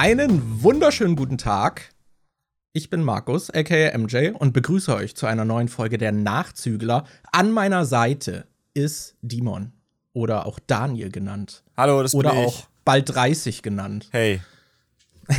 [0.00, 1.90] Einen wunderschönen guten Tag.
[2.72, 7.02] Ich bin Markus, aka MJ, und begrüße euch zu einer neuen Folge der Nachzügler.
[7.32, 9.72] An meiner Seite ist Dimon.
[10.12, 11.64] Oder auch Daniel genannt.
[11.76, 12.46] Hallo, das Oder bin ich.
[12.46, 14.06] auch bald 30 genannt.
[14.12, 14.40] Hey.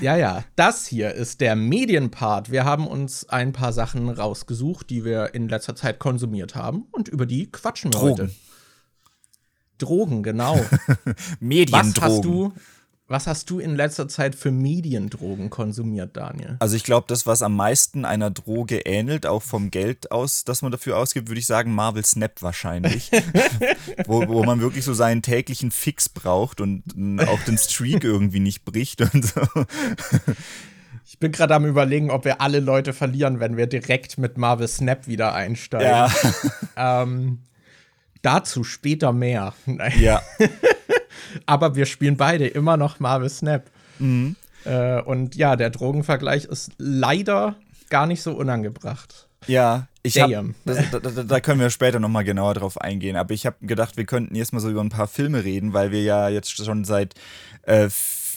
[0.00, 0.44] Ja, ja.
[0.56, 2.50] Das hier ist der Medienpart.
[2.50, 6.86] Wir haben uns ein paar Sachen rausgesucht, die wir in letzter Zeit konsumiert haben.
[6.90, 8.12] Und über die quatschen wir Drogen.
[8.12, 8.30] heute.
[9.82, 10.56] Drogen, genau.
[11.04, 12.02] Was Mediendrogen.
[12.02, 12.52] hast du,
[13.10, 16.56] was hast du in letzter Zeit für Mediendrogen konsumiert, Daniel?
[16.60, 20.62] Also ich glaube, das, was am meisten einer Droge ähnelt, auch vom Geld aus, das
[20.62, 23.10] man dafür ausgibt, würde ich sagen, Marvel Snap wahrscheinlich.
[24.06, 26.84] wo, wo man wirklich so seinen täglichen Fix braucht und
[27.26, 29.40] auch den Streak irgendwie nicht bricht und so.
[31.04, 34.68] Ich bin gerade am überlegen, ob wir alle Leute verlieren, wenn wir direkt mit Marvel
[34.68, 35.88] Snap wieder einsteigen.
[35.88, 36.12] Ja.
[36.76, 37.40] Ähm,
[38.22, 39.54] dazu später mehr.
[39.98, 40.22] ja.
[41.46, 43.70] Aber wir spielen beide immer noch Marvel Snap.
[43.98, 44.36] Mhm.
[44.64, 47.56] Äh, und ja, der Drogenvergleich ist leider
[47.88, 49.28] gar nicht so unangebracht.
[49.46, 50.54] Ja, ich hab, Damn.
[50.64, 53.16] das, da, da, können wir später nochmal genauer drauf eingehen.
[53.16, 55.90] Aber ich habe gedacht, wir könnten jetzt mal so über ein paar Filme reden, weil
[55.90, 57.14] wir ja jetzt schon seit
[57.62, 57.88] äh,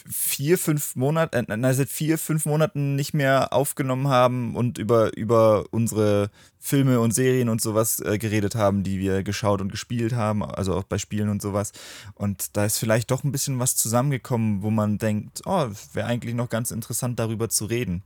[0.09, 5.15] vier, fünf Monaten, äh, nein, seit vier, fünf Monaten nicht mehr aufgenommen haben und über,
[5.15, 6.29] über unsere
[6.59, 10.75] Filme und Serien und sowas äh, geredet haben, die wir geschaut und gespielt haben, also
[10.75, 11.71] auch bei Spielen und sowas.
[12.15, 16.35] Und da ist vielleicht doch ein bisschen was zusammengekommen, wo man denkt, oh, wäre eigentlich
[16.35, 18.03] noch ganz interessant, darüber zu reden.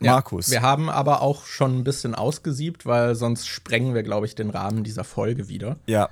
[0.00, 0.50] Ja, Markus.
[0.50, 4.50] Wir haben aber auch schon ein bisschen ausgesiebt, weil sonst sprengen wir, glaube ich, den
[4.50, 5.76] Rahmen dieser Folge wieder.
[5.86, 6.10] Ja.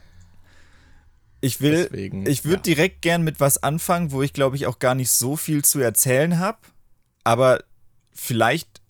[1.45, 2.75] Ich will, Deswegen, ich würde ja.
[2.75, 5.81] direkt gern mit was anfangen, wo ich glaube ich auch gar nicht so viel zu
[5.81, 6.59] erzählen habe.
[7.25, 7.63] Aber
[8.13, 8.81] vielleicht,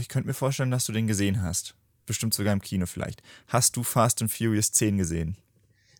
[0.00, 1.74] ich könnte mir vorstellen, dass du den gesehen hast.
[2.06, 3.22] Bestimmt sogar im Kino vielleicht.
[3.48, 5.36] Hast du Fast and Furious 10 gesehen?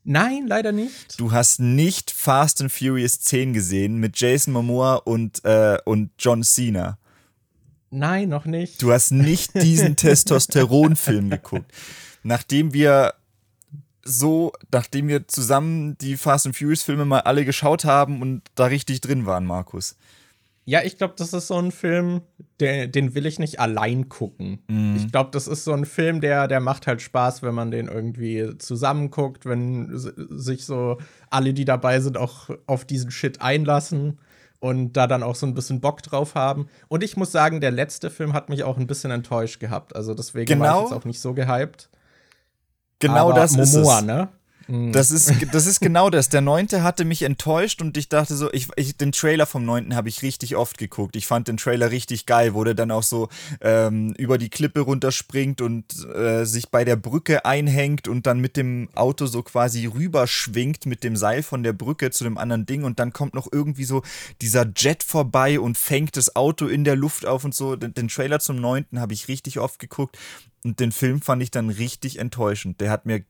[0.05, 1.20] Nein, leider nicht.
[1.20, 6.43] Du hast nicht Fast and Furious 10 gesehen mit Jason Momoa und, äh, und John
[6.43, 6.99] Cena.
[7.91, 8.82] Nein, noch nicht.
[8.82, 11.71] Du hast nicht diesen Testosteron-Film geguckt.
[12.22, 13.15] Nachdem wir
[14.04, 19.00] so, nachdem wir zusammen die Fast and Furious-Filme mal alle geschaut haben und da richtig
[19.00, 19.96] drin waren, Markus.
[20.64, 22.20] Ja, ich glaube, das ist so ein Film,
[22.60, 24.60] der, den will ich nicht allein gucken.
[24.68, 24.94] Mhm.
[24.96, 27.88] Ich glaube, das ist so ein Film, der, der macht halt Spaß, wenn man den
[27.88, 30.98] irgendwie zusammen guckt, wenn sich so
[31.30, 34.20] alle, die dabei sind, auch auf diesen Shit einlassen
[34.60, 36.69] und da dann auch so ein bisschen Bock drauf haben.
[36.86, 39.96] Und ich muss sagen, der letzte Film hat mich auch ein bisschen enttäuscht gehabt.
[39.96, 40.84] Also deswegen war Genau.
[40.84, 41.88] ich jetzt auch nicht so gehypt.
[43.02, 44.04] Genau Aber das ist Momoa, es.
[44.04, 44.28] ne?
[44.68, 44.92] Mhm.
[44.92, 46.28] Das ist, das ist genau das.
[46.28, 49.94] Der neunte hatte mich enttäuscht und ich dachte so, ich, ich, den Trailer vom neunten
[49.94, 51.16] habe ich richtig oft geguckt.
[51.16, 53.28] Ich fand den Trailer richtig geil, wo der dann auch so
[53.60, 58.56] ähm, über die Klippe runterspringt und äh, sich bei der Brücke einhängt und dann mit
[58.56, 62.84] dem Auto so quasi rüberschwingt mit dem Seil von der Brücke zu dem anderen Ding
[62.84, 64.02] und dann kommt noch irgendwie so
[64.40, 67.76] dieser Jet vorbei und fängt das Auto in der Luft auf und so.
[67.76, 70.16] Den, den Trailer zum neunten habe ich richtig oft geguckt
[70.65, 72.81] und den Film fand ich dann richtig enttäuschend.
[72.81, 73.25] Der hat mir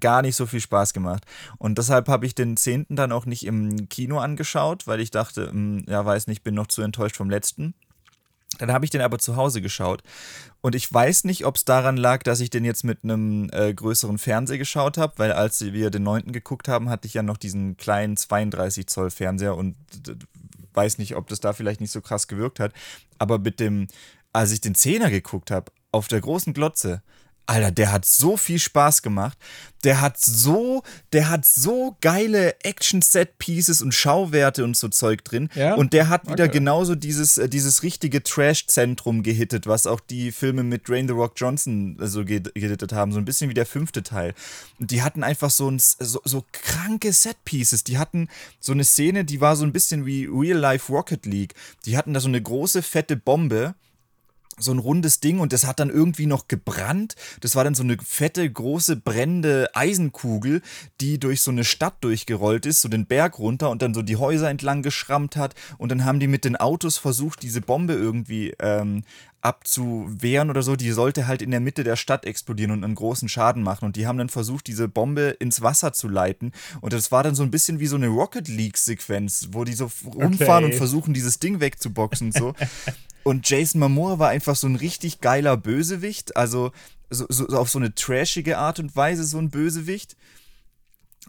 [0.00, 1.24] gar nicht so viel Spaß gemacht.
[1.58, 5.50] Und deshalb habe ich den zehnten dann auch nicht im Kino angeschaut, weil ich dachte,
[5.50, 7.74] hm, ja, weiß nicht, bin noch zu enttäuscht vom letzten.
[8.58, 10.02] Dann habe ich den aber zu Hause geschaut.
[10.60, 13.74] Und ich weiß nicht, ob es daran lag, dass ich den jetzt mit einem äh,
[13.74, 17.36] größeren Fernseher geschaut habe, weil als wir den neunten geguckt haben, hatte ich ja noch
[17.36, 19.76] diesen kleinen 32 Zoll Fernseher und
[20.72, 22.72] weiß nicht, ob das da vielleicht nicht so krass gewirkt hat.
[23.18, 23.88] Aber mit dem,
[24.32, 27.02] als ich den Zehner geguckt habe, auf der großen Glotze,
[27.46, 29.36] Alter, der hat so viel Spaß gemacht.
[29.84, 30.82] Der hat so,
[31.12, 35.50] der hat so geile Action-Set-Pieces und Schauwerte und so Zeug drin.
[35.54, 35.74] Ja?
[35.74, 36.54] Und der hat wieder Okay.
[36.54, 41.34] genauso dieses, äh, dieses richtige Trash-Zentrum gehittet, was auch die Filme mit Dwayne The Rock
[41.36, 43.12] Johnson äh, so ge gehittet haben.
[43.12, 44.32] So ein bisschen wie der fünfte Teil.
[44.80, 47.84] Und die hatten einfach so, ein, so, so kranke Set-Pieces.
[47.84, 48.28] Die hatten
[48.58, 51.52] so eine Szene, die war so ein bisschen wie Real-Life Rocket League.
[51.84, 53.74] Die hatten da so eine große, fette Bombe
[54.58, 57.14] so ein rundes Ding und das hat dann irgendwie noch gebrannt.
[57.40, 60.62] Das war dann so eine fette, große, brennende Eisenkugel,
[61.00, 64.16] die durch so eine Stadt durchgerollt ist, so den Berg runter und dann so die
[64.16, 65.54] Häuser entlang geschrammt hat.
[65.78, 69.02] Und dann haben die mit den Autos versucht, diese Bombe irgendwie ähm,
[69.44, 70.74] abzuwehren oder so.
[70.74, 73.84] Die sollte halt in der Mitte der Stadt explodieren und einen großen Schaden machen.
[73.84, 76.52] Und die haben dann versucht, diese Bombe ins Wasser zu leiten.
[76.80, 79.90] Und das war dann so ein bisschen wie so eine Rocket League-Sequenz, wo die so
[80.06, 80.72] rumfahren Okay.
[80.72, 82.54] und versuchen, dieses Ding wegzuboxen und so.
[83.24, 86.72] Und Jason Momoa war einfach so ein richtig geiler Bösewicht, also
[87.08, 90.14] so, so, auf so eine trashige Art und Weise so ein Bösewicht.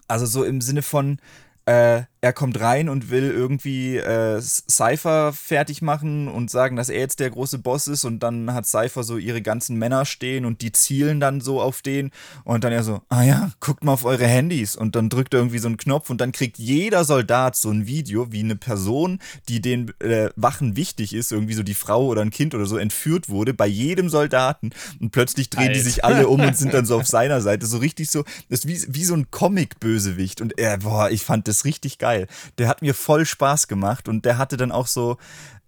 [0.09, 1.19] Also so im Sinne von,
[1.65, 6.99] äh, er kommt rein und will irgendwie äh, Cypher fertig machen und sagen, dass er
[6.99, 10.61] jetzt der große Boss ist und dann hat Cypher so ihre ganzen Männer stehen und
[10.61, 12.09] die zielen dann so auf den
[12.43, 15.41] und dann er so, ah ja, guckt mal auf eure Handys und dann drückt er
[15.41, 19.19] irgendwie so einen Knopf und dann kriegt jeder Soldat so ein Video, wie eine Person,
[19.47, 22.77] die den äh, Wachen wichtig ist, irgendwie so die Frau oder ein Kind oder so
[22.77, 25.73] entführt wurde, bei jedem Soldaten und plötzlich drehen Alter.
[25.73, 28.65] die sich alle um und sind dann so auf seiner Seite, so richtig so, das
[28.65, 32.14] ist wie, wie so ein Comic-Bösewicht und er, boah, ich fand das richtig geil.
[32.57, 35.17] Der hat mir voll Spaß gemacht und der hatte dann auch so,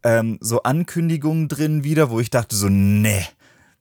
[0.03, 3.25] ähm, so Ankündigungen drin wieder, wo ich dachte so, nee,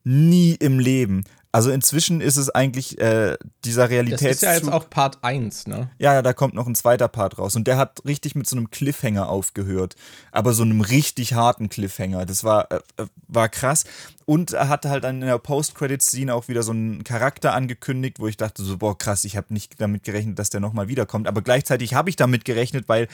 [0.04, 1.24] nie im Leben.
[1.56, 4.28] Also inzwischen ist es eigentlich äh, dieser Realität.
[4.28, 5.88] Das ist ja jetzt auch Part 1, ne?
[5.96, 7.56] Ja, ja, da kommt noch ein zweiter Part raus.
[7.56, 9.96] Und der hat richtig mit so einem Cliffhanger aufgehört.
[10.32, 12.26] Aber so einem richtig harten Cliffhanger.
[12.26, 13.84] Das war, äh, äh war krass.
[14.26, 18.28] Und er hatte halt dann in der Post-Credit-Scene auch wieder so einen Charakter angekündigt, wo
[18.28, 21.26] ich dachte so, boah, krass, ich habe nicht damit gerechnet, dass der nochmal wiederkommt.
[21.26, 23.08] Aber gleichzeitig habe ich damit gerechnet, weil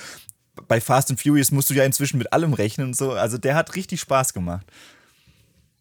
[0.66, 3.12] bei Fast and Furious musst du ja inzwischen mit allem rechnen und so.
[3.12, 4.66] Also der hat richtig Spaß gemacht.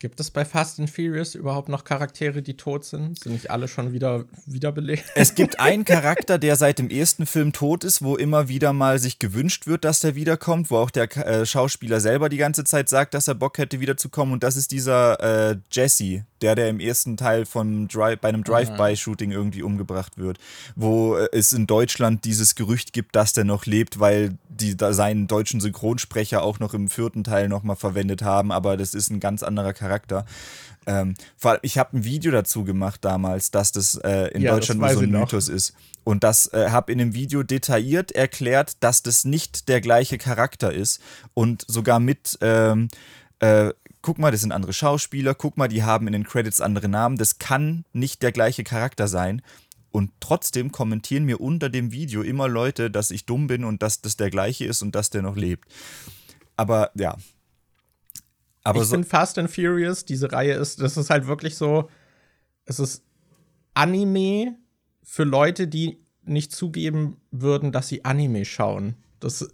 [0.02, 3.20] Gibt es bei Fast and Furious überhaupt noch Charaktere, die tot sind?
[3.20, 5.04] Sind nicht alle schon wieder wiederbelebt?
[5.14, 8.98] Es gibt einen Charakter, der seit dem ersten Film tot ist, wo immer wieder mal
[8.98, 12.90] sich gewünscht wird, dass der wiederkommt, wo auch der äh, Schauspieler selber die ganze Zeit
[12.90, 14.34] sagt, dass er Bock hätte wiederzukommen.
[14.34, 18.44] Und das ist dieser äh, Jesse, der, der im ersten Teil von Dri bei einem
[18.44, 20.38] Drive-by-Shooting irgendwie umgebracht wird,
[20.76, 24.94] wo äh, es in Deutschland dieses Gerücht gibt, dass der noch lebt, weil die da
[24.94, 29.20] seinen deutschen Synchronsprecher auch noch im vierten Teil nochmal verwendet haben, aber das ist ein
[29.20, 30.26] ganz anderer Charakter.
[30.88, 34.54] Ähm, vor allem, ich habe ein Video dazu gemacht damals, dass das äh, in ja,
[34.54, 35.56] Deutschland nur so ein Mythos noch.
[35.56, 35.74] ist.
[36.04, 40.74] Und das äh, habe in dem Video detailliert erklärt, dass das nicht der gleiche Charakter
[40.74, 41.00] ist
[41.36, 42.88] und sogar mit ähm,
[43.40, 46.90] äh, guck mal, das sind andere Schauspieler, guck mal, die haben in den Credits andere
[46.90, 49.42] Namen, das kann nicht der gleiche Charakter sein.
[49.92, 54.02] Und trotzdem kommentieren mir unter dem Video immer Leute, dass ich dumm bin und dass
[54.02, 55.68] das der gleiche ist und dass der noch lebt.
[56.56, 57.18] Aber ja.
[58.64, 61.90] Aber ich so finde Fast and Furious, diese Reihe ist, das ist halt wirklich so,
[62.66, 63.04] es ist
[63.74, 64.56] Anime
[65.04, 68.96] für Leute, die nicht zugeben würden, dass sie Anime schauen.
[69.20, 69.48] Das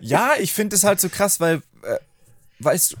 [0.00, 1.98] ja, ich finde es halt so krass, weil, äh,
[2.60, 2.96] weißt du,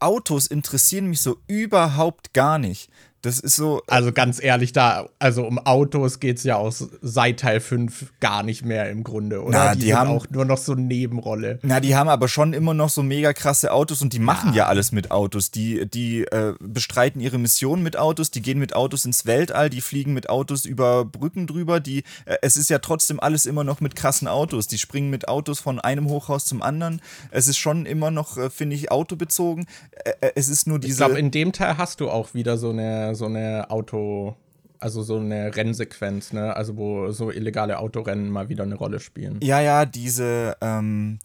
[0.00, 2.90] Autos interessieren mich so überhaupt gar nicht.
[3.22, 3.82] Das ist so.
[3.86, 6.72] Also ganz ehrlich, da, also um Autos geht es ja auch
[7.02, 9.58] seit Teil 5 gar nicht mehr im Grunde, oder?
[9.66, 11.58] Na, die, die haben auch nur noch so eine Nebenrolle.
[11.62, 14.58] Na, die haben aber schon immer noch so mega krasse Autos und die machen ja,
[14.58, 15.50] ja alles mit Autos.
[15.50, 19.82] Die, die äh, bestreiten ihre Mission mit Autos, die gehen mit Autos ins Weltall, die
[19.82, 21.80] fliegen mit Autos über Brücken drüber.
[21.80, 24.66] Die, äh, es ist ja trotzdem alles immer noch mit krassen Autos.
[24.66, 27.02] Die springen mit Autos von einem Hochhaus zum anderen.
[27.30, 29.66] Es ist schon immer noch, äh, finde ich, autobezogen.
[30.04, 30.92] Äh, äh, es ist nur diese.
[30.92, 34.36] Ich glaube, in dem Teil hast du auch wieder so eine so eine Auto,
[34.78, 36.54] also so eine Rennsequenz, ne?
[36.56, 39.40] Also wo so illegale Autorennen mal wieder eine Rolle spielen.
[39.42, 41.18] Ja, ja, diese, ähm,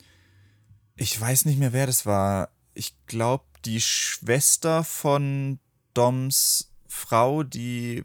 [0.96, 2.50] ich weiß nicht mehr, wer das war.
[2.74, 5.60] Ich glaube, die Schwester von
[5.94, 8.04] Doms Frau, die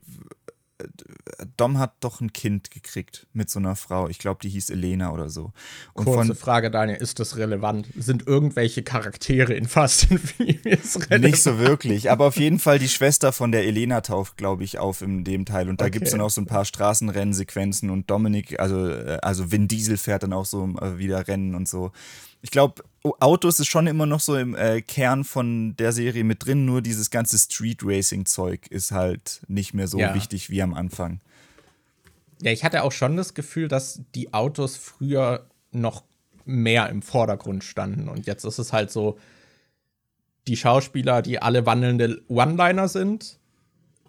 [1.57, 4.09] Dom hat doch ein Kind gekriegt mit so einer Frau.
[4.09, 5.53] Ich glaube, die hieß Elena oder so.
[5.93, 7.89] Und Kurze von, Frage, Daniel, ist das relevant?
[7.97, 11.25] Sind irgendwelche Charaktere in Fast and Furious relevant?
[11.25, 14.79] Nicht so wirklich, aber auf jeden Fall die Schwester von der Elena taucht, glaube ich,
[14.79, 15.69] auf in dem Teil.
[15.69, 15.93] Und da okay.
[15.93, 19.97] gibt es dann auch so ein paar Straßenrennsequenzen und Dominik, also, äh, also Vin Diesel
[19.97, 21.93] fährt dann auch so äh, wieder Rennen und so
[22.43, 26.45] ich glaube, Autos ist schon immer noch so im äh, Kern von der Serie mit
[26.45, 30.15] drin, nur dieses ganze Street Racing Zeug ist halt nicht mehr so ja.
[30.15, 31.21] wichtig wie am Anfang.
[32.43, 36.05] Ja, ich hatte auch schon das Gefühl, dass die Autos früher noch
[36.45, 39.19] mehr im Vordergrund standen und jetzt ist es halt so
[40.47, 43.39] die Schauspieler, die alle wandelnde One-Liner sind,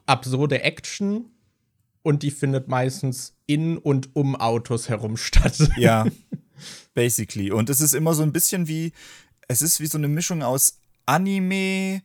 [0.06, 1.26] absurde Action
[2.04, 5.58] und die findet meistens in und um Autos herum statt.
[5.78, 6.06] Ja.
[6.94, 7.52] basically.
[7.52, 8.94] Und es ist immer so ein bisschen wie,
[9.48, 12.02] es ist wie so eine Mischung aus Anime,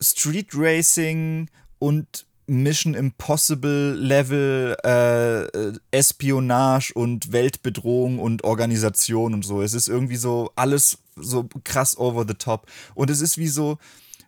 [0.00, 9.60] Street Racing und Mission Impossible Level äh, Espionage und Weltbedrohung und Organisation und so.
[9.60, 12.66] Es ist irgendwie so alles so krass over the top.
[12.94, 13.78] Und es ist wie so,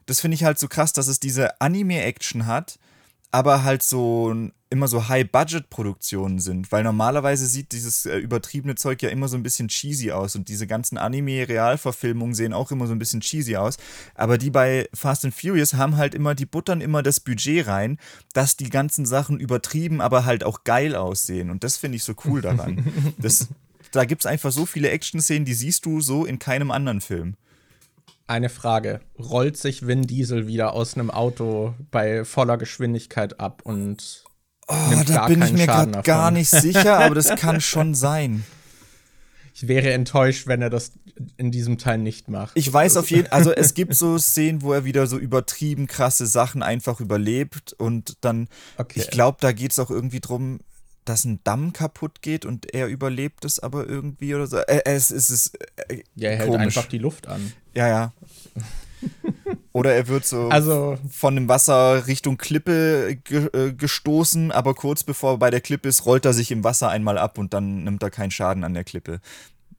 [0.04, 2.78] das finde ich halt so krass, dass es diese Anime-Action hat,
[3.32, 4.34] aber halt so
[4.70, 9.42] immer so High-Budget-Produktionen sind, weil normalerweise sieht dieses äh, übertriebene Zeug ja immer so ein
[9.42, 13.78] bisschen cheesy aus und diese ganzen Anime-Realverfilmungen sehen auch immer so ein bisschen cheesy aus.
[14.14, 17.98] Aber die bei Fast and Furious haben halt immer, die buttern immer das Budget rein,
[18.32, 21.50] dass die ganzen Sachen übertrieben, aber halt auch geil aussehen.
[21.50, 23.14] Und das finde ich so cool daran.
[23.18, 23.48] das,
[23.90, 27.34] da gibt es einfach so viele Action-Szenen, die siehst du so in keinem anderen Film.
[28.30, 29.00] Eine Frage.
[29.18, 34.22] Rollt sich Vin Diesel wieder aus einem Auto bei voller Geschwindigkeit ab und
[34.68, 38.44] Oh, da bin ich mir gerade gar nicht sicher, aber das kann schon sein.
[39.52, 40.92] ich wäre enttäuscht, wenn er das
[41.38, 42.52] in diesem Teil nicht macht.
[42.54, 45.88] Ich weiß auf jeden Fall, also es gibt so Szenen, wo er wieder so übertrieben
[45.88, 48.46] krasse Sachen einfach überlebt und dann,
[48.78, 49.00] okay.
[49.00, 50.60] ich glaube, da geht es auch irgendwie drum,
[51.10, 54.58] dass ein Damm kaputt geht und er überlebt es aber irgendwie oder so.
[54.58, 56.76] Äh, es, es ist äh, Ja, er hält komisch.
[56.76, 57.52] einfach die Luft an.
[57.74, 58.12] Ja, ja.
[59.72, 65.04] Oder er wird so also, von dem Wasser Richtung Klippe ge äh, gestoßen, aber kurz
[65.04, 67.84] bevor er bei der Klippe ist, rollt er sich im Wasser einmal ab und dann
[67.84, 69.20] nimmt er keinen Schaden an der Klippe.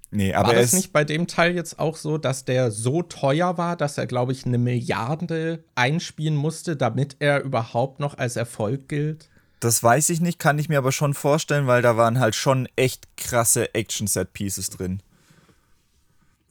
[0.10, 3.58] Nee, aber war das nicht bei dem Teil jetzt auch so, dass der so teuer
[3.58, 8.90] war, dass er, glaube ich, eine Milliarde einspielen musste, damit er überhaupt noch als Erfolg
[8.90, 9.30] gilt?
[9.62, 12.68] Das weiß ich nicht, kann ich mir aber schon vorstellen, weil da waren halt schon
[12.76, 15.02] echt krasse Action-Set-Pieces drin.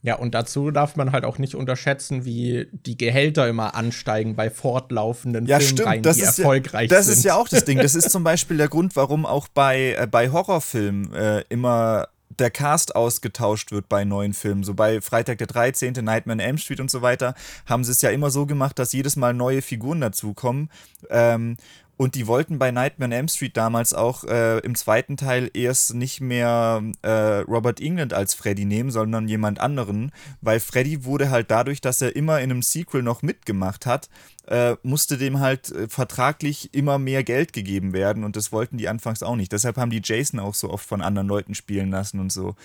[0.01, 4.49] Ja, und dazu darf man halt auch nicht unterschätzen, wie die Gehälter immer ansteigen bei
[4.49, 7.11] fortlaufenden ja, Filmreihen, die erfolgreich ja, das sind.
[7.11, 7.77] Das ist ja auch das Ding.
[7.77, 12.07] Das ist zum Beispiel der Grund, warum auch bei, äh, bei Horrorfilmen äh, immer
[12.39, 14.63] der Cast ausgetauscht wird bei neuen Filmen.
[14.63, 18.01] So bei Freitag der 13., Nightmare on Elm Street und so weiter, haben sie es
[18.01, 20.69] ja immer so gemacht, dass jedes Mal neue Figuren dazukommen.
[21.09, 21.57] Ähm,
[22.01, 25.93] und die wollten bei Nightmare on Elm Street damals auch äh, im zweiten Teil erst
[25.93, 31.51] nicht mehr äh, Robert England als Freddy nehmen, sondern jemand anderen, weil Freddy wurde halt
[31.51, 34.09] dadurch, dass er immer in einem Sequel noch mitgemacht hat,
[34.47, 38.89] äh, musste dem halt äh, vertraglich immer mehr Geld gegeben werden und das wollten die
[38.89, 39.51] anfangs auch nicht.
[39.51, 42.55] Deshalb haben die Jason auch so oft von anderen Leuten spielen lassen und so.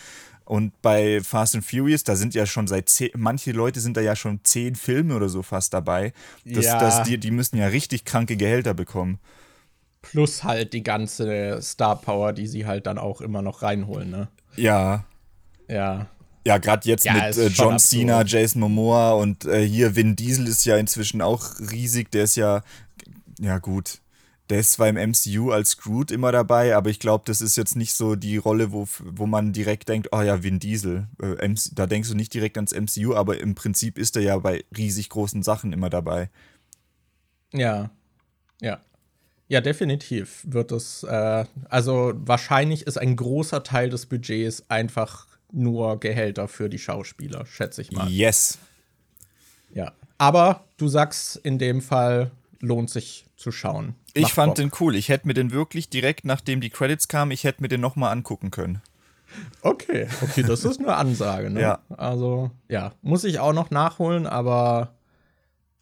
[0.46, 4.00] Und bei Fast and Furious, da sind ja schon seit zehn, manche Leute sind da
[4.00, 6.12] ja schon zehn Filme oder so fast dabei.
[6.44, 6.78] Das, ja.
[6.78, 9.18] das, die, die müssen ja richtig kranke Gehälter bekommen.
[10.02, 14.28] Plus halt die ganze Star Power, die sie halt dann auch immer noch reinholen, ne?
[14.54, 15.04] Ja.
[15.68, 16.06] Ja.
[16.46, 20.46] Ja, gerade jetzt ja, mit äh, John Cena, Jason Momoa und äh, hier Vin Diesel
[20.46, 22.12] ist ja inzwischen auch riesig.
[22.12, 22.62] Der ist ja,
[23.40, 23.98] ja gut,
[24.50, 27.76] der ist zwar im MCU als Groot immer dabei, aber ich glaube, das ist jetzt
[27.76, 31.08] nicht so die Rolle, wo, wo man direkt denkt, oh ja, Vin Diesel.
[31.20, 34.38] Äh, MC, da denkst du nicht direkt ans MCU, aber im Prinzip ist er ja
[34.38, 36.30] bei riesig großen Sachen immer dabei.
[37.52, 37.90] Ja,
[38.60, 38.80] ja.
[39.48, 46.00] Ja, definitiv wird es, äh, also wahrscheinlich ist ein großer Teil des Budgets einfach nur
[46.00, 48.08] Gehälter für die Schauspieler, schätze ich mal.
[48.10, 48.58] Yes.
[49.72, 49.92] Ja.
[50.18, 52.32] Aber du sagst in dem Fall,
[52.66, 53.94] lohnt sich zu schauen.
[54.14, 54.56] Ich fand Bock.
[54.56, 54.96] den cool.
[54.96, 58.12] Ich hätte mir den wirklich direkt, nachdem die Credits kamen, ich hätte mir den nochmal
[58.12, 58.82] angucken können.
[59.62, 61.60] Okay, okay, das ist eine Ansage, ne?
[61.60, 61.78] ja.
[61.88, 64.94] Also, ja, muss ich auch noch nachholen, aber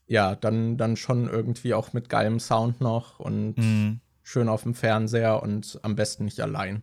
[0.06, 4.00] ja, dann, dann schon irgendwie auch mit geilem Sound noch und mhm.
[4.22, 6.82] schön auf dem Fernseher und am besten nicht allein.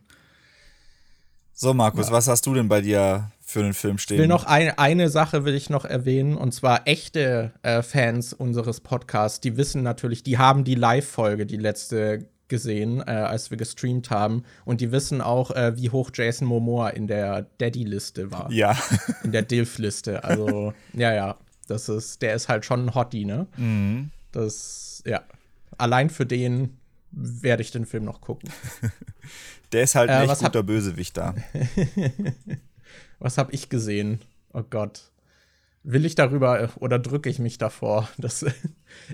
[1.62, 2.12] So, Markus, ja.
[2.14, 4.16] was hast du denn bei dir für einen Film stehen?
[4.16, 8.32] Ich will noch ein, eine Sache will ich noch erwähnen und zwar echte äh, Fans
[8.32, 13.58] unseres Podcasts, die wissen natürlich, die haben die Live-Folge, die letzte gesehen, äh, als wir
[13.58, 18.50] gestreamt haben und die wissen auch, äh, wie hoch Jason Momoa in der Daddy-Liste war.
[18.50, 18.76] Ja.
[19.22, 20.24] In der Dilf-Liste.
[20.24, 21.36] Also, ja, ja.
[21.68, 23.46] Das ist, der ist halt schon ein Hottie, ne?
[23.56, 24.10] Mhm.
[24.32, 25.22] Das, ja.
[25.78, 26.76] Allein für den
[27.12, 28.50] werde ich den Film noch gucken.
[29.72, 31.34] der ist halt ein äh, echt guter hab, Bösewicht da.
[33.18, 34.20] was habe ich gesehen?
[34.52, 35.10] Oh Gott.
[35.84, 38.08] Will ich darüber oder drücke ich mich davor?
[38.18, 38.44] Das,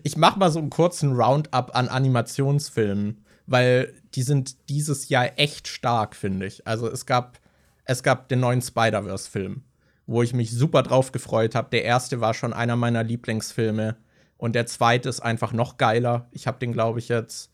[0.02, 5.68] ich mache mal so einen kurzen Roundup an Animationsfilmen, weil die sind dieses Jahr echt
[5.68, 6.66] stark, finde ich.
[6.66, 7.38] Also es gab,
[7.84, 9.62] es gab den neuen Spider-Verse-Film
[10.08, 11.68] wo ich mich super drauf gefreut habe.
[11.70, 13.94] Der erste war schon einer meiner Lieblingsfilme
[14.38, 16.28] und der zweite ist einfach noch geiler.
[16.32, 17.52] Ich habe den, glaube ich, jetzt,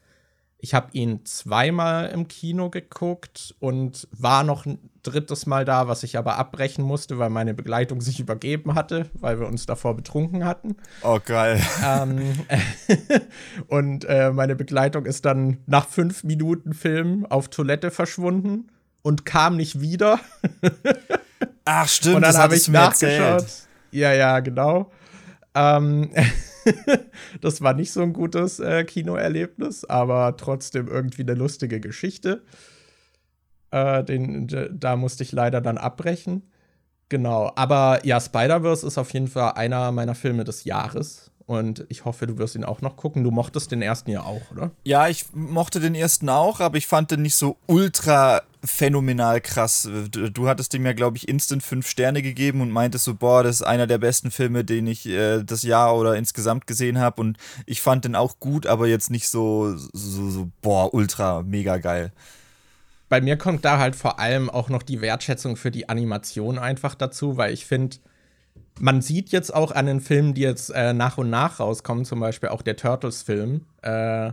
[0.65, 6.03] ich habe ihn zweimal im Kino geguckt und war noch ein drittes Mal da, was
[6.05, 10.47] ich aber abbrechen musste, weil meine Begleitung sich übergeben hatte, weil wir uns davor betrunken
[10.47, 10.77] hatten.
[11.03, 11.61] Oh, geil.
[11.85, 12.47] Ähm,
[13.67, 18.69] und äh, meine Begleitung ist dann nach fünf Minuten Film auf Toilette verschwunden
[19.03, 20.19] und kam nicht wieder.
[21.67, 23.45] Ach, stimmt, und dann habe ich nachgeschaut.
[23.91, 24.91] Ja, ja, genau.
[25.55, 26.11] Ähm,
[27.41, 32.43] das war nicht so ein gutes äh, Kinoerlebnis, aber trotzdem irgendwie eine lustige Geschichte.
[33.71, 36.43] Äh, den, da musste ich leider dann abbrechen.
[37.09, 41.31] Genau, aber ja, Spider-Verse ist auf jeden Fall einer meiner Filme des Jahres.
[41.47, 43.23] Und ich hoffe, du wirst ihn auch noch gucken.
[43.23, 44.71] Du mochtest den ersten ja auch, oder?
[44.85, 49.87] Ja, ich mochte den ersten auch, aber ich fand den nicht so ultra phänomenal krass.
[50.11, 53.57] Du, hattest dem ja, glaube ich, instant fünf Sterne gegeben und meintest so, boah, das
[53.57, 57.21] ist einer der besten Filme, den ich äh, das Jahr oder insgesamt gesehen habe.
[57.21, 57.37] Und
[57.67, 62.11] ich fand den auch gut, aber jetzt nicht so, so, so, boah, ultra, mega geil.
[63.11, 66.95] Bei mir kommt da halt vor allem auch noch die Wertschätzung für die Animation einfach
[66.95, 67.99] dazu, weil ich finde,
[68.81, 72.21] man sieht jetzt auch an den Filmen, die jetzt äh, nach und nach rauskommen, zum
[72.21, 74.33] Beispiel auch der Turtles-Film, äh,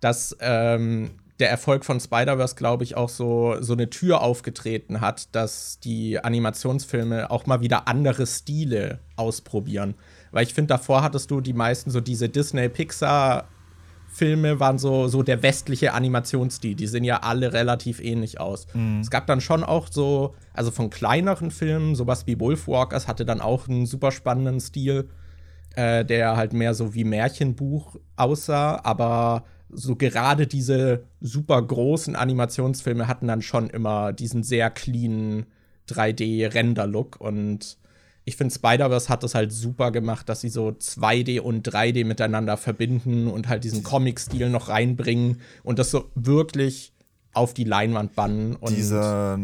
[0.00, 5.34] dass ähm, der Erfolg von Spider-Verse, glaube ich, auch so, so eine Tür aufgetreten hat,
[5.34, 9.94] dass die Animationsfilme auch mal wieder andere Stile ausprobieren.
[10.32, 13.44] Weil ich finde, davor hattest du die meisten so diese Disney-Pixar-
[14.16, 16.74] Filme waren so, so der westliche Animationsstil.
[16.74, 18.66] Die sehen ja alle relativ ähnlich aus.
[18.72, 19.00] Mhm.
[19.00, 23.42] Es gab dann schon auch so, also von kleineren Filmen, sowas wie Wolfwalkers hatte dann
[23.42, 25.10] auch einen super spannenden Stil,
[25.74, 28.80] äh, der halt mehr so wie Märchenbuch aussah.
[28.84, 35.44] Aber so gerade diese super großen Animationsfilme hatten dann schon immer diesen sehr cleanen
[35.90, 37.76] 3D-Render-Look und
[38.28, 42.56] ich finde, Spider-Verse hat das halt super gemacht, dass sie so 2D und 3D miteinander
[42.56, 46.92] verbinden und halt diesen Comic-Stil noch reinbringen und das so wirklich
[47.32, 48.56] auf die Leinwand bannen.
[48.56, 49.38] Und dieser,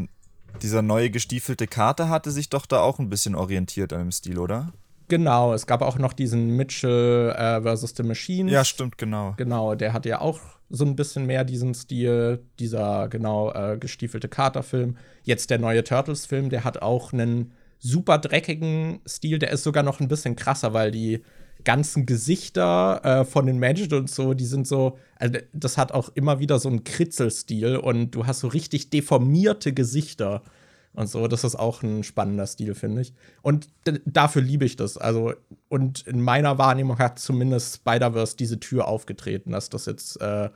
[0.61, 4.37] dieser neue gestiefelte Kater hatte sich doch da auch ein bisschen orientiert an dem Stil,
[4.39, 4.73] oder?
[5.07, 8.51] Genau, es gab auch noch diesen Mitchell äh, versus The Machine.
[8.51, 9.35] Ja, stimmt, genau.
[9.37, 14.29] Genau, der hatte ja auch so ein bisschen mehr diesen Stil, dieser genau äh, gestiefelte
[14.29, 14.97] Kater-Film.
[15.23, 19.39] Jetzt der neue Turtles-Film, der hat auch einen super dreckigen Stil.
[19.39, 21.23] Der ist sogar noch ein bisschen krasser, weil die
[21.65, 26.11] ganzen Gesichter äh, von den Menschen und so, die sind so, also das hat auch
[26.15, 30.43] immer wieder so einen Kritzelstil und du hast so richtig deformierte Gesichter
[30.95, 31.27] und so.
[31.29, 33.15] Das ist auch ein spannender Stil, finde ich.
[33.43, 33.69] Und
[34.05, 34.97] dafür liebe ich das.
[34.97, 35.35] Also,
[35.69, 40.51] und in meiner Wahrnehmung hat zumindest Spider-Verse diese Tür aufgetreten, dass das jetzt äh,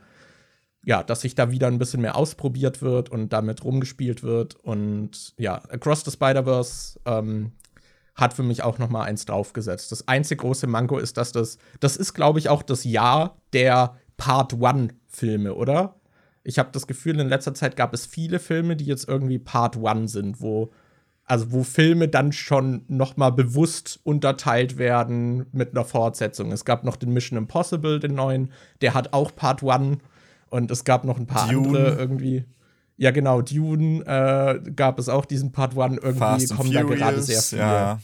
[0.87, 4.55] ja, dass sich da wieder ein bisschen mehr ausprobiert wird und damit rumgespielt wird.
[4.55, 7.51] Und ja, Across the Spider-Verse ähm,
[8.15, 9.91] hat für mich auch noch mal eins draufgesetzt.
[9.91, 13.97] Das einzige große Manko ist, dass das, das ist, glaube ich, auch das Jahr der
[14.15, 15.95] Part-One-Filme, oder?
[16.45, 19.75] Ich habe das Gefühl, in letzter Zeit gab es viele Filme, die jetzt irgendwie Part
[19.75, 20.71] One sind, wo
[21.25, 26.53] also wo Filme dann schon noch mal bewusst unterteilt werden mit einer Fortsetzung.
[26.53, 29.97] Es gab noch den Mission Impossible, den neuen, der hat auch Part One
[30.49, 31.67] und es gab noch ein paar Dune.
[31.67, 32.45] andere irgendwie.
[32.97, 35.97] Ja, genau, Dune äh, gab es auch diesen Part One.
[35.97, 37.61] Irgendwie Fast kommen da gerade sehr viele.
[37.61, 37.99] Ja.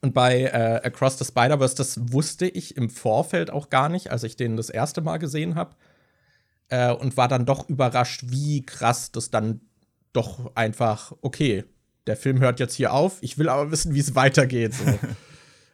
[0.00, 4.24] Und bei äh, Across the Spider-Verse, das wusste ich im Vorfeld auch gar nicht, als
[4.24, 5.76] ich den das erste Mal gesehen habe.
[6.68, 9.60] Äh, und war dann doch überrascht, wie krass das dann
[10.12, 11.64] doch einfach, okay,
[12.06, 14.74] der Film hört jetzt hier auf, ich will aber wissen, wie es weitergeht.
[14.74, 14.84] So.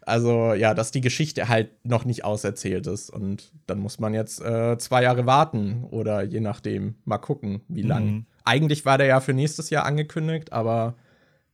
[0.07, 3.11] Also ja, dass die Geschichte halt noch nicht auserzählt ist.
[3.11, 7.83] Und dann muss man jetzt äh, zwei Jahre warten oder je nachdem mal gucken, wie
[7.83, 8.05] lang.
[8.05, 8.27] Mhm.
[8.45, 10.95] Eigentlich war der ja für nächstes Jahr angekündigt, aber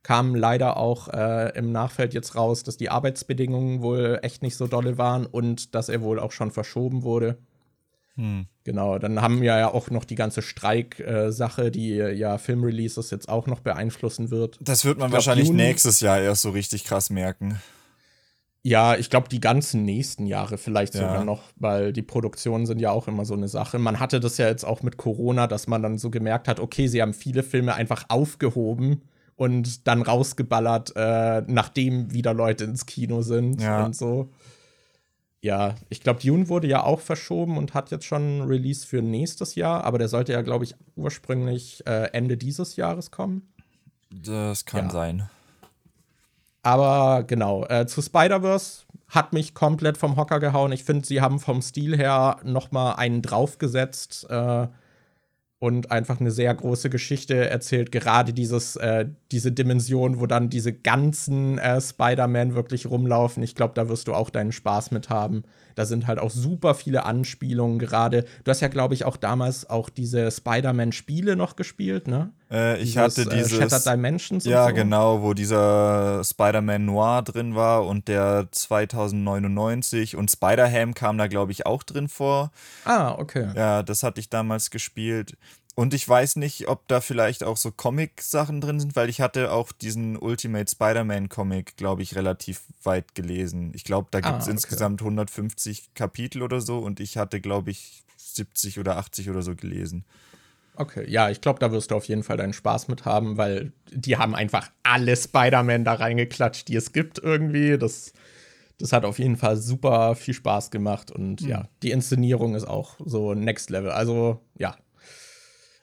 [0.02, 4.66] kam leider auch äh, im Nachfeld jetzt raus, dass die Arbeitsbedingungen wohl echt nicht so
[4.66, 7.38] dolle waren und dass er wohl auch schon verschoben wurde.
[8.16, 8.44] Hm.
[8.64, 13.46] Genau, dann haben wir ja auch noch die ganze Streik-Sache, die ja Filmreleases jetzt auch
[13.46, 14.58] noch beeinflussen wird.
[14.60, 17.58] Das wird man glaub, wahrscheinlich Juni nächstes Jahr erst so richtig krass merken.
[18.64, 21.00] Ja, ich glaube, die ganzen nächsten Jahre vielleicht ja.
[21.00, 23.80] sogar noch, weil die Produktionen sind ja auch immer so eine Sache.
[23.80, 26.86] Man hatte das ja jetzt auch mit Corona, dass man dann so gemerkt hat, okay,
[26.86, 29.02] sie haben viele Filme einfach aufgehoben
[29.34, 33.84] und dann rausgeballert, äh, nachdem wieder Leute ins Kino sind ja.
[33.84, 34.30] und so.
[35.40, 39.02] Ja, ich glaube, Dune wurde ja auch verschoben und hat jetzt schon ein Release für
[39.02, 43.52] nächstes Jahr, aber der sollte ja, glaube ich, ursprünglich äh, Ende dieses Jahres kommen.
[44.10, 44.90] Das kann ja.
[44.90, 45.30] sein.
[46.62, 50.72] Aber genau, äh, zu Spider-Verse hat mich komplett vom Hocker gehauen.
[50.72, 54.26] Ich finde, sie haben vom Stil her noch mal einen draufgesetzt.
[54.30, 54.68] Äh,
[55.62, 57.92] und einfach eine sehr große Geschichte erzählt.
[57.92, 63.44] Gerade dieses, äh, diese Dimension, wo dann diese ganzen äh, Spider-Man wirklich rumlaufen.
[63.44, 65.44] Ich glaube, da wirst du auch deinen Spaß mit haben.
[65.76, 68.24] Da sind halt auch super viele Anspielungen gerade.
[68.42, 72.32] Du hast ja, glaube ich, auch damals auch diese Spider-Man-Spiele noch gespielt, ne?
[72.52, 73.52] Äh, ich dieses, hatte dieses.
[73.52, 74.44] Äh, Shattered Dimensions.
[74.44, 74.74] Ja, so.
[74.74, 81.52] genau, wo dieser Spider-Man Noir drin war und der 2099 und Spider-Ham kam da, glaube
[81.52, 82.52] ich, auch drin vor.
[82.84, 83.50] Ah, okay.
[83.56, 85.36] Ja, das hatte ich damals gespielt.
[85.74, 89.52] Und ich weiß nicht, ob da vielleicht auch so Comic-Sachen drin sind, weil ich hatte
[89.52, 93.72] auch diesen Ultimate Spider-Man-Comic, glaube ich, relativ weit gelesen.
[93.74, 94.50] Ich glaube, da gibt es ah, okay.
[94.50, 99.56] insgesamt 150 Kapitel oder so und ich hatte, glaube ich, 70 oder 80 oder so
[99.56, 100.04] gelesen.
[100.74, 103.72] Okay, ja, ich glaube, da wirst du auf jeden Fall deinen Spaß mit haben, weil
[103.90, 107.76] die haben einfach alle Spider-Man da reingeklatscht, die es gibt irgendwie.
[107.76, 108.14] Das,
[108.78, 111.48] das hat auf jeden Fall super viel Spaß gemacht und mhm.
[111.48, 113.90] ja, die Inszenierung ist auch so Next Level.
[113.90, 114.76] Also ja,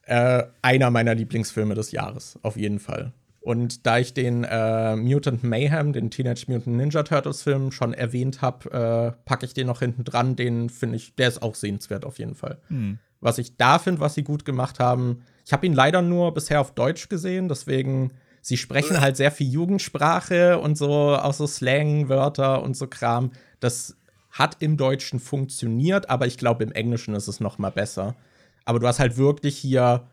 [0.06, 3.14] äh, einer meiner Lieblingsfilme des Jahres, auf jeden Fall.
[3.42, 8.42] Und da ich den äh, Mutant Mayhem, den Teenage Mutant Ninja Turtles Film schon erwähnt
[8.42, 10.36] habe, äh, packe ich den noch hinten dran.
[10.36, 12.58] Den finde ich, der ist auch sehenswert auf jeden Fall.
[12.68, 13.00] Hm.
[13.22, 16.62] Was ich da finde, was sie gut gemacht haben, ich habe ihn leider nur bisher
[16.62, 22.62] auf Deutsch gesehen, deswegen sie sprechen halt sehr viel Jugendsprache und so auch so Slang-Wörter
[22.62, 23.32] und so Kram.
[23.60, 23.98] Das
[24.32, 28.16] hat im Deutschen funktioniert, aber ich glaube im Englischen ist es noch mal besser.
[28.66, 30.04] Aber du hast halt wirklich hier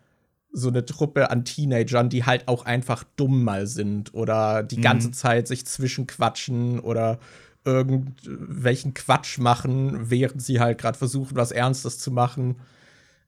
[0.59, 5.09] so eine Truppe an Teenagern, die halt auch einfach dumm mal sind oder die ganze
[5.09, 5.13] mhm.
[5.13, 7.19] Zeit sich zwischenquatschen oder
[7.67, 12.57] irgendwelchen Quatsch machen, während sie halt gerade versuchen, was Ernstes zu machen.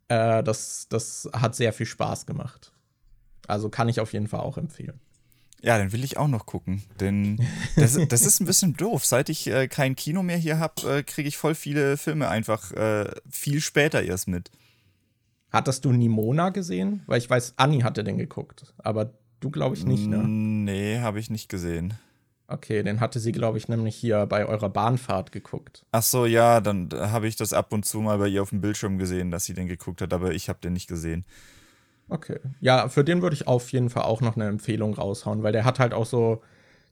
[0.09, 2.73] Äh, das, das hat sehr viel Spaß gemacht.
[3.47, 4.99] Also kann ich auf jeden Fall auch empfehlen.
[5.61, 6.83] Ja, dann will ich auch noch gucken.
[6.99, 9.05] Denn das, das ist ein bisschen doof.
[9.05, 12.73] Seit ich äh, kein Kino mehr hier habe, äh, kriege ich voll viele Filme einfach
[12.73, 14.51] äh, viel später erst mit.
[15.51, 17.03] Hattest du Nimona gesehen?
[17.07, 18.75] Weil ich weiß, Anni hatte den geguckt.
[18.79, 20.19] Aber du, glaube ich, nicht, ne?
[20.27, 21.95] Nee, habe ich nicht gesehen.
[22.51, 25.85] Okay, den hatte sie, glaube ich, nämlich hier bei eurer Bahnfahrt geguckt.
[25.93, 28.63] Ach so, ja, dann habe ich das ab und zu mal bei ihr auf dem
[28.63, 31.27] Bildschirm gesehen, dass sie den geguckt hat, aber ich habe den nicht gesehen.
[32.09, 32.39] Okay.
[32.61, 35.67] Ja, für den würde ich auf jeden Fall auch noch eine Empfehlung raushauen, weil der
[35.67, 36.43] hat halt auch so,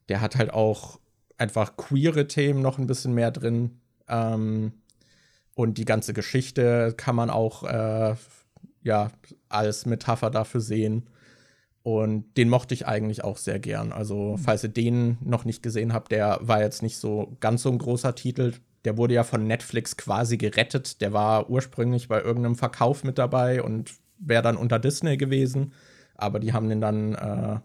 [0.09, 0.99] der hat halt auch
[1.39, 3.79] einfach queere Themen noch ein bisschen mehr drin.
[4.07, 4.73] Ähm,
[5.55, 8.15] und die ganze Geschichte kann man auch, äh,
[8.87, 9.11] ja,
[9.49, 11.07] als Metapher dafür sehen.
[11.83, 13.91] Und den mochte ich eigentlich auch sehr gern.
[13.91, 14.37] Also, mhm.
[14.39, 17.77] falls ihr den noch nicht gesehen habt, der war jetzt nicht so ganz so ein
[17.77, 18.53] großer Titel.
[18.83, 21.01] Der wurde ja von Netflix quasi gerettet.
[21.01, 25.73] Der war ursprünglich bei irgendeinem Verkauf mit dabei und wäre dann unter Disney gewesen.
[26.15, 27.59] Aber die haben den dann äh,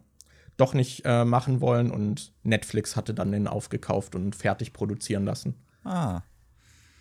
[0.56, 5.54] doch nicht äh, machen wollen und Netflix hatte dann den aufgekauft und fertig produzieren lassen.
[5.84, 6.20] Ah.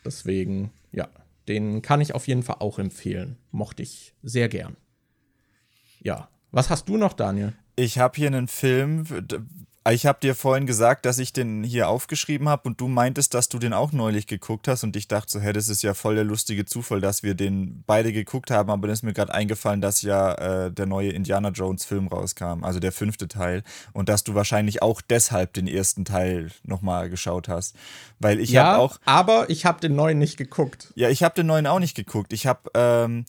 [0.05, 1.09] Deswegen, ja,
[1.51, 3.37] den kann ich auf jeden Fall auch empfehlen.
[3.51, 4.77] Mochte ich sehr gern.
[5.99, 7.53] Ja, was hast du noch, Daniel?
[7.75, 9.05] Ich habe hier einen Film.
[9.89, 13.49] Ich habe dir vorhin gesagt, dass ich den hier aufgeschrieben habe und du meintest, dass
[13.49, 16.13] du den auch neulich geguckt hast und ich dachte so, hey, das ist ja voll
[16.13, 19.81] der lustige Zufall, dass wir den beide geguckt haben, aber dann ist mir gerade eingefallen,
[19.81, 24.23] dass ja äh, der neue Indiana Jones Film rauskam, also der fünfte Teil und dass
[24.23, 27.75] du wahrscheinlich auch deshalb den ersten Teil nochmal geschaut hast,
[28.19, 30.93] weil ich ja, habe auch aber ich habe den neuen nicht geguckt.
[30.93, 32.33] Ja, ich habe den neuen auch nicht geguckt.
[32.33, 33.25] Ich habe ähm,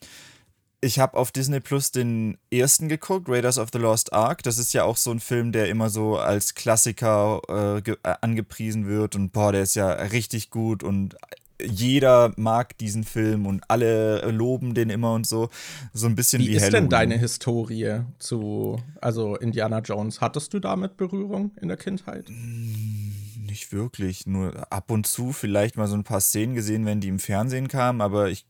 [0.85, 4.43] ich habe auf Disney Plus den ersten geguckt, Raiders of the Lost Ark.
[4.43, 8.89] Das ist ja auch so ein Film, der immer so als Klassiker äh, äh, angepriesen
[8.89, 11.17] wird und boah, der ist ja richtig gut und
[11.65, 15.51] jeder mag diesen Film und alle loben den immer und so.
[15.93, 16.83] So ein bisschen wie, wie ist Halloween.
[16.83, 20.21] denn deine Historie zu, also Indiana Jones?
[20.21, 22.29] Hattest du damit Berührung in der Kindheit?
[22.29, 23.15] Hm,
[23.47, 24.27] nicht wirklich.
[24.27, 27.69] Nur ab und zu vielleicht mal so ein paar Szenen gesehen, wenn die im Fernsehen
[27.69, 28.45] kamen, aber ich,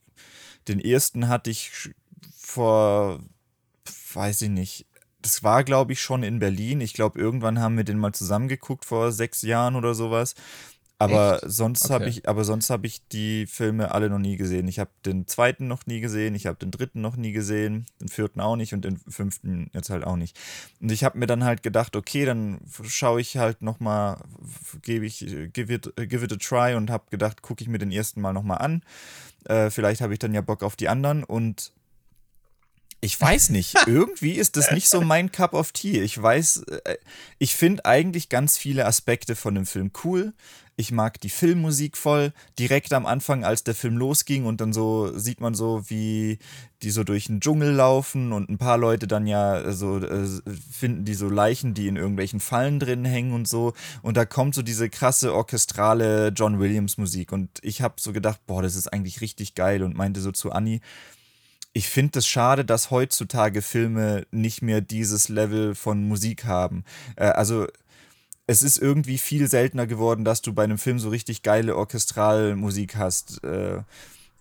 [0.66, 1.92] den ersten hatte ich
[2.52, 3.20] vor,
[4.14, 4.86] weiß ich nicht,
[5.22, 6.80] das war, glaube ich, schon in Berlin.
[6.80, 10.34] Ich glaube, irgendwann haben wir den mal zusammengeguckt vor sechs Jahren oder sowas.
[10.98, 11.52] Aber Echt?
[11.52, 11.94] sonst okay.
[11.94, 14.68] habe ich, aber sonst habe ich die Filme alle noch nie gesehen.
[14.68, 18.08] Ich habe den zweiten noch nie gesehen, ich habe den dritten noch nie gesehen, den
[18.08, 20.38] vierten auch nicht und den fünften jetzt halt auch nicht.
[20.80, 24.22] Und ich habe mir dann halt gedacht, okay, dann schaue ich halt noch mal,
[24.82, 27.90] gebe ich, give it, give it a try und habe gedacht, gucke ich mir den
[27.90, 28.82] ersten Mal noch mal an.
[29.46, 31.72] Äh, vielleicht habe ich dann ja Bock auf die anderen und
[33.02, 33.74] ich weiß nicht.
[33.86, 36.00] Irgendwie ist das nicht so mein Cup of Tea.
[36.00, 36.96] Ich weiß, äh,
[37.38, 40.32] ich finde eigentlich ganz viele Aspekte von dem Film cool.
[40.76, 42.32] Ich mag die Filmmusik voll.
[42.58, 46.38] Direkt am Anfang, als der Film losging und dann so sieht man so, wie
[46.82, 50.26] die so durch den Dschungel laufen und ein paar Leute dann ja so äh,
[50.70, 53.74] finden die so Leichen, die in irgendwelchen Fallen drin hängen und so.
[54.02, 57.32] Und da kommt so diese krasse orchestrale John Williams Musik.
[57.32, 60.52] Und ich habe so gedacht, boah, das ist eigentlich richtig geil und meinte so zu
[60.52, 60.80] Annie,
[61.72, 66.84] ich finde es schade, dass heutzutage Filme nicht mehr dieses Level von Musik haben.
[67.16, 67.66] Äh, also
[68.46, 72.96] es ist irgendwie viel seltener geworden, dass du bei einem Film so richtig geile Orchestralmusik
[72.96, 73.42] hast.
[73.44, 73.82] Äh,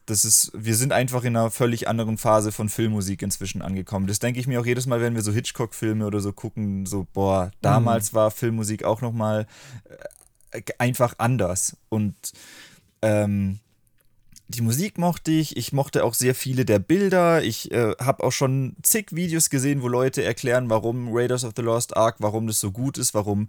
[0.07, 4.07] das ist, wir sind einfach in einer völlig anderen Phase von Filmmusik inzwischen angekommen.
[4.07, 7.07] Das denke ich mir auch jedes Mal, wenn wir so Hitchcock-Filme oder so gucken, so,
[7.13, 8.15] boah, damals mhm.
[8.17, 9.47] war Filmmusik auch nochmal
[10.51, 11.77] äh, einfach anders.
[11.87, 12.15] Und
[13.01, 13.59] ähm,
[14.51, 17.41] die Musik mochte ich, ich mochte auch sehr viele der Bilder.
[17.41, 21.61] Ich äh, habe auch schon zig Videos gesehen, wo Leute erklären, warum Raiders of the
[21.61, 23.47] Lost Ark, warum das so gut ist, warum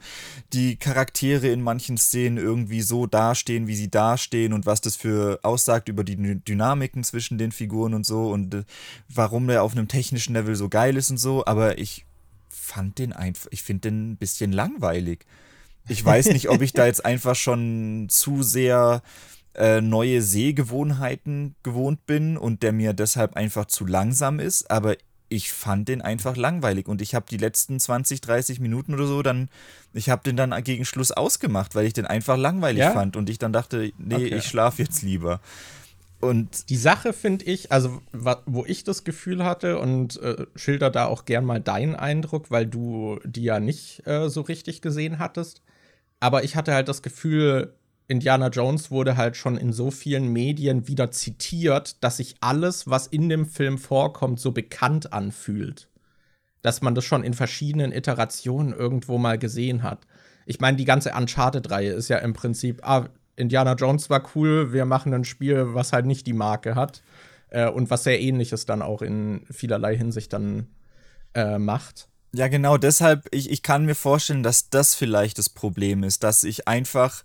[0.52, 5.40] die Charaktere in manchen Szenen irgendwie so dastehen, wie sie dastehen und was das für
[5.42, 8.64] aussagt über die Dynamiken zwischen den Figuren und so und äh,
[9.08, 11.44] warum der auf einem technischen Level so geil ist und so.
[11.44, 12.06] Aber ich
[12.48, 15.26] fand den einfach, ich finde den ein bisschen langweilig.
[15.88, 19.02] Ich weiß nicht, ob ich da jetzt einfach schon zu sehr
[19.54, 24.96] äh, neue Sehgewohnheiten gewohnt bin und der mir deshalb einfach zu langsam ist, aber
[25.28, 29.22] ich fand den einfach langweilig und ich habe die letzten 20, 30 Minuten oder so
[29.22, 29.48] dann,
[29.94, 32.92] ich habe den dann gegen Schluss ausgemacht, weil ich den einfach langweilig ja?
[32.92, 34.36] fand und ich dann dachte, nee, okay.
[34.36, 35.40] ich schlafe jetzt lieber.
[36.20, 38.00] Und die Sache finde ich, also
[38.46, 42.66] wo ich das Gefühl hatte und äh, schilder da auch gern mal deinen Eindruck, weil
[42.66, 45.62] du die ja nicht äh, so richtig gesehen hattest.
[46.20, 47.74] Aber ich hatte halt das Gefühl,
[48.12, 53.06] Indiana Jones wurde halt schon in so vielen Medien wieder zitiert, dass sich alles, was
[53.06, 55.88] in dem Film vorkommt, so bekannt anfühlt.
[56.60, 60.06] Dass man das schon in verschiedenen Iterationen irgendwo mal gesehen hat.
[60.44, 64.84] Ich meine, die ganze Uncharted-Reihe ist ja im Prinzip, ah, Indiana Jones war cool, wir
[64.84, 67.02] machen ein Spiel, was halt nicht die Marke hat.
[67.48, 70.66] Äh, und was sehr ähnliches dann auch in vielerlei Hinsicht dann
[71.34, 72.08] äh, macht.
[72.34, 76.44] Ja, genau, deshalb, ich, ich kann mir vorstellen, dass das vielleicht das Problem ist, dass
[76.44, 77.22] ich einfach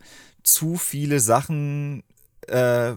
[0.47, 2.03] zu viele Sachen
[2.47, 2.93] äh,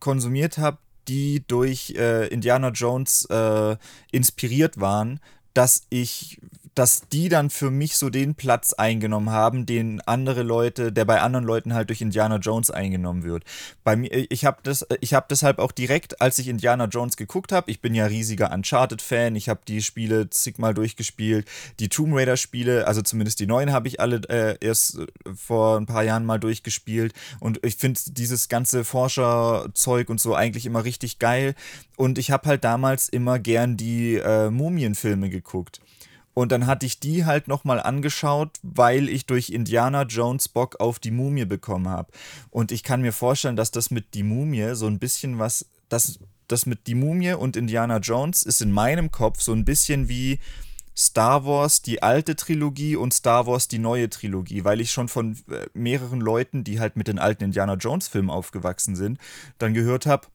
[0.00, 0.78] konsumiert habe,
[1.08, 3.76] die durch äh, Indiana Jones äh,
[4.10, 5.20] inspiriert waren,
[5.52, 6.40] dass ich
[6.76, 11.22] dass die dann für mich so den Platz eingenommen haben, den andere Leute, der bei
[11.22, 13.44] anderen Leuten halt durch Indiana Jones eingenommen wird.
[13.82, 17.50] Bei mir, ich habe das, ich habe deshalb auch direkt, als ich Indiana Jones geguckt
[17.50, 21.48] habe, ich bin ja riesiger Uncharted-Fan, ich habe die Spiele zigmal durchgespielt,
[21.80, 24.98] die Tomb Raider-Spiele, also zumindest die neuen habe ich alle äh, erst
[25.34, 30.66] vor ein paar Jahren mal durchgespielt und ich finde dieses ganze Forscherzeug und so eigentlich
[30.66, 31.54] immer richtig geil
[31.96, 35.80] und ich habe halt damals immer gern die äh, Mumienfilme geguckt.
[36.38, 40.98] Und dann hatte ich die halt nochmal angeschaut, weil ich durch Indiana Jones Bock auf
[40.98, 42.12] die Mumie bekommen habe.
[42.50, 46.18] Und ich kann mir vorstellen, dass das mit die Mumie so ein bisschen was, das,
[46.46, 50.38] das mit die Mumie und Indiana Jones ist in meinem Kopf so ein bisschen wie
[50.94, 55.38] Star Wars die alte Trilogie und Star Wars die neue Trilogie, weil ich schon von
[55.50, 59.18] äh, mehreren Leuten, die halt mit den alten Indiana Jones Filmen aufgewachsen sind,
[59.56, 60.26] dann gehört habe,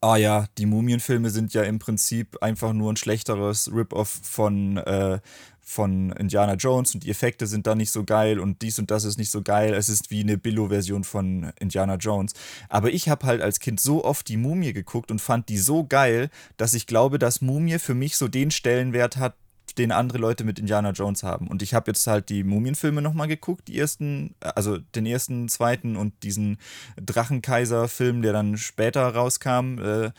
[0.00, 5.20] Ah ja, die Mumienfilme sind ja im Prinzip einfach nur ein schlechteres Rip-Off von, äh,
[5.60, 9.04] von Indiana Jones und die Effekte sind da nicht so geil und dies und das
[9.04, 9.72] ist nicht so geil.
[9.74, 12.32] Es ist wie eine Billo-Version von Indiana Jones.
[12.68, 15.84] Aber ich habe halt als Kind so oft die Mumie geguckt und fand die so
[15.84, 19.34] geil, dass ich glaube, dass Mumie für mich so den Stellenwert hat,
[19.74, 21.48] den andere Leute mit Indiana Jones haben.
[21.48, 25.96] Und ich habe jetzt halt die Mumienfilme nochmal geguckt, die ersten, also den ersten, zweiten
[25.96, 26.58] und diesen
[26.96, 29.78] Drachenkaiser-Film, der dann später rauskam.
[29.78, 30.10] Äh,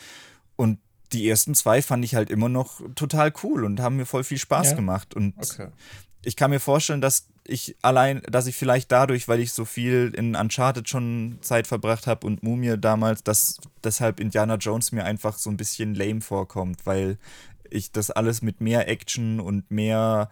[0.55, 0.79] und
[1.13, 4.37] die ersten zwei fand ich halt immer noch total cool und haben mir voll viel
[4.37, 4.75] Spaß ja?
[4.75, 5.13] gemacht.
[5.13, 5.67] Und okay.
[6.23, 10.13] ich kann mir vorstellen, dass ich allein, dass ich vielleicht dadurch, weil ich so viel
[10.15, 15.37] in Uncharted schon Zeit verbracht habe und Mumie damals, dass deshalb Indiana Jones mir einfach
[15.37, 17.17] so ein bisschen lame vorkommt, weil
[17.71, 20.29] ich das alles mit mehr Action und mehr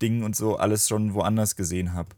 [0.00, 2.10] Dingen und so alles schon woanders gesehen habe.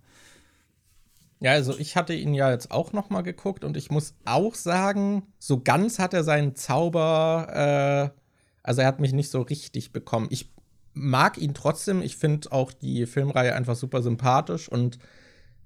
[1.40, 4.54] Ja, also ich hatte ihn ja jetzt auch noch mal geguckt und ich muss auch
[4.54, 8.20] sagen, so ganz hat er seinen Zauber, äh,
[8.62, 10.28] also er hat mich nicht so richtig bekommen.
[10.30, 10.50] Ich
[10.92, 12.02] mag ihn trotzdem.
[12.02, 14.98] Ich finde auch die Filmreihe einfach super sympathisch und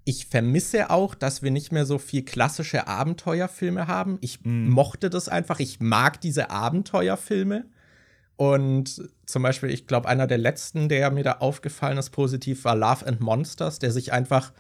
[0.05, 4.19] ich vermisse auch, dass wir nicht mehr so viel klassische Abenteuerfilme haben.
[4.21, 4.69] Ich mm.
[4.69, 5.61] mochte das einfach.
[5.61, 7.65] Ich mag diese Abenteuerfilme.
[8.37, 12.75] Und zum Beispiel, ich glaube, einer der letzten, der mir da aufgefallen ist, positiv, war
[12.75, 14.53] Love and Monsters, der sich einfach.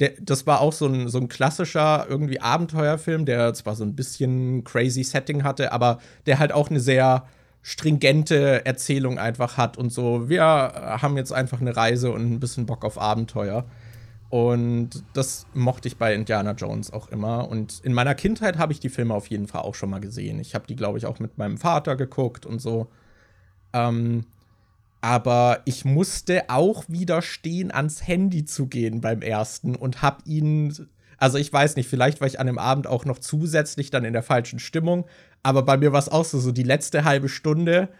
[0.00, 3.94] Der, das war auch so ein, so ein klassischer irgendwie Abenteuerfilm, der zwar so ein
[3.94, 7.28] bisschen crazy Setting hatte, aber der halt auch eine sehr
[7.62, 10.28] stringente Erzählung einfach hat und so.
[10.28, 13.66] Wir haben jetzt einfach eine Reise und ein bisschen Bock auf Abenteuer.
[14.30, 17.48] Und das mochte ich bei Indiana Jones auch immer.
[17.48, 20.40] Und in meiner Kindheit habe ich die Filme auf jeden Fall auch schon mal gesehen.
[20.40, 22.88] Ich habe die, glaube ich, auch mit meinem Vater geguckt und so.
[23.72, 24.24] Ähm,
[25.04, 30.74] aber ich musste auch widerstehen, ans Handy zu gehen beim ersten und habe ihn.
[31.18, 34.14] Also ich weiß nicht, vielleicht war ich an dem Abend auch noch zusätzlich dann in
[34.14, 35.04] der falschen Stimmung,
[35.42, 37.90] aber bei mir war es auch so, so die letzte halbe Stunde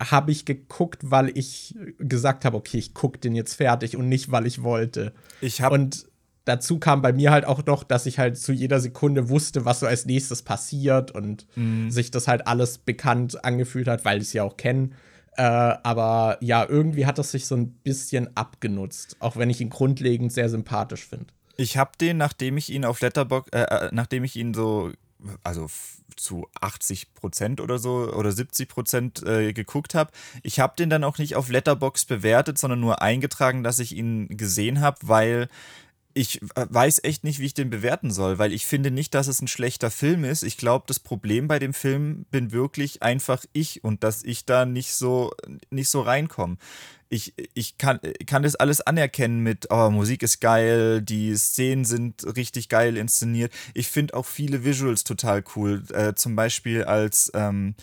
[0.00, 4.30] habe ich geguckt, weil ich gesagt habe, okay, ich gucke den jetzt fertig und nicht,
[4.30, 5.12] weil ich wollte.
[5.40, 6.06] Ich habe und
[6.44, 9.80] dazu kam bei mir halt auch noch, dass ich halt zu jeder Sekunde wusste, was
[9.80, 11.90] so als nächstes passiert und mhm.
[11.90, 14.90] sich das halt alles bekannt angefühlt hat, weil ich es ja auch kenne.
[15.36, 19.70] Äh, aber ja, irgendwie hat das sich so ein bisschen abgenutzt, auch wenn ich ihn
[19.70, 21.26] grundlegend sehr sympathisch finde.
[21.56, 24.92] Ich habe den, nachdem ich ihn auf Letterbox, äh, äh nachdem ich ihn so
[25.42, 25.68] also
[26.16, 30.10] zu 80 Prozent oder so oder 70 Prozent äh, geguckt habe.
[30.42, 34.28] Ich habe den dann auch nicht auf Letterbox bewertet, sondern nur eingetragen, dass ich ihn
[34.28, 35.48] gesehen habe, weil
[36.18, 39.28] ich äh, weiß echt nicht, wie ich den bewerten soll, weil ich finde nicht, dass
[39.28, 40.42] es ein schlechter Film ist.
[40.42, 44.66] Ich glaube, das Problem bei dem Film bin wirklich einfach ich und dass ich da
[44.66, 45.32] nicht so
[45.70, 46.56] nicht so reinkomme
[47.10, 52.24] ich, ich kann, kann das alles anerkennen mit, oh, Musik ist geil, die Szenen sind
[52.36, 53.52] richtig geil inszeniert.
[53.74, 55.82] Ich finde auch viele Visuals total cool.
[55.92, 57.74] Äh, zum Beispiel als, ähm,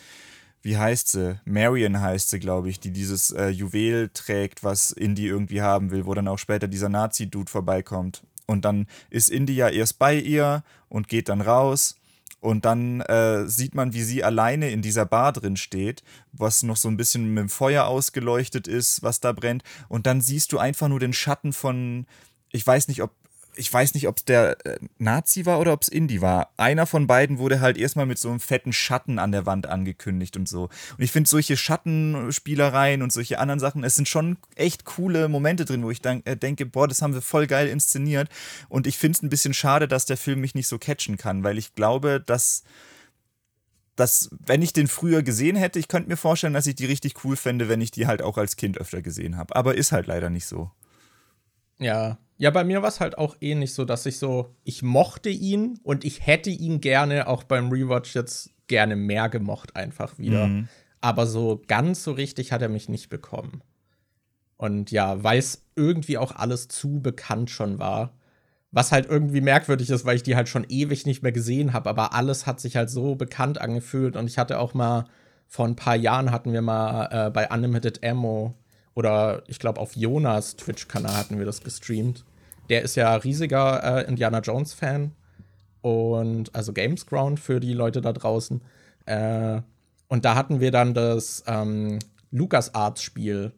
[0.66, 1.38] wie heißt sie?
[1.44, 6.06] Marion heißt sie, glaube ich, die dieses äh, Juwel trägt, was Indy irgendwie haben will,
[6.06, 8.24] wo dann auch später dieser Nazi-Dude vorbeikommt.
[8.46, 12.00] Und dann ist Indy ja erst bei ihr und geht dann raus
[12.40, 16.02] und dann äh, sieht man, wie sie alleine in dieser Bar drin steht,
[16.32, 19.62] was noch so ein bisschen mit dem Feuer ausgeleuchtet ist, was da brennt.
[19.88, 22.06] Und dann siehst du einfach nur den Schatten von,
[22.50, 23.12] ich weiß nicht, ob
[23.56, 26.50] ich weiß nicht, ob es der äh, Nazi war oder ob es Indie war.
[26.56, 30.36] Einer von beiden wurde halt erstmal mit so einem fetten Schatten an der Wand angekündigt
[30.36, 30.64] und so.
[30.64, 35.64] Und ich finde solche Schattenspielereien und solche anderen Sachen, es sind schon echt coole Momente
[35.64, 38.28] drin, wo ich dann, äh, denke, boah, das haben wir voll geil inszeniert.
[38.68, 41.42] Und ich finde es ein bisschen schade, dass der Film mich nicht so catchen kann,
[41.42, 42.62] weil ich glaube, dass
[43.96, 47.24] dass, wenn ich den früher gesehen hätte, ich könnte mir vorstellen, dass ich die richtig
[47.24, 49.56] cool fände, wenn ich die halt auch als Kind öfter gesehen habe.
[49.56, 50.70] Aber ist halt leider nicht so.
[51.78, 55.30] Ja, ja, bei mir war es halt auch ähnlich so, dass ich so, ich mochte
[55.30, 60.46] ihn und ich hätte ihn gerne auch beim Rewatch jetzt gerne mehr gemocht, einfach wieder.
[60.48, 60.68] Mhm.
[61.00, 63.62] Aber so ganz so richtig hat er mich nicht bekommen.
[64.58, 68.12] Und ja, weil es irgendwie auch alles zu bekannt schon war.
[68.70, 71.88] Was halt irgendwie merkwürdig ist, weil ich die halt schon ewig nicht mehr gesehen habe.
[71.88, 74.16] Aber alles hat sich halt so bekannt angefühlt.
[74.16, 75.06] Und ich hatte auch mal,
[75.46, 78.54] vor ein paar Jahren hatten wir mal äh, bei Unlimited Ammo
[78.96, 82.24] oder ich glaube auf Jonas Twitch-Kanal hatten wir das gestreamt.
[82.68, 85.12] Der ist ja riesiger äh, Indiana Jones-Fan
[85.82, 88.62] und also Gamesground für die Leute da draußen.
[89.04, 89.60] Äh,
[90.08, 91.98] und da hatten wir dann das ähm,
[92.30, 93.52] LucasArts-Spiel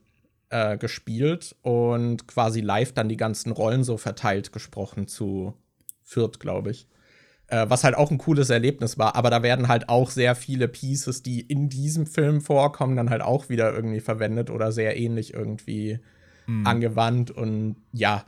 [0.51, 5.55] äh, gespielt und quasi live dann die ganzen Rollen so verteilt gesprochen zu
[6.03, 6.89] Fürth, glaube ich.
[7.49, 9.17] Äh, was halt auch ein cooles Erlebnis war.
[9.17, 13.23] Aber da werden halt auch sehr viele Pieces, die in diesem Film vorkommen, dann halt
[13.23, 15.99] auch wieder irgendwie verwendet oder sehr ähnlich irgendwie
[16.47, 16.67] mhm.
[16.67, 17.31] angewandt.
[17.31, 18.25] Und ja,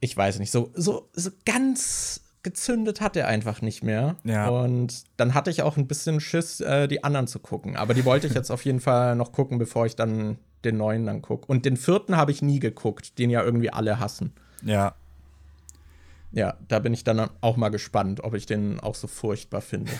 [0.00, 4.16] ich weiß nicht, so, so, so ganz gezündet hat er einfach nicht mehr.
[4.24, 4.48] Ja.
[4.48, 7.76] Und dann hatte ich auch ein bisschen Schiss, äh, die anderen zu gucken.
[7.76, 11.06] Aber die wollte ich jetzt auf jeden Fall noch gucken, bevor ich dann den neuen
[11.06, 11.46] dann gucke.
[11.46, 14.32] Und den vierten habe ich nie geguckt, den ja irgendwie alle hassen.
[14.62, 14.94] Ja.
[16.32, 19.92] Ja, da bin ich dann auch mal gespannt, ob ich den auch so furchtbar finde.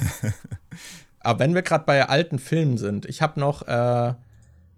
[1.21, 4.15] Aber wenn wir gerade bei alten Filmen sind, ich habe noch, äh,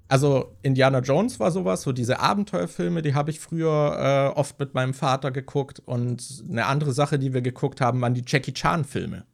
[0.09, 4.75] also Indiana Jones war sowas, so diese Abenteuerfilme, die habe ich früher äh, oft mit
[4.75, 5.81] meinem Vater geguckt.
[5.81, 9.25] Und eine andere Sache, die wir geguckt haben, waren die Jackie Chan-Filme.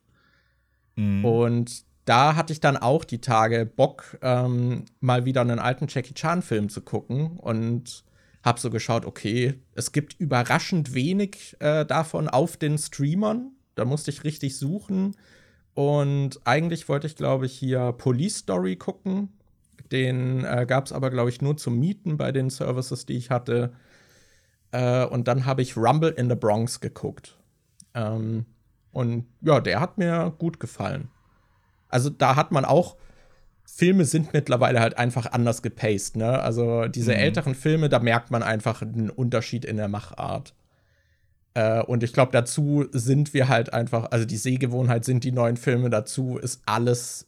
[0.96, 1.24] Mhm.
[1.24, 6.14] Und da hatte ich dann auch die Tage Bock, ähm, mal wieder einen alten Jackie
[6.14, 7.38] Chan-Film zu gucken.
[7.38, 8.04] Und
[8.42, 13.52] hab so geschaut, okay, es gibt überraschend wenig äh, davon auf den Streamern.
[13.74, 15.16] Da musste ich richtig suchen.
[15.74, 19.28] Und eigentlich wollte ich, glaube ich, hier Police Story gucken.
[19.92, 23.30] Den äh, gab es aber, glaube ich, nur zum Mieten bei den Services, die ich
[23.30, 23.72] hatte.
[24.72, 27.36] Äh, und dann habe ich Rumble in the Bronx geguckt.
[27.94, 28.46] Ähm,
[28.92, 31.08] und ja, der hat mir gut gefallen.
[31.88, 32.96] Also da hat man auch
[33.72, 36.40] Filme sind mittlerweile halt einfach anders gepaced, ne?
[36.40, 37.18] Also diese mhm.
[37.18, 40.54] älteren Filme, da merkt man einfach einen Unterschied in der Machart.
[41.54, 45.56] Äh, und ich glaube, dazu sind wir halt einfach, also die Sehgewohnheit sind die neuen
[45.56, 47.26] Filme, dazu ist alles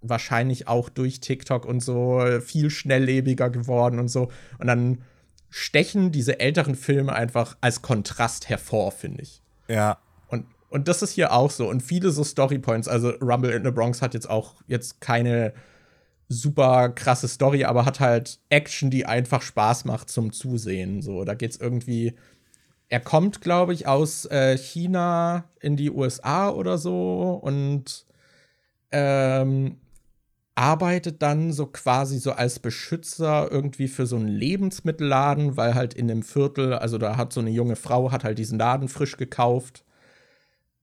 [0.00, 4.30] wahrscheinlich auch durch TikTok und so viel schnelllebiger geworden und so.
[4.58, 4.98] Und dann
[5.48, 9.40] stechen diese älteren Filme einfach als Kontrast hervor, finde ich.
[9.68, 9.98] Ja.
[10.28, 11.68] Und, und das ist hier auch so.
[11.68, 15.54] Und viele so Storypoints, also Rumble in the Bronx hat jetzt auch jetzt keine
[16.34, 21.02] super krasse Story, aber hat halt Action, die einfach Spaß macht zum Zusehen.
[21.02, 22.14] So, da geht's irgendwie.
[22.88, 28.06] Er kommt, glaube ich, aus äh, China in die USA oder so und
[28.92, 29.78] ähm,
[30.54, 36.08] arbeitet dann so quasi so als Beschützer irgendwie für so einen Lebensmittelladen, weil halt in
[36.08, 39.84] dem Viertel, also da hat so eine junge Frau, hat halt diesen Laden frisch gekauft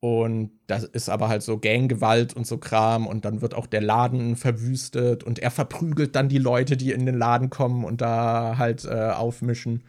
[0.02, 3.06] und das ist aber halt so Ganggewalt und so Kram.
[3.06, 5.24] Und dann wird auch der Laden verwüstet.
[5.24, 9.12] Und er verprügelt dann die Leute, die in den Laden kommen und da halt äh,
[9.12, 9.84] aufmischen.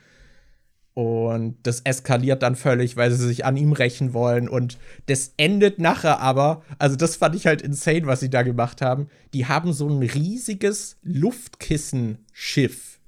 [0.92, 4.50] Und das eskaliert dann völlig, weil sie sich an ihm rächen wollen.
[4.50, 8.82] Und das endet nachher aber, also das fand ich halt insane, was sie da gemacht
[8.82, 9.08] haben.
[9.32, 13.00] Die haben so ein riesiges Luftkissenschiff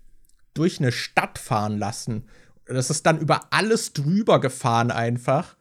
[0.55, 2.25] durch eine Stadt fahren lassen.
[2.65, 5.55] Das ist dann über alles drüber gefahren einfach.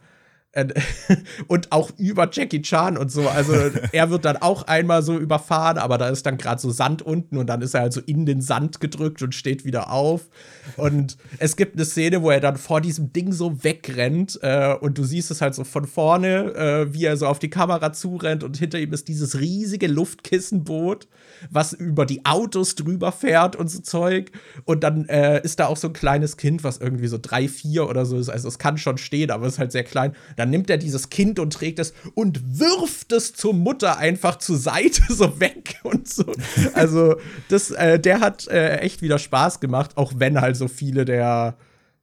[0.53, 0.67] Äh,
[1.47, 3.27] und auch über Jackie Chan und so.
[3.27, 3.53] Also
[3.91, 7.37] er wird dann auch einmal so überfahren, aber da ist dann gerade so Sand unten
[7.37, 10.29] und dann ist er halt so in den Sand gedrückt und steht wieder auf.
[10.77, 14.97] Und es gibt eine Szene, wo er dann vor diesem Ding so wegrennt äh, und
[14.97, 18.43] du siehst es halt so von vorne, äh, wie er so auf die Kamera zurennt
[18.43, 21.07] und hinter ihm ist dieses riesige Luftkissenboot,
[21.49, 24.31] was über die Autos drüber fährt und so Zeug.
[24.65, 27.89] Und dann äh, ist da auch so ein kleines Kind, was irgendwie so drei, vier
[27.89, 28.30] oder so ist.
[28.30, 30.15] Also es kann schon stehen, aber es ist halt sehr klein.
[30.42, 34.57] Dann nimmt er dieses Kind und trägt es und wirft es zur Mutter einfach zur
[34.57, 36.25] Seite so weg und so.
[36.73, 37.15] Also,
[37.49, 41.57] das, äh, der hat äh, echt wieder Spaß gemacht, auch wenn halt so viele der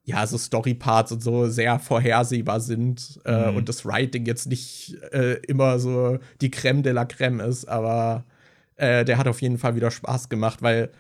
[0.05, 3.59] ja, so Story-Parts und so sehr vorhersehbar sind äh, mhm.
[3.59, 8.25] und das Writing jetzt nicht äh, immer so die Creme de la Creme ist, aber
[8.77, 10.91] äh, der hat auf jeden Fall wieder Spaß gemacht, weil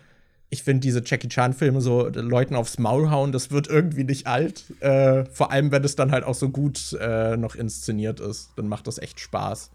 [0.53, 4.65] ich finde diese Jackie Chan-Filme so Leuten aufs Maul hauen, das wird irgendwie nicht alt.
[4.81, 8.67] Äh, vor allem, wenn es dann halt auch so gut äh, noch inszeniert ist, dann
[8.67, 9.71] macht das echt Spaß.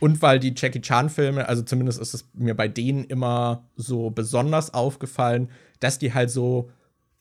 [0.00, 4.72] Und weil die Jackie Chan-Filme, also zumindest ist es mir bei denen immer so besonders
[4.72, 5.50] aufgefallen,
[5.80, 6.70] dass die halt so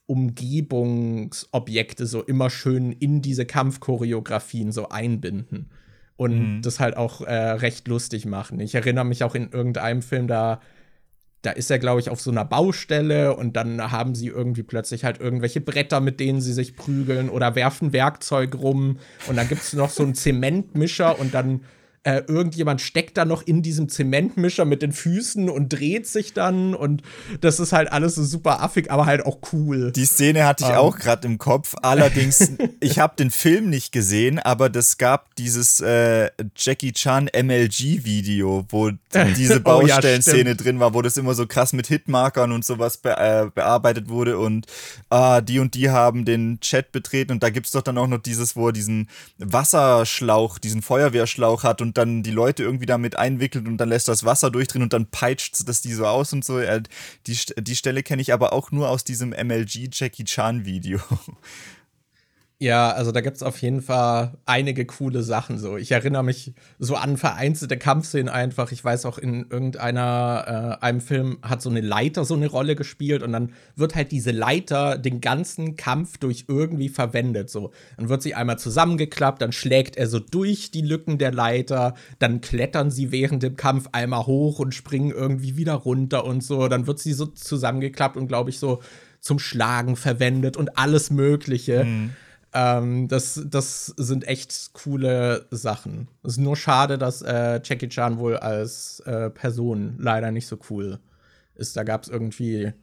[0.06, 5.70] Umgebungsobjekte so immer schön in diese Kampfchoreografien so einbinden.
[6.16, 6.62] Und mhm.
[6.62, 8.62] das halt auch äh, recht lustig machen.
[8.62, 10.62] Ich erinnere mich auch in irgendeinem Film, da
[11.42, 15.04] da ist er, glaube ich, auf so einer Baustelle und dann haben sie irgendwie plötzlich
[15.04, 19.00] halt irgendwelche Bretter, mit denen sie sich prügeln oder werfen Werkzeug rum.
[19.28, 21.62] Und dann gibt es noch so einen Zementmischer und dann
[22.08, 26.74] äh, irgendjemand steckt da noch in diesem Zementmischer mit den Füßen und dreht sich dann
[26.74, 27.02] und
[27.42, 29.92] das ist halt alles so super affig, aber halt auch cool.
[29.92, 30.76] Die Szene hatte ich um.
[30.76, 30.80] Ähm.
[30.80, 31.76] auch gerade im Kopf.
[31.82, 38.66] Allerdings, ich habe den Film nicht gesehen, aber das gab dieses äh, Jackie Chan MLG-Video,
[38.70, 38.92] wo
[39.38, 42.96] diese Baustellenszene oh, ja, drin war, wo das immer so krass mit Hitmarkern und sowas
[42.96, 44.66] be äh, bearbeitet wurde und
[45.10, 48.08] äh, die und die haben den Chat betreten und da gibt es doch dann auch
[48.08, 53.18] noch dieses, wo er diesen Wasserschlauch, diesen Feuerwehrschlauch hat und dann die Leute irgendwie damit
[53.18, 56.46] einwickelt und dann lässt das Wasser durchdrehen und dann peitscht das die so aus und
[56.46, 56.60] so.
[57.28, 61.00] Die, die Stelle kenne ich aber auch nur aus diesem MLG Jackie Chan Video.
[62.60, 65.78] Ja, also da gibt es auf jeden Fall einige coole Sachen so.
[65.78, 68.72] Ich erinnere mich so an vereinzelte Kampfszenen einfach.
[68.72, 72.76] Ich weiß auch in irgendeiner äh, einem Film hat so eine Leiter so eine Rolle
[72.76, 77.70] gespielt und dann wird halt diese Leiter den ganzen Kampf durch irgendwie verwendet so.
[77.96, 82.42] Dann wird sie einmal zusammengeklappt, dann schlägt er so durch die Lücken der Leiter, dann
[82.42, 86.68] klettern sie während dem Kampf einmal hoch und springen irgendwie wieder runter und so.
[86.68, 88.82] Dann wird sie so zusammengeklappt und glaube ich so
[89.20, 91.84] zum Schlagen verwendet und alles Mögliche.
[91.84, 92.10] Mhm.
[92.58, 96.08] Ähm, das, das sind echt coole Sachen.
[96.24, 100.58] Es ist nur schade, dass äh, Jackie Chan wohl als äh, Person leider nicht so
[100.72, 101.00] cool
[101.54, 101.78] ist.
[101.78, 102.74] Da gab es irgendwie,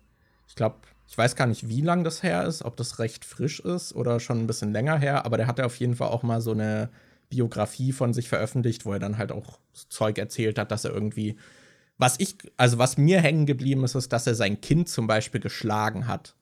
[0.47, 0.77] ich glaube,
[1.09, 4.21] ich weiß gar nicht, wie lang das her ist, ob das recht frisch ist oder
[4.21, 6.89] schon ein bisschen länger her, aber der hatte auf jeden Fall auch mal so eine
[7.29, 9.59] Biografie von sich veröffentlicht, wo er dann halt auch
[9.89, 11.37] Zeug erzählt hat, dass er irgendwie,
[11.99, 15.41] was ich, also was mir hängen geblieben ist, ist, dass er sein Kind zum Beispiel
[15.41, 16.37] geschlagen hat.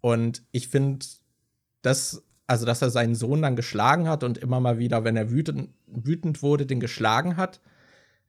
[0.00, 1.06] Und ich finde,
[1.82, 5.30] das also dass er seinen Sohn dann geschlagen hat und immer mal wieder, wenn er
[5.30, 7.60] wütend, wütend wurde, den geschlagen hat.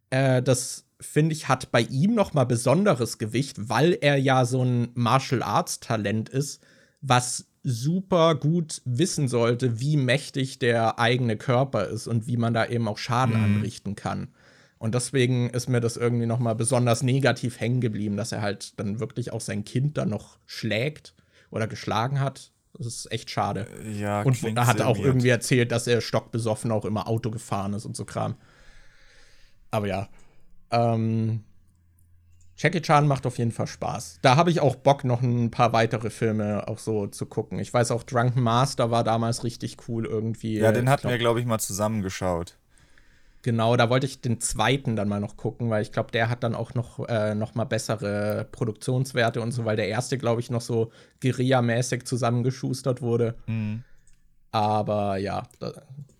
[0.10, 4.64] Äh, das finde ich hat bei ihm noch mal besonderes Gewicht, weil er ja so
[4.64, 6.64] ein Martial Arts Talent ist,
[7.02, 12.66] was super gut wissen sollte, wie mächtig der eigene Körper ist und wie man da
[12.68, 13.44] eben auch Schaden mhm.
[13.44, 14.30] anrichten kann.
[14.78, 18.80] Und deswegen ist mir das irgendwie noch mal besonders negativ hängen geblieben, dass er halt
[18.80, 21.16] dann wirklich auch sein Kind dann noch schlägt
[21.50, 22.52] oder geschlagen hat.
[22.78, 23.68] Das ist echt schade.
[23.84, 27.74] Äh, ja, Und er hat auch irgendwie erzählt, dass er stockbesoffen auch immer Auto gefahren
[27.74, 28.36] ist und so Kram.
[29.72, 30.10] Aber ja.
[30.72, 31.44] Ähm,
[32.58, 34.20] Jackie Chan macht auf jeden Fall Spaß.
[34.22, 37.60] Da habe ich auch Bock, noch ein paar weitere Filme auch so zu gucken.
[37.60, 40.60] Ich weiß auch, Drunken Master war damals richtig cool irgendwie.
[40.60, 42.58] Ja, den hatten wir, glaube ich, mal zusammengeschaut.
[43.46, 46.44] Genau, da wollte ich den zweiten dann mal noch gucken, weil ich glaube, der hat
[46.44, 50.50] dann auch noch, äh, noch mal bessere Produktionswerte und so, weil der erste, glaube ich,
[50.50, 50.92] noch so
[51.22, 53.36] Guerilla-mäßig zusammengeschustert wurde.
[53.46, 53.84] Mhm.
[54.50, 55.44] Aber ja,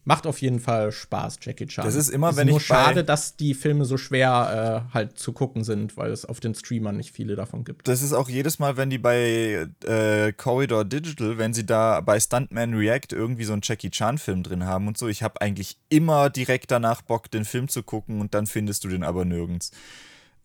[0.06, 1.84] macht auf jeden Fall Spaß, Jackie Chan.
[1.84, 5.20] Das ist immer, ist wenn nur ich schade, dass die Filme so schwer äh, halt
[5.20, 7.88] zu gucken sind, weil es auf den Streamern nicht viele davon gibt.
[7.88, 12.20] Das ist auch jedes Mal, wenn die bei äh, Corridor Digital, wenn sie da bei
[12.20, 15.78] Stuntman React irgendwie so einen Jackie Chan Film drin haben und so, ich habe eigentlich
[15.90, 19.72] immer direkt danach Bock, den Film zu gucken und dann findest du den aber nirgends.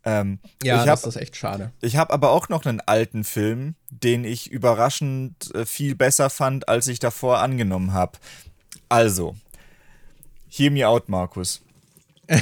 [0.02, 1.72] Ähm, ja, hab, das ist echt schade.
[1.82, 6.68] Ich habe aber auch noch einen alten Film, den ich überraschend äh, viel besser fand,
[6.68, 8.18] als ich davor angenommen habe.
[8.88, 9.36] Also,
[10.50, 11.62] Hear me out, Markus.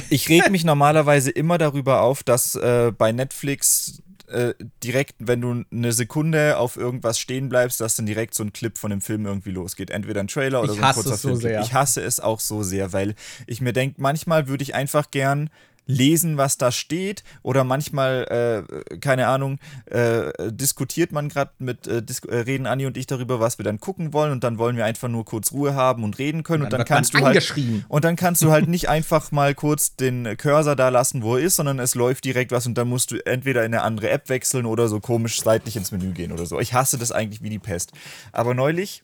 [0.09, 4.53] Ich reg mich normalerweise immer darüber auf, dass äh, bei Netflix äh,
[4.83, 8.77] direkt, wenn du eine Sekunde auf irgendwas stehen bleibst, dass dann direkt so ein Clip
[8.77, 9.89] von dem Film irgendwie losgeht.
[9.89, 11.35] Entweder ein Trailer oder ich so ein kurzer Film.
[11.35, 13.15] So ich hasse es auch so sehr, weil
[13.47, 15.49] ich mir denke, manchmal würde ich einfach gern
[15.89, 17.23] lesen, was da steht.
[17.41, 22.95] Oder manchmal, äh, keine Ahnung, äh, diskutiert man gerade mit, äh, äh, reden Anni und
[22.95, 24.31] ich darüber, was wir dann gucken wollen.
[24.31, 26.63] Und dann wollen wir einfach nur kurz Ruhe haben und reden können.
[26.63, 27.53] Und dann, und dann kannst du halt.
[27.87, 31.43] Und dann kannst du halt nicht einfach mal kurz den Cursor da lassen, wo er
[31.43, 34.29] ist, sondern es läuft direkt was und dann musst du entweder in eine andere App
[34.29, 36.59] wechseln oder so komisch seitlich ins Menü gehen oder so.
[36.59, 37.93] Ich hasse das eigentlich wie die Pest.
[38.31, 39.03] Aber neulich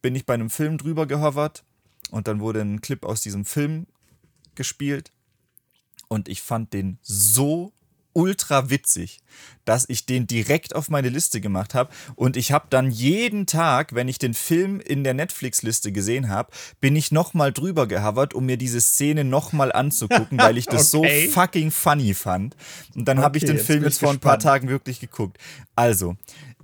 [0.00, 1.64] bin ich bei einem Film drüber gehovert
[2.12, 3.86] und dann wurde ein Clip aus diesem Film
[4.54, 5.10] gespielt
[6.10, 7.72] und ich fand den so
[8.12, 9.20] ultra witzig,
[9.64, 11.90] dass ich den direkt auf meine Liste gemacht habe.
[12.16, 16.50] Und ich habe dann jeden Tag, wenn ich den Film in der Netflix-Liste gesehen habe,
[16.80, 21.26] bin ich nochmal drüber gehovert, um mir diese Szene nochmal anzugucken, weil ich das okay.
[21.28, 22.56] so fucking funny fand.
[22.96, 25.38] Und dann okay, habe ich den Film jetzt vor ein paar Tagen wirklich geguckt.
[25.76, 26.16] Also,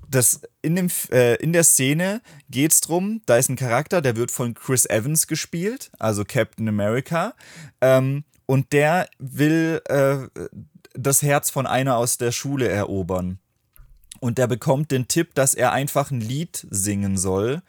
[0.09, 4.17] das in, dem, äh, in der Szene geht es darum, da ist ein Charakter, der
[4.17, 7.35] wird von Chris Evans gespielt, also Captain America.
[7.81, 10.49] Ähm, und der will äh,
[10.95, 13.39] das Herz von einer aus der Schule erobern.
[14.21, 17.63] Und der bekommt den Tipp, dass er einfach ein Lied singen soll,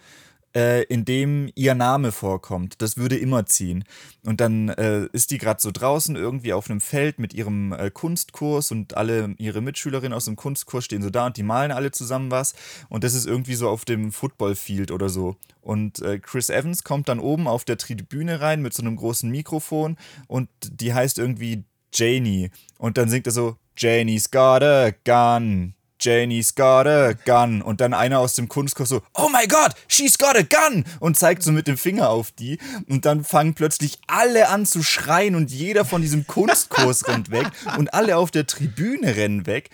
[0.56, 2.82] äh, in dem ihr Name vorkommt.
[2.82, 3.84] Das würde immer ziehen.
[4.26, 7.92] Und dann äh, ist die gerade so draußen irgendwie auf einem Feld mit ihrem äh,
[7.92, 11.92] Kunstkurs und alle ihre Mitschülerinnen aus dem Kunstkurs stehen so da und die malen alle
[11.92, 12.54] zusammen was.
[12.90, 15.36] Und das ist irgendwie so auf dem Footballfield oder so.
[15.62, 19.30] Und äh, Chris Evans kommt dann oben auf der Tribüne rein mit so einem großen
[19.30, 22.52] Mikrofon und die heißt irgendwie Janie.
[22.78, 25.74] Und dann singt er so, Janie's got a gun.
[26.00, 27.62] Janie's got a gun.
[27.62, 30.86] Und dann einer aus dem Kunstkurs so, oh my god, she's got a gun.
[31.00, 32.60] Und zeigt so mit dem Finger auf die.
[32.88, 37.48] Und dann fangen plötzlich alle an zu schreien und jeder von diesem Kunstkurs rennt weg.
[37.78, 39.70] Und alle auf der Tribüne rennen weg.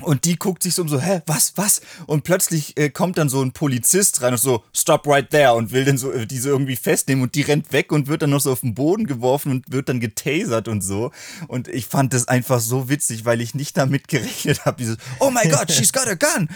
[0.00, 1.80] Und die guckt sich so um so, hä, was, was?
[2.06, 5.70] Und plötzlich äh, kommt dann so ein Polizist rein und so, stop right there und
[5.70, 8.40] will dann so äh, diese irgendwie festnehmen und die rennt weg und wird dann noch
[8.40, 11.12] so auf den Boden geworfen und wird dann getasert und so.
[11.46, 15.30] Und ich fand das einfach so witzig, weil ich nicht damit gerechnet habe, dieses, oh
[15.30, 16.48] my god, she's got a gun.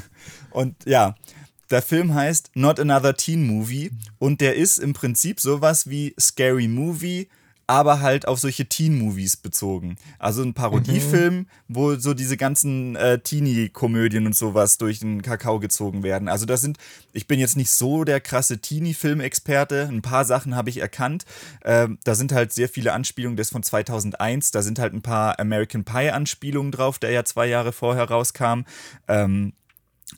[0.50, 1.16] und ja,
[1.70, 6.68] der Film heißt Not Another Teen Movie und der ist im Prinzip sowas wie Scary
[6.68, 7.28] Movie
[7.66, 9.96] aber halt auf solche Teen-Movies bezogen.
[10.18, 11.46] Also ein Parodiefilm, mhm.
[11.68, 16.28] wo so diese ganzen äh, Teenie-Komödien und sowas durch den Kakao gezogen werden.
[16.28, 16.78] Also da sind,
[17.12, 21.24] ich bin jetzt nicht so der krasse Teenie-Film-Experte, ein paar Sachen habe ich erkannt.
[21.64, 25.40] Ähm, da sind halt sehr viele Anspielungen, das von 2001, da sind halt ein paar
[25.40, 28.60] American Pie-Anspielungen drauf, der ja zwei Jahre vorher rauskam.
[29.08, 29.54] Ähm,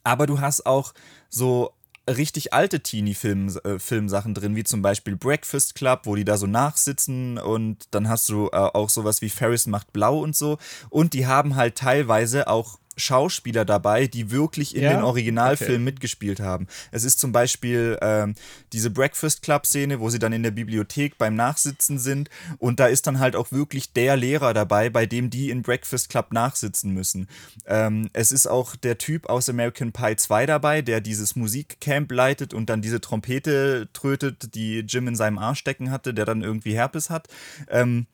[0.05, 0.93] aber du hast auch
[1.31, 1.73] so
[2.17, 7.39] richtig alte Teenie-Film-Sachen äh, drin, wie zum Beispiel Breakfast Club, wo die da so nachsitzen
[7.39, 10.59] und dann hast du äh, auch sowas wie Ferris macht blau und so.
[10.91, 14.91] Und die haben halt teilweise auch Schauspieler dabei, die wirklich in ja?
[14.93, 15.85] den Originalfilmen okay.
[15.85, 16.67] mitgespielt haben.
[16.91, 18.35] Es ist zum Beispiel ähm,
[18.73, 22.29] diese Breakfast Club-Szene, wo sie dann in der Bibliothek beim Nachsitzen sind
[22.59, 26.09] und da ist dann halt auch wirklich der Lehrer dabei, bei dem die in Breakfast
[26.09, 27.29] Club nachsitzen müssen.
[27.67, 32.55] Ähm, es ist auch der Typ aus American Pie 2 dabei, der dieses Musikcamp leitet
[32.55, 36.75] und dann diese Trompete trötet, die Jim in seinem Arsch stecken hatte, der dann irgendwie
[36.75, 37.29] Herpes hat.
[37.69, 38.07] Ähm,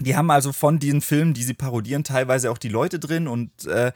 [0.00, 3.66] die haben also von diesen Filmen, die sie parodieren, teilweise auch die Leute drin und
[3.66, 3.92] äh,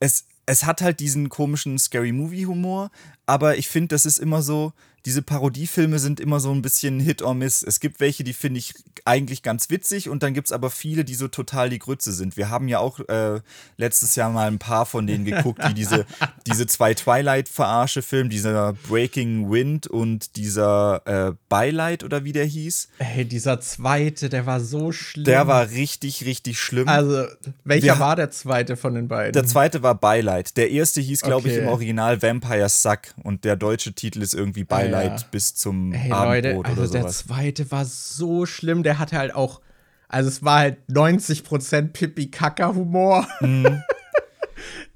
[0.00, 2.90] es, es hat halt diesen komischen Scary Movie Humor,
[3.26, 4.72] aber ich finde, das ist immer so,
[5.08, 7.62] diese Parodiefilme sind immer so ein bisschen Hit or Miss.
[7.62, 8.74] Es gibt welche, die finde ich
[9.06, 12.36] eigentlich ganz witzig und dann gibt es aber viele, die so total die Grütze sind.
[12.36, 13.40] Wir haben ja auch äh,
[13.78, 16.04] letztes Jahr mal ein paar von denen geguckt, wie diese,
[16.46, 22.90] diese zwei Twilight-Verarsche-Filme, dieser Breaking Wind und dieser äh, Bylight oder wie der hieß.
[22.98, 25.24] Ey, dieser zweite, der war so schlimm.
[25.24, 26.86] Der war richtig, richtig schlimm.
[26.86, 27.24] Also,
[27.64, 29.32] welcher Wir, war der zweite von den beiden?
[29.32, 30.58] Der zweite war Bylight.
[30.58, 31.56] Der erste hieß, glaube okay.
[31.56, 34.97] ich, im Original Vampire Suck und der deutsche Titel ist irgendwie Bylight.
[34.98, 35.26] Twilight ja.
[35.30, 39.34] bis zum hey, Abendbrot Leute, also oder der zweite war so schlimm, der hatte halt
[39.34, 39.60] auch,
[40.08, 43.26] also es war halt 90% Pipi-Kaka-Humor.
[43.40, 43.64] Mhm.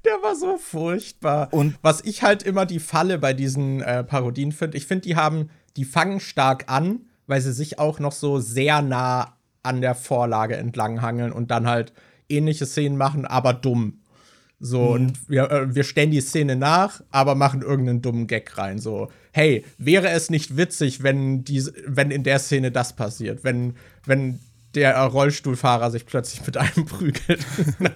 [0.05, 1.49] der war so furchtbar.
[1.51, 5.15] Und was ich halt immer die Falle bei diesen äh, Parodien finde, ich finde, die
[5.15, 9.95] haben, die fangen stark an, weil sie sich auch noch so sehr nah an der
[9.95, 11.93] Vorlage entlanghangeln und dann halt
[12.29, 13.99] ähnliche Szenen machen, aber dumm.
[14.65, 14.91] So, mhm.
[14.91, 18.79] und wir, äh, wir stellen die Szene nach, aber machen irgendeinen dummen Gag rein.
[18.79, 23.43] So, hey, wäre es nicht witzig, wenn, die, wenn in der Szene das passiert?
[23.43, 24.39] Wenn, wenn
[24.73, 27.45] der Rollstuhlfahrer sich plötzlich mit einem prügelt.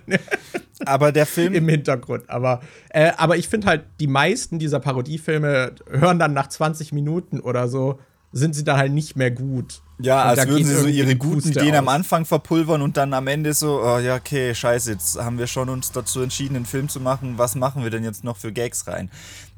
[0.86, 1.54] aber der Film.
[1.54, 2.30] Im Hintergrund.
[2.30, 2.60] Aber,
[2.90, 7.70] äh, aber ich finde halt, die meisten dieser Parodiefilme hören dann nach 20 Minuten oder
[7.70, 7.98] so,
[8.34, 9.82] sind sie dann halt nicht mehr gut.
[10.00, 11.80] Ja, und als würden sie so ihre guten Ideen aus.
[11.80, 15.48] am Anfang verpulvern und dann am Ende so, oh ja, okay, scheiße, jetzt haben wir
[15.48, 17.38] schon uns dazu entschieden, einen Film zu machen.
[17.38, 19.10] Was machen wir denn jetzt noch für Gags rein?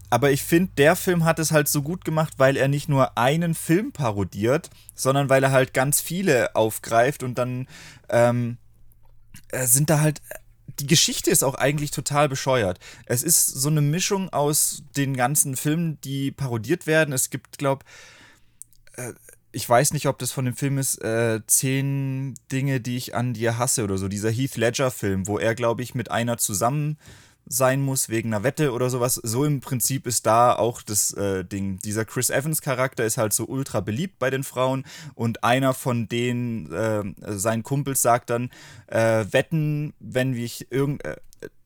[0.09, 3.17] Aber ich finde, der Film hat es halt so gut gemacht, weil er nicht nur
[3.17, 7.67] einen Film parodiert, sondern weil er halt ganz viele aufgreift und dann
[8.09, 8.57] ähm,
[9.49, 10.21] äh, sind da halt.
[10.79, 12.79] Die Geschichte ist auch eigentlich total bescheuert.
[13.05, 17.13] Es ist so eine Mischung aus den ganzen Filmen, die parodiert werden.
[17.13, 17.83] Es gibt, glaube
[18.93, 19.11] äh,
[19.51, 23.33] ich weiß nicht, ob das von dem Film ist, äh, zehn Dinge, die ich an
[23.33, 24.07] dir hasse oder so.
[24.07, 26.97] Dieser Heath Ledger-Film, wo er, glaube ich, mit einer zusammen
[27.49, 29.15] sein muss wegen einer Wette oder sowas.
[29.15, 31.79] So im Prinzip ist da auch das äh, Ding.
[31.79, 34.85] Dieser Chris Evans Charakter ist halt so ultra beliebt bei den Frauen
[35.15, 37.03] und einer von denen, äh,
[37.35, 38.51] sein Kumpels sagt dann,
[38.87, 41.15] äh, wetten, wenn ich irgend, äh,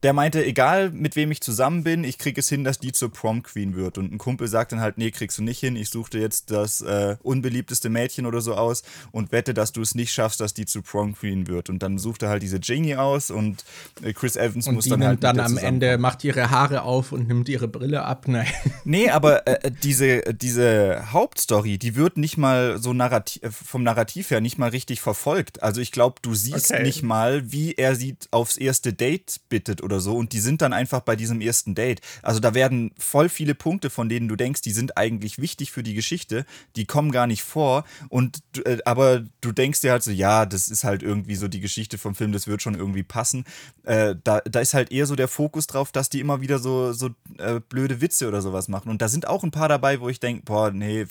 [0.04, 3.12] der meinte, egal mit wem ich zusammen bin, ich kriege es hin, dass die zur
[3.12, 3.98] Prom Queen wird.
[3.98, 5.78] Und ein Kumpel sagt dann halt, nee, kriegst du nicht hin.
[5.78, 9.96] Ich suchte jetzt das äh, unbeliebteste Mädchen oder so aus und wette, dass du es
[9.96, 11.70] nicht schaffst, dass die zur Prom Queen wird.
[11.70, 13.64] Und dann sucht er halt diese Jingy aus und
[14.02, 15.24] äh, Chris Evans und muss die dann halt.
[15.24, 18.26] dann am Ende, macht ihre Haare auf und nimmt ihre Brille ab.
[18.28, 18.48] Nein.
[18.84, 24.42] Nee, aber äh, diese, diese Hauptstory, die wird nicht mal so narrativ, vom Narrativ her
[24.42, 25.64] nicht mal richtig verfolgt.
[25.64, 26.84] Also ich glaube, du siehst Okay.
[26.84, 30.16] nicht mal, wie er sie aufs erste Date bittet oder so.
[30.16, 32.02] Und die sind dann einfach bei diesem ersten Date.
[32.22, 35.84] Also da werden voll viele Punkte, von denen du denkst, die sind eigentlich wichtig für
[35.84, 36.46] die Geschichte,
[36.76, 37.86] die kommen gar nicht vor.
[38.10, 41.60] Und äh, aber du denkst dir halt so, ja, das ist halt irgendwie so die
[41.60, 43.46] Geschichte vom Film, das wird schon irgendwie passen.
[43.84, 46.94] Äh, da, da ist halt eher so der Fokus drauf, dass die immer wieder so,
[46.94, 48.90] so äh, blöde Witze oder sowas machen.
[48.90, 51.06] Und da sind auch ein paar dabei, wo ich denke, boah, nee,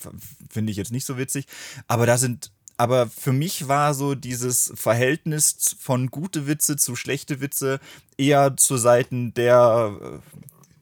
[0.49, 1.45] finde ich jetzt nicht so witzig.
[1.87, 7.41] Aber da sind aber für mich war so dieses Verhältnis von gute Witze zu schlechte
[7.41, 7.79] Witze
[8.17, 9.97] eher zu Seiten der.
[10.01, 10.19] äh,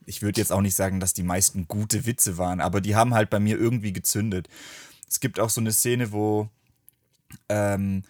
[0.05, 3.13] Ich würde jetzt auch nicht sagen, dass die meisten gute Witze waren, aber die haben
[3.13, 4.47] halt bei mir irgendwie gezündet.
[5.07, 6.49] Es gibt auch so eine Szene, wo
[7.49, 8.03] ähm,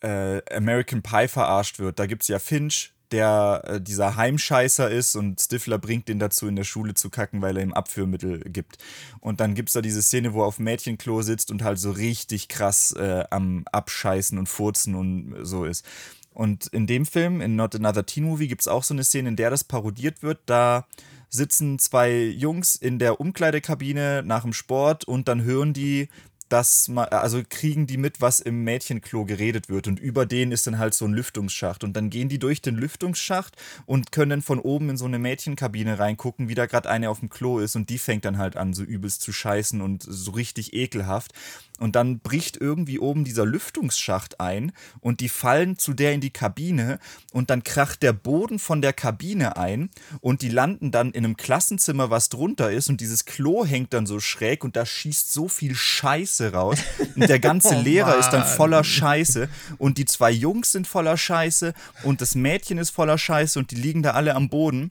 [0.00, 1.98] äh, American Pie verarscht wird.
[1.98, 6.46] Da gibt es ja Finch, der äh, dieser Heimscheißer ist und Stifler bringt den dazu,
[6.46, 8.78] in der Schule zu kacken, weil er ihm Abführmittel gibt.
[9.20, 11.90] Und dann gibt es da diese Szene, wo er auf Mädchenklo sitzt und halt so
[11.90, 15.84] richtig krass äh, am Abscheißen und Furzen und so ist.
[16.32, 19.30] Und in dem Film, in Not Another Teen Movie, gibt es auch so eine Szene,
[19.30, 20.38] in der das parodiert wird.
[20.46, 20.86] Da
[21.30, 26.08] sitzen zwei Jungs in der Umkleidekabine nach dem Sport und dann hören die,
[26.48, 29.86] dass man, also kriegen die mit, was im Mädchenklo geredet wird.
[29.86, 31.84] Und über denen ist dann halt so ein Lüftungsschacht.
[31.84, 35.18] Und dann gehen die durch den Lüftungsschacht und können dann von oben in so eine
[35.18, 37.76] Mädchenkabine reingucken, wie da gerade eine auf dem Klo ist.
[37.76, 41.32] Und die fängt dann halt an, so übelst zu scheißen und so richtig ekelhaft.
[41.78, 46.30] Und dann bricht irgendwie oben dieser Lüftungsschacht ein und die fallen zu der in die
[46.30, 46.98] Kabine
[47.32, 51.36] und dann kracht der Boden von der Kabine ein und die landen dann in einem
[51.36, 55.48] Klassenzimmer, was drunter ist und dieses Klo hängt dann so schräg und da schießt so
[55.48, 56.78] viel Scheiße raus
[57.14, 58.56] und der ganze Oh Lehrer ist dann Mann.
[58.56, 59.48] voller Scheiße
[59.78, 63.76] und die zwei Jungs sind voller Scheiße und das Mädchen ist voller Scheiße und die
[63.76, 64.90] liegen da alle am Boden.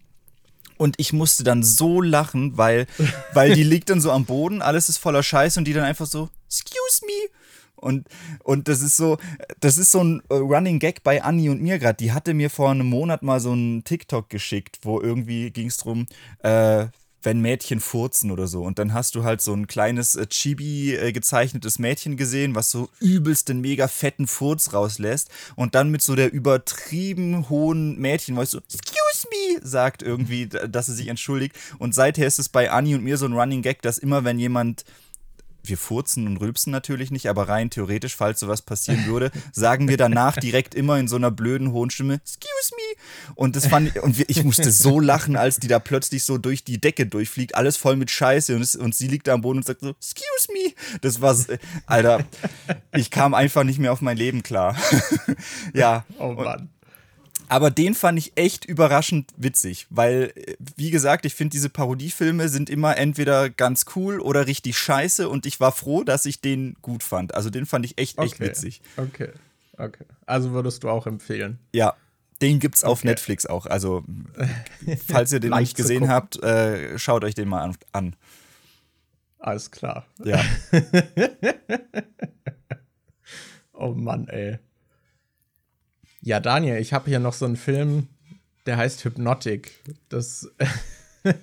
[0.77, 2.87] Und ich musste dann so lachen, weil,
[3.33, 6.05] weil die liegt dann so am Boden, alles ist voller Scheiße und die dann einfach
[6.05, 7.29] so, excuse me.
[7.75, 8.07] Und,
[8.43, 9.17] und das ist so,
[9.59, 11.97] das ist so ein äh, Running Gag bei Anni und mir gerade.
[11.97, 15.77] Die hatte mir vor einem Monat mal so einen TikTok geschickt, wo irgendwie ging es
[15.77, 16.07] drum,
[16.39, 16.87] äh,
[17.23, 18.63] wenn Mädchen furzen oder so.
[18.63, 22.71] Und dann hast du halt so ein kleines äh, Chibi äh, gezeichnetes Mädchen gesehen, was
[22.71, 25.29] so übelst den mega fetten Furz rauslässt.
[25.55, 30.47] Und dann mit so der übertrieben hohen Mädchen, wo ich so, excuse me, sagt irgendwie,
[30.47, 31.55] dass sie sich entschuldigt.
[31.79, 34.39] Und seither ist es bei Anni und mir so ein Running Gag, dass immer, wenn
[34.39, 34.85] jemand
[35.69, 39.97] wir furzen und rülpsen natürlich nicht, aber rein theoretisch, falls sowas passieren würde, sagen wir
[39.97, 43.33] danach direkt immer in so einer blöden hohen Stimme, excuse me.
[43.35, 46.63] Und das fand ich, und ich musste so lachen, als die da plötzlich so durch
[46.63, 49.59] die Decke durchfliegt, alles voll mit Scheiße und, es, und sie liegt da am Boden
[49.59, 50.73] und sagt so, excuse me.
[51.01, 51.35] Das war,
[51.85, 52.25] Alter,
[52.93, 54.75] ich kam einfach nicht mehr auf mein Leben klar.
[55.73, 56.05] ja.
[56.19, 56.69] Oh Mann.
[57.49, 62.49] Aber den fand ich echt überraschend witzig, weil, äh, wie gesagt, ich finde, diese Parodiefilme
[62.49, 66.75] sind immer entweder ganz cool oder richtig scheiße und ich war froh, dass ich den
[66.81, 67.33] gut fand.
[67.35, 68.45] Also den fand ich echt, echt Okay.
[68.45, 68.81] witzig.
[68.97, 69.29] Okay.
[69.77, 70.05] Okay.
[70.25, 71.59] Also würdest du auch empfehlen.
[71.73, 71.95] Ja,
[72.41, 73.07] den gibt's auf Okay.
[73.09, 73.65] Netflix auch.
[73.65, 74.03] Also,
[75.07, 77.77] falls ihr den noch nicht gesehen habt, äh, schaut euch den mal an.
[77.93, 78.15] an.
[79.39, 80.05] Alles klar.
[80.23, 80.43] Ja.
[83.79, 84.57] Oh Mann, ey.
[86.27, 88.09] Ja, Daniel, ich habe hier noch so einen Film,
[88.65, 89.81] der heißt Hypnotic.
[90.09, 90.51] Das.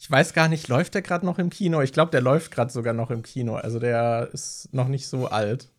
[0.00, 1.80] ich weiß gar nicht, läuft der gerade noch im Kino?
[1.80, 3.54] Ich glaube, der läuft gerade sogar noch im Kino.
[3.54, 5.70] Also der ist noch nicht so alt.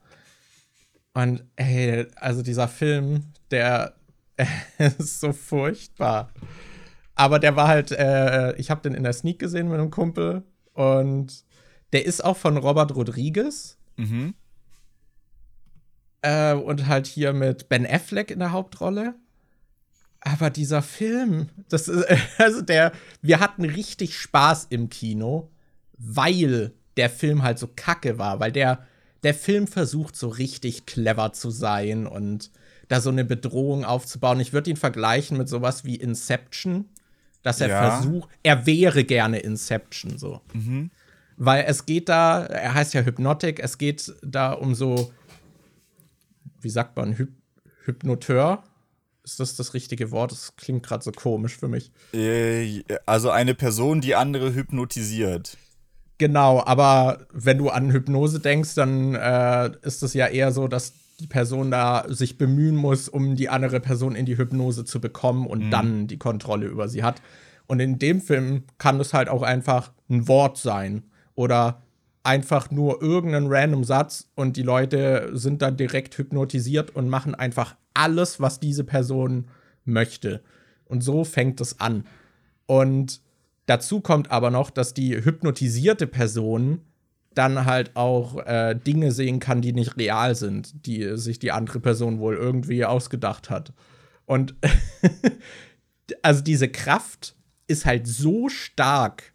[1.14, 3.96] Und ey, also dieser Film, der
[4.78, 6.32] ist so furchtbar.
[7.16, 10.44] Aber der war halt, äh, ich habe den in der Sneak gesehen mit einem Kumpel
[10.72, 11.44] und
[11.92, 13.78] der ist auch von Robert Rodriguez.
[13.98, 14.36] Mhm.
[16.22, 19.16] Äh, und halt hier mit Ben Affleck in der Hauptrolle.
[20.20, 22.06] Aber dieser Film, das ist,
[22.38, 22.92] also der,
[23.22, 25.50] wir hatten richtig Spaß im Kino,
[25.98, 28.86] weil der Film halt so kacke war, weil der,
[29.24, 32.52] der Film versucht so richtig clever zu sein und
[32.88, 34.40] da so eine Bedrohung aufzubauen.
[34.40, 36.86] Ich würde ihn vergleichen mit sowas wie Inception,
[37.42, 37.90] dass er Ja.
[37.92, 40.42] versucht, er wäre gerne Inception so.
[41.38, 45.12] Weil es geht da, er heißt ja Hypnotic, es geht da um so,
[46.62, 47.30] wie sagt man, Hyp
[47.84, 48.64] Hypnoteur,
[49.24, 50.32] Ist das das richtige Wort?
[50.32, 51.92] Das klingt gerade so komisch für mich.
[52.14, 55.58] Äh, also eine Person, die andere hypnotisiert.
[56.18, 60.94] Genau, aber wenn du an Hypnose denkst, dann äh, ist es ja eher so, dass
[61.20, 65.48] die Person da sich bemühen muss, um die andere Person in die Hypnose zu bekommen
[65.48, 65.72] und mhm.
[65.72, 67.22] dann die Kontrolle über sie hat.
[67.68, 71.04] Und in dem Film kann es halt auch einfach ein Wort sein
[71.36, 71.81] oder
[72.24, 77.76] einfach nur irgendeinen random Satz und die Leute sind dann direkt hypnotisiert und machen einfach
[77.94, 79.48] alles, was diese Person
[79.86, 80.42] möchte.
[80.86, 82.06] Und so fängt es an.
[82.68, 83.22] Und
[83.66, 86.82] dazu kommt aber noch, dass die hypnotisierte Person
[87.34, 91.80] dann halt auch äh, Dinge sehen kann, die nicht real sind, die sich die andere
[91.80, 93.74] Person wohl irgendwie ausgedacht hat.
[94.26, 94.56] Und
[96.22, 97.36] also diese Kraft
[97.68, 99.34] ist halt so stark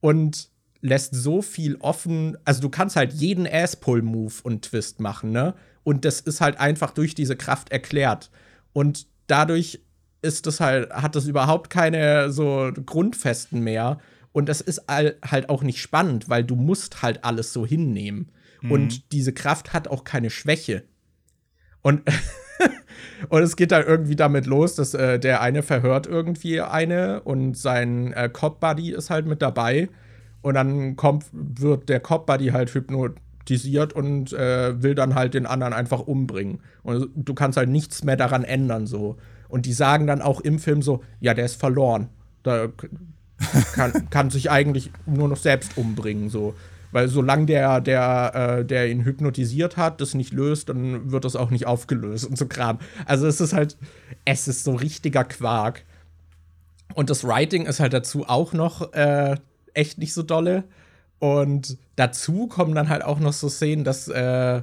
[0.00, 0.49] und
[0.80, 2.36] lässt so viel offen.
[2.44, 5.54] Also du kannst halt jeden Ass-Pull-Move und Twist machen, ne?
[5.82, 8.30] Und das ist halt einfach durch diese Kraft erklärt.
[8.72, 9.80] Und dadurch
[10.22, 13.98] ist das halt, hat das überhaupt keine so Grundfesten mehr.
[14.32, 18.30] Und das ist halt auch nicht spannend, weil du musst halt alles so hinnehmen.
[18.60, 18.72] Mhm.
[18.72, 20.84] Und diese Kraft hat auch keine Schwäche.
[21.82, 22.02] Und,
[23.28, 27.56] und es geht dann irgendwie damit los, dass äh, der eine verhört irgendwie eine und
[27.56, 29.88] sein äh, Cop-Buddy ist halt mit dabei.
[30.42, 35.72] Und dann kommt, wird der Cop-Buddy halt hypnotisiert und äh, will dann halt den anderen
[35.72, 36.60] einfach umbringen.
[36.82, 39.16] Und du kannst halt nichts mehr daran ändern, so.
[39.48, 42.08] Und die sagen dann auch im Film so: Ja, der ist verloren.
[42.42, 42.68] Da
[43.74, 46.54] kann, kann sich eigentlich nur noch selbst umbringen, so.
[46.92, 51.36] Weil solange der, der, äh, der ihn hypnotisiert hat, das nicht löst, dann wird das
[51.36, 52.78] auch nicht aufgelöst und so Kram.
[53.06, 53.76] Also es ist halt,
[54.24, 55.84] es ist so richtiger Quark.
[56.94, 59.36] Und das Writing ist halt dazu auch noch äh,
[59.74, 60.64] echt nicht so dolle.
[61.18, 64.62] Und dazu kommen dann halt auch noch so Szenen, dass äh,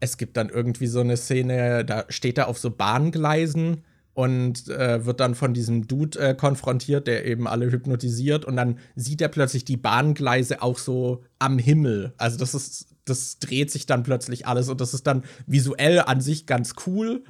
[0.00, 3.84] es gibt dann irgendwie so eine Szene, da steht er auf so Bahngleisen
[4.14, 8.78] und äh, wird dann von diesem Dude äh, konfrontiert, der eben alle hypnotisiert und dann
[8.96, 12.12] sieht er plötzlich die Bahngleise auch so am Himmel.
[12.16, 16.20] Also das ist, das dreht sich dann plötzlich alles und das ist dann visuell an
[16.20, 17.24] sich ganz cool.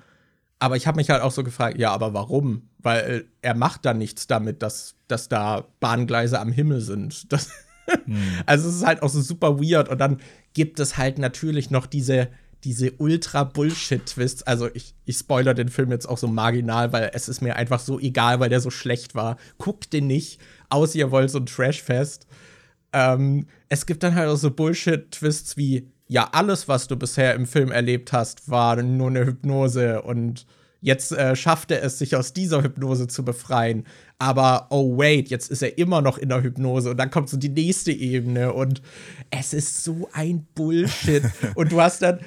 [0.60, 2.68] Aber ich habe mich halt auch so gefragt, ja, aber warum?
[2.78, 7.26] Weil er macht dann nichts damit, dass, dass da Bahngleise am Himmel sind.
[7.32, 7.48] Das,
[8.04, 8.22] hm.
[8.46, 9.88] Also es ist halt auch so super weird.
[9.88, 10.20] Und dann
[10.52, 12.28] gibt es halt natürlich noch diese,
[12.62, 14.42] diese Ultra-Bullshit-Twists.
[14.42, 17.80] Also ich, ich spoiler den Film jetzt auch so marginal, weil es ist mir einfach
[17.80, 19.38] so egal, weil der so schlecht war.
[19.58, 22.26] Guckt den nicht, außer ihr wollt so ein Trash-Fest.
[22.92, 27.46] Ähm, es gibt dann halt auch so Bullshit-Twists wie, ja, alles, was du bisher im
[27.46, 30.44] Film erlebt hast, war nur eine Hypnose und
[30.80, 33.86] jetzt äh, schafft er es, sich aus dieser Hypnose zu befreien.
[34.18, 37.36] Aber oh wait, jetzt ist er immer noch in der Hypnose und dann kommt so
[37.36, 38.82] die nächste Ebene und
[39.30, 41.22] es ist so ein Bullshit.
[41.54, 42.18] und du hast dann,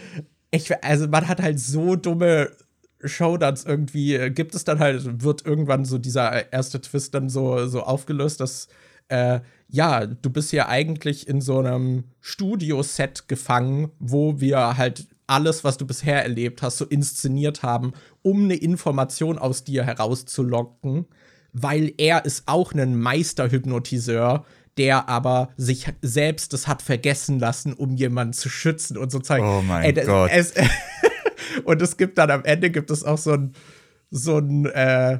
[0.49, 2.51] ich, also man hat halt so dumme
[3.03, 7.83] Showdowns irgendwie, gibt es dann halt, wird irgendwann so dieser erste Twist dann so, so
[7.83, 8.69] aufgelöst, dass
[9.09, 9.41] äh,
[9.73, 15.77] ja, du bist ja eigentlich in so einem Studioset gefangen, wo wir halt alles, was
[15.77, 21.07] du bisher erlebt hast, so inszeniert haben, um eine Information aus dir herauszulocken,
[21.53, 24.45] weil er ist auch ein Meisterhypnotiseur,
[24.77, 29.41] der aber sich selbst das hat vergessen lassen, um jemanden zu schützen und so Zeug.
[29.43, 30.29] Oh mein Ey, Gott.
[30.31, 30.53] Es,
[31.63, 33.55] und es gibt dann am Ende gibt es auch so einen
[34.11, 35.19] so einen äh,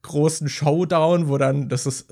[0.00, 2.06] großen Showdown, wo dann das ist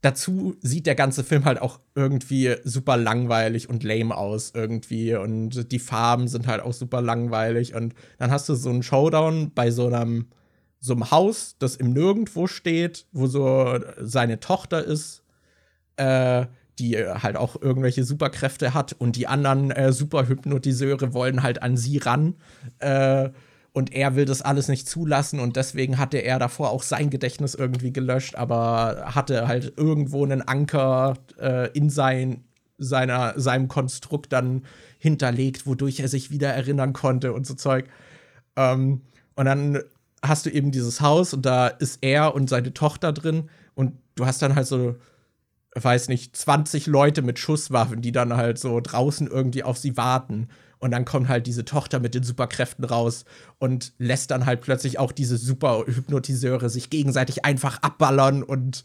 [0.00, 5.70] dazu sieht der ganze Film halt auch irgendwie super langweilig und lame aus irgendwie und
[5.72, 9.70] die Farben sind halt auch super langweilig und dann hast du so einen Showdown bei
[9.70, 10.26] so einem
[10.82, 15.22] so einem Haus, das im Nirgendwo steht, wo so seine Tochter ist,
[15.96, 16.46] äh,
[16.78, 21.98] die halt auch irgendwelche Superkräfte hat und die anderen äh, Superhypnotiseure wollen halt an sie
[21.98, 22.36] ran.
[22.78, 23.28] Äh,
[23.72, 27.54] und er will das alles nicht zulassen und deswegen hatte er davor auch sein Gedächtnis
[27.54, 32.44] irgendwie gelöscht, aber hatte halt irgendwo einen Anker äh, in sein,
[32.78, 34.62] seiner, seinem Konstrukt dann
[34.98, 37.86] hinterlegt, wodurch er sich wieder erinnern konnte und so Zeug.
[38.56, 39.02] Ähm,
[39.36, 39.78] und dann
[40.22, 44.26] hast du eben dieses Haus und da ist er und seine Tochter drin und du
[44.26, 44.96] hast dann halt so,
[45.74, 50.48] weiß nicht, 20 Leute mit Schusswaffen, die dann halt so draußen irgendwie auf sie warten.
[50.80, 53.24] Und dann kommt halt diese Tochter mit den Superkräften raus
[53.58, 58.82] und lässt dann halt plötzlich auch diese Superhypnotiseure sich gegenseitig einfach abballern und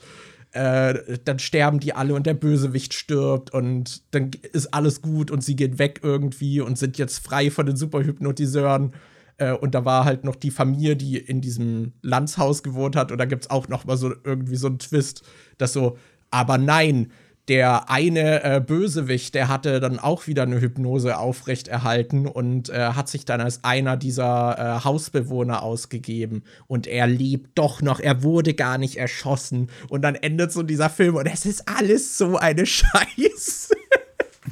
[0.51, 5.43] äh, dann sterben die alle und der Bösewicht stirbt und dann ist alles gut und
[5.43, 8.93] sie gehen weg irgendwie und sind jetzt frei von den Superhypnotiseuren.
[9.37, 13.11] Äh, und da war halt noch die Familie, die in diesem Landshaus gewohnt hat.
[13.11, 15.23] Und da gibt es auch noch mal so irgendwie so einen Twist,
[15.57, 15.97] dass so,
[16.31, 17.11] aber nein,
[17.47, 23.07] der eine äh, Bösewicht, der hatte dann auch wieder eine Hypnose aufrechterhalten und äh, hat
[23.07, 26.43] sich dann als einer dieser äh, Hausbewohner ausgegeben.
[26.67, 29.69] Und er lebt doch noch, er wurde gar nicht erschossen.
[29.89, 33.75] Und dann endet so dieser Film und es ist alles so eine Scheiße.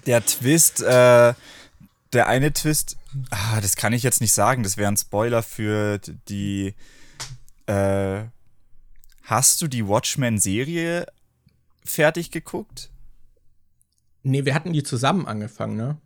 [0.06, 1.34] Der Twist, äh,
[2.14, 2.98] der eine Twist,
[3.32, 6.76] ah, das kann ich jetzt nicht sagen, das wäre ein Spoiler für die.
[7.66, 8.24] Äh,
[9.24, 11.08] hast du die Watchmen-Serie
[11.86, 12.90] fertig geguckt?
[14.24, 15.98] Nee, wir hatten die zusammen angefangen, ne?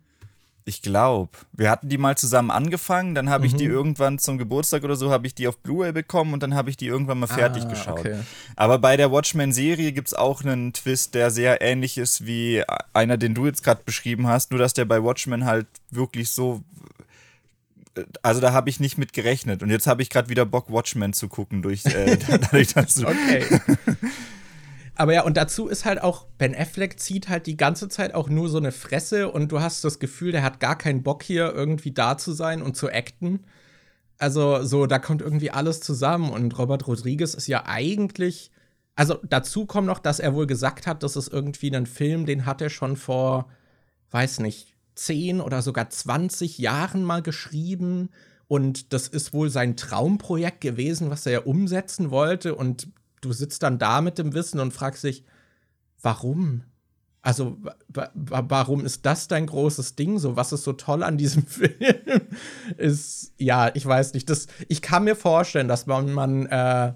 [0.68, 1.30] Ich glaube.
[1.52, 3.74] Wir hatten die mal zusammen angefangen, dann habe ich die mhm.
[3.74, 6.76] irgendwann zum Geburtstag oder so, habe ich die auf Blu-ray bekommen und dann habe ich
[6.76, 8.00] die irgendwann mal fertig ah, geschaut.
[8.00, 8.18] Okay.
[8.54, 13.16] Aber bei der Watchmen-Serie gibt es auch einen Twist, der sehr ähnlich ist wie einer,
[13.16, 16.62] den du jetzt gerade beschrieben hast, nur dass der bei Watchmen halt wirklich so
[18.22, 19.62] also da habe ich nicht mit gerechnet.
[19.62, 23.06] Und jetzt habe ich gerade wieder Bock, Watchmen zu gucken, durch, äh, dadurch, dass du.
[23.06, 23.44] Okay.
[24.98, 28.28] Aber ja, und dazu ist halt auch, Ben Affleck zieht halt die ganze Zeit auch
[28.28, 31.54] nur so eine Fresse und du hast das Gefühl, der hat gar keinen Bock hier
[31.54, 33.44] irgendwie da zu sein und zu acten.
[34.18, 38.50] Also, so, da kommt irgendwie alles zusammen und Robert Rodriguez ist ja eigentlich.
[38.96, 42.44] Also, dazu kommt noch, dass er wohl gesagt hat, das ist irgendwie ein Film, den
[42.44, 43.48] hat er schon vor,
[44.10, 48.08] weiß nicht, 10 oder sogar 20 Jahren mal geschrieben.
[48.48, 52.56] Und das ist wohl sein Traumprojekt gewesen, was er ja umsetzen wollte.
[52.56, 52.88] Und
[53.20, 55.24] du sitzt dann da mit dem Wissen und fragst dich,
[56.02, 56.64] warum?
[57.20, 57.58] Also,
[58.14, 60.18] warum ist das dein großes Ding?
[60.18, 61.74] So, was ist so toll an diesem Film?
[62.76, 64.30] ist, ja, ich weiß nicht.
[64.30, 66.94] Das, ich kann mir vorstellen, dass man, man äh,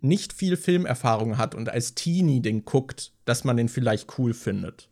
[0.00, 4.88] nicht viel Filmerfahrung hat und als Teenie den guckt, dass man den vielleicht cool findet.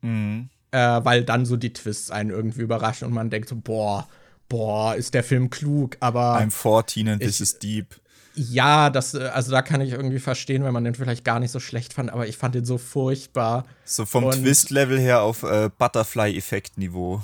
[0.00, 0.48] Mhm.
[0.70, 4.08] Äh, weil dann so die Twists einen irgendwie überraschen und man denkt so, boah,
[4.48, 6.38] boah, ist der Film klug, aber.
[6.38, 8.00] I'm 14 and this is deep
[8.38, 11.50] ja, das, äh, also da kann ich irgendwie verstehen, wenn man den vielleicht gar nicht
[11.50, 13.64] so schlecht fand, aber ich fand den so furchtbar.
[13.84, 17.22] So vom Twist-Level her auf äh, Butterfly-Effekt-Niveau.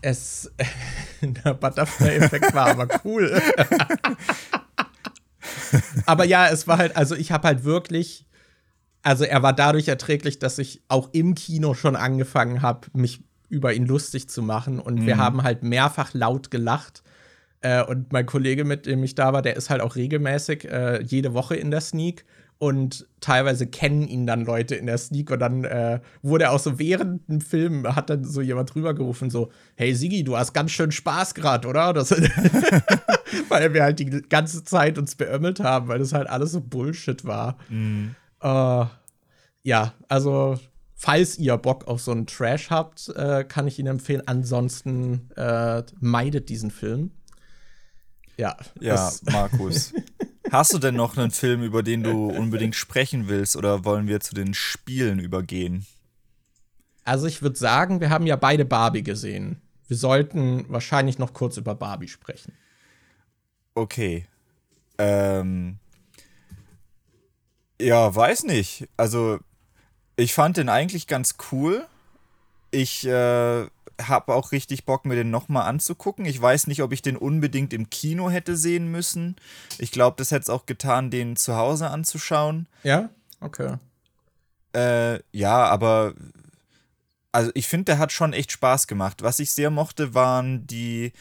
[0.00, 0.50] Es,
[1.20, 3.40] der Butterfly-Effekt war aber cool.
[6.06, 8.26] aber ja, es war halt, also ich habe halt wirklich,
[9.02, 13.74] also er war dadurch erträglich, dass ich auch im Kino schon angefangen habe, mich über
[13.74, 15.06] ihn lustig zu machen und mhm.
[15.06, 17.02] wir haben halt mehrfach laut gelacht
[17.62, 21.02] äh, und mein Kollege, mit dem ich da war, der ist halt auch regelmäßig äh,
[21.02, 22.24] jede Woche in der Sneak.
[22.58, 25.30] Und teilweise kennen ihn dann Leute in der Sneak.
[25.30, 28.92] Und dann äh, wurde er auch so während dem Film, hat dann so jemand drüber
[28.92, 31.92] gerufen, so, hey Sigi, du hast ganz schön Spaß gerade, oder?
[32.00, 32.10] Das,
[33.48, 37.24] weil wir halt die ganze Zeit uns beömmelt haben, weil das halt alles so Bullshit
[37.24, 37.56] war.
[37.68, 38.14] Mhm.
[38.42, 38.86] Uh,
[39.62, 40.58] ja, also
[40.94, 44.22] falls ihr Bock auf so einen Trash habt, äh, kann ich ihn empfehlen.
[44.26, 47.12] Ansonsten äh, meidet diesen Film.
[48.40, 48.56] Ja.
[48.80, 49.92] Ja, Markus.
[50.50, 54.20] Hast du denn noch einen Film, über den du unbedingt sprechen willst, oder wollen wir
[54.20, 55.86] zu den Spielen übergehen?
[57.04, 59.60] Also ich würde sagen, wir haben ja beide Barbie gesehen.
[59.88, 62.54] Wir sollten wahrscheinlich noch kurz über Barbie sprechen.
[63.74, 64.26] Okay.
[64.96, 65.78] Ähm.
[67.78, 68.88] Ja, weiß nicht.
[68.96, 69.38] Also,
[70.16, 71.86] ich fand den eigentlich ganz cool.
[72.70, 73.66] Ich äh,
[74.08, 76.24] habe auch richtig Bock, mir den nochmal anzugucken.
[76.24, 79.36] Ich weiß nicht, ob ich den unbedingt im Kino hätte sehen müssen.
[79.78, 82.66] Ich glaube, das hätte es auch getan, den zu Hause anzuschauen.
[82.82, 83.10] Ja?
[83.40, 83.76] Okay.
[84.74, 86.14] Äh, ja, aber
[87.32, 89.22] also ich finde, der hat schon echt Spaß gemacht.
[89.22, 91.12] Was ich sehr mochte, waren die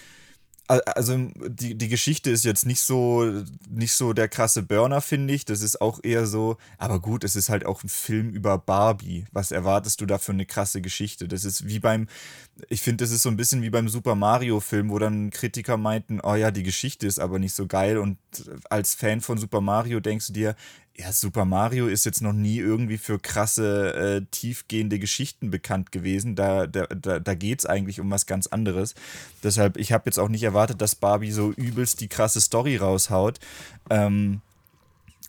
[0.70, 1.17] also
[1.47, 5.43] die, die Geschichte ist jetzt nicht so, nicht so der krasse Burner, finde ich.
[5.43, 9.26] Das ist auch eher so, aber gut, es ist halt auch ein Film über Barbie.
[9.32, 11.28] Was erwartest du da für eine krasse Geschichte?
[11.28, 12.07] Das ist wie beim,
[12.70, 16.20] ich finde, das ist so ein bisschen wie beim Super Mario-Film, wo dann Kritiker meinten,
[16.22, 17.97] oh ja, die Geschichte ist aber nicht so geil.
[17.97, 18.20] Und
[18.70, 20.55] als Fan von Super Mario denkst du dir,
[21.00, 26.36] ja, Super Mario ist jetzt noch nie irgendwie für krasse, äh, tiefgehende Geschichten bekannt gewesen.
[26.36, 28.95] Da, da, da, da geht es eigentlich um was ganz anderes.
[29.41, 33.39] Deshalb, ich habe jetzt auch nicht erwartet, dass Barbie so übelst die krasse Story raushaut.
[33.89, 34.41] Ähm,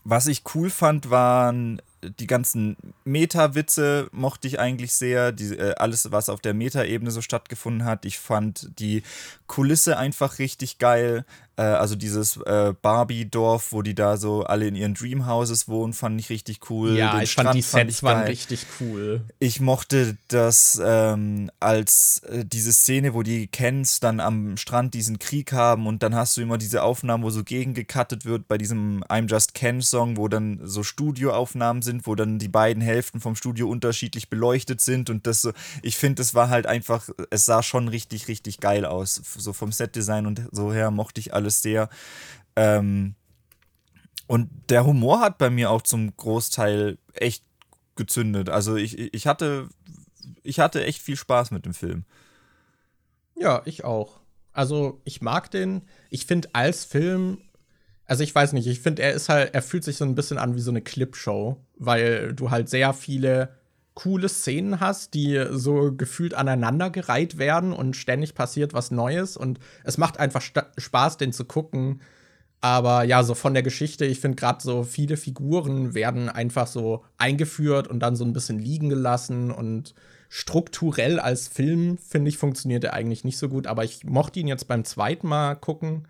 [0.03, 5.33] was ich cool fand, waren die ganzen Meta-Witze mochte ich eigentlich sehr.
[5.33, 8.05] Die, äh, alles, was auf der Meta-Ebene so stattgefunden hat.
[8.05, 9.03] Ich fand die
[9.47, 11.25] Kulisse einfach richtig geil.
[11.57, 16.19] Äh, also dieses äh, Barbie-Dorf, wo die da so alle in ihren Dreamhouses wohnen, fand
[16.21, 16.97] ich richtig cool.
[16.97, 19.21] Ja, Den ich Strand fand die Sets waren richtig cool.
[19.39, 25.19] Ich mochte das ähm, als äh, diese Szene, wo die Kens dann am Strand diesen
[25.19, 29.05] Krieg haben und dann hast du immer diese Aufnahmen, wo so gegengekattet wird bei diesem
[29.05, 33.37] I'm Just Ken Song, wo dann so Studioaufnahmen sind, wo dann die beiden Hälften vom
[33.37, 37.63] Studio unterschiedlich beleuchtet sind und das so, ich finde, es war halt einfach, es sah
[37.63, 39.21] schon richtig, richtig geil aus.
[39.37, 41.89] So vom Setdesign und so her mochte ich alles alles sehr.
[42.57, 43.15] Ähm,
[44.27, 47.45] und der Humor hat bei mir auch zum Großteil echt
[47.97, 48.49] gezündet.
[48.49, 49.69] Also ich, ich hatte,
[50.43, 52.05] ich hatte echt viel Spaß mit dem Film.
[53.37, 54.21] Ja, ich auch.
[54.53, 55.83] Also ich mag den.
[56.11, 57.39] Ich finde als Film,
[58.05, 60.39] also ich weiß nicht, ich finde, er ist halt, er fühlt sich so ein bisschen
[60.39, 63.60] an wie so eine Clipshow, weil du halt sehr viele
[64.03, 69.99] coole Szenen hast, die so gefühlt aneinandergereiht werden und ständig passiert was Neues und es
[69.99, 72.01] macht einfach Spaß, den zu gucken.
[72.63, 77.05] Aber ja, so von der Geschichte, ich finde gerade so viele Figuren werden einfach so
[77.19, 79.95] eingeführt und dann so ein bisschen liegen gelassen und
[80.31, 83.67] strukturell als Film, finde ich, funktioniert er eigentlich nicht so gut.
[83.67, 86.07] Aber ich mochte ihn jetzt beim zweiten Mal gucken,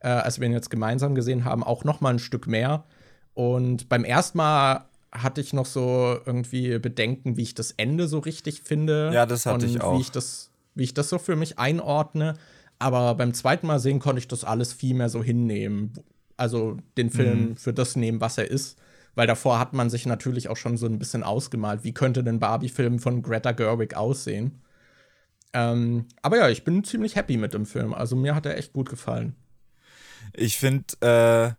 [0.00, 2.84] äh, als wir ihn jetzt gemeinsam gesehen haben, auch noch mal ein Stück mehr.
[3.32, 8.18] Und beim ersten Mal hatte ich noch so irgendwie Bedenken, wie ich das Ende so
[8.18, 9.10] richtig finde.
[9.12, 9.96] Ja, das hatte ich auch.
[9.96, 12.34] Wie ich das, wie ich das so für mich einordne.
[12.78, 15.92] Aber beim zweiten Mal sehen konnte ich das alles viel mehr so hinnehmen.
[16.36, 17.56] Also den Film mhm.
[17.56, 18.78] für das nehmen, was er ist.
[19.14, 22.38] Weil davor hat man sich natürlich auch schon so ein bisschen ausgemalt, wie könnte denn
[22.38, 24.62] Barbie-Film von Greta Gerwig aussehen.
[25.52, 27.92] Ähm, aber ja, ich bin ziemlich happy mit dem Film.
[27.92, 29.34] Also mir hat er echt gut gefallen.
[30.32, 31.54] Ich finde, äh,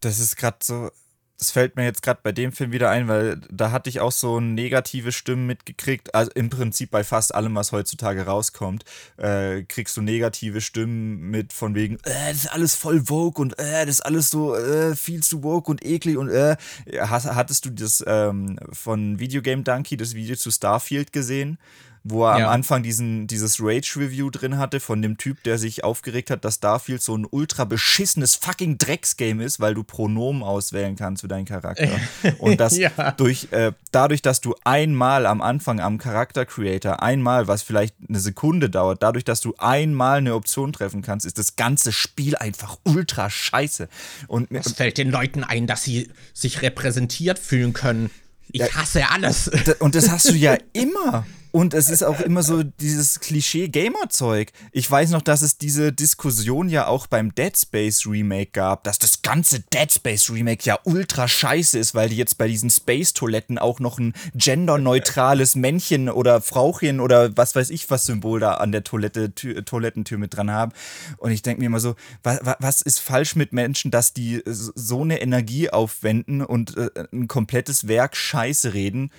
[0.00, 0.90] das ist gerade so
[1.38, 4.12] das fällt mir jetzt gerade bei dem Film wieder ein, weil da hatte ich auch
[4.12, 6.14] so negative Stimmen mitgekriegt.
[6.14, 8.84] Also im Prinzip bei fast allem, was heutzutage rauskommt,
[9.16, 13.58] äh, kriegst du negative Stimmen mit von wegen, äh, das ist alles voll Vogue und
[13.58, 16.56] äh, das ist alles so äh, viel zu Vogue und eklig und äh.
[17.00, 21.58] Hattest du das ähm, von Videogame Donkey, das Video zu Starfield gesehen?
[22.06, 22.46] Wo er ja.
[22.46, 26.56] am Anfang diesen, dieses Rage-Review drin hatte von dem Typ, der sich aufgeregt hat, dass
[26.56, 31.46] Starfield so ein ultra beschissenes fucking Drecksgame ist, weil du Pronomen auswählen kannst für deinen
[31.46, 31.88] Charakter.
[32.38, 32.90] Und das ja.
[33.12, 38.68] durch, äh, dadurch, dass du einmal am Anfang am Charakter-Creator, einmal, was vielleicht eine Sekunde
[38.68, 43.30] dauert, dadurch, dass du einmal eine Option treffen kannst, ist das ganze Spiel einfach ultra
[43.30, 43.88] scheiße.
[44.26, 48.10] Und es fällt den Leuten ein, dass sie sich repräsentiert fühlen können.
[48.52, 49.50] Ich hasse alles.
[49.78, 51.24] Und das hast du ja immer.
[51.54, 54.50] Und es ist auch immer so dieses Klischee-Gamer-Zeug.
[54.72, 58.98] Ich weiß noch, dass es diese Diskussion ja auch beim Dead Space Remake gab, dass
[58.98, 63.58] das ganze Dead Space Remake ja ultra scheiße ist, weil die jetzt bei diesen Space-Toiletten
[63.58, 68.72] auch noch ein genderneutrales Männchen oder Frauchen oder was weiß ich was Symbol da an
[68.72, 70.72] der Toilette, Toilettentür mit dran haben.
[71.18, 71.94] Und ich denke mir immer so,
[72.24, 77.28] was, was ist falsch mit Menschen, dass die so eine Energie aufwenden und äh, ein
[77.28, 79.12] komplettes Werk scheiße reden?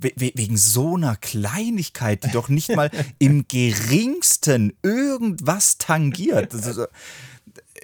[0.00, 6.52] Wegen so einer Kleinigkeit, die doch nicht mal im geringsten irgendwas tangiert.
[6.54, 6.86] Also,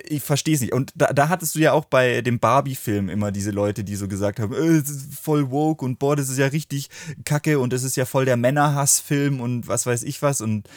[0.05, 0.73] ich verstehe es nicht.
[0.73, 4.09] Und da, da, hattest du ja auch bei dem Barbie-Film immer diese Leute, die so
[4.09, 6.89] gesagt haben, äh, ist voll woke und boah, das ist ja richtig
[7.25, 10.41] kacke und das ist ja voll der Männerhass-Film und was weiß ich was.
[10.41, 10.69] Und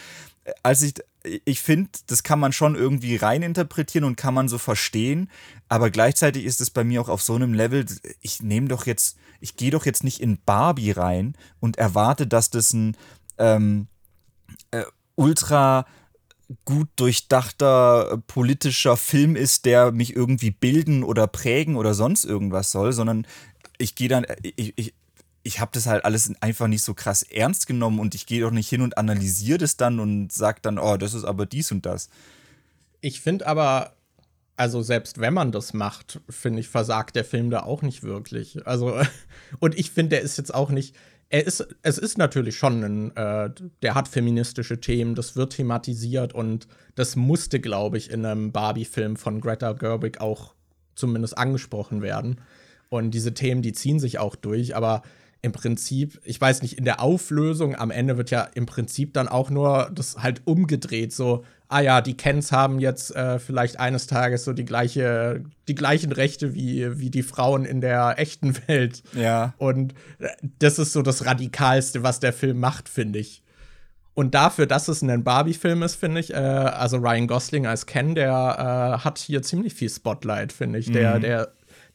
[0.63, 5.29] als ich, ich finde, das kann man schon irgendwie reininterpretieren und kann man so verstehen,
[5.67, 7.85] aber gleichzeitig ist es bei mir auch auf so einem Level,
[8.21, 12.51] ich nehme doch jetzt ich gehe doch jetzt nicht in Barbie rein und erwarte, dass
[12.51, 12.95] das ein
[13.37, 13.87] ähm,
[14.69, 14.83] äh,
[15.15, 15.85] ultra
[16.63, 22.93] gut durchdachter politischer Film ist, der mich irgendwie bilden oder prägen oder sonst irgendwas soll,
[22.93, 23.25] sondern
[23.77, 24.93] ich gehe dann, ich, ich,
[25.43, 28.51] ich habe das halt alles einfach nicht so krass ernst genommen und ich gehe doch
[28.51, 31.85] nicht hin und analysiere das dann und sage dann, oh, das ist aber dies und
[31.85, 32.09] das.
[33.01, 33.93] Ich finde aber,
[34.55, 38.65] also selbst wenn man das macht, finde ich, versagt der Film da auch nicht wirklich.
[38.67, 39.01] Also,
[39.59, 40.95] und ich finde, der ist jetzt auch nicht.
[41.29, 43.49] Er ist, es ist natürlich schon ein, äh,
[43.81, 49.15] der hat feministische Themen, das wird thematisiert und das musste, glaube ich, in einem Barbie-Film
[49.15, 50.53] von Greta Gerwig auch
[50.93, 52.41] zumindest angesprochen werden.
[52.89, 55.03] Und diese Themen, die ziehen sich auch durch, aber
[55.43, 59.27] im Prinzip, ich weiß nicht, in der Auflösung am Ende wird ja im Prinzip dann
[59.27, 64.05] auch nur das halt umgedreht, so, ah ja, die Kens haben jetzt äh, vielleicht eines
[64.05, 69.01] Tages so die gleiche, die gleichen Rechte wie, wie die Frauen in der echten Welt.
[69.13, 69.55] Ja.
[69.57, 70.27] Und äh,
[70.59, 73.41] das ist so das Radikalste, was der Film macht, finde ich.
[74.13, 78.13] Und dafür, dass es ein Barbie-Film ist, finde ich, äh, also Ryan Gosling als Ken,
[78.13, 80.89] der äh, hat hier ziemlich viel Spotlight, finde ich.
[80.89, 80.93] Mhm.
[80.93, 81.51] Der, der,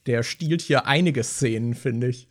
[0.07, 2.27] der stiehlt hier einige Szenen, finde ich.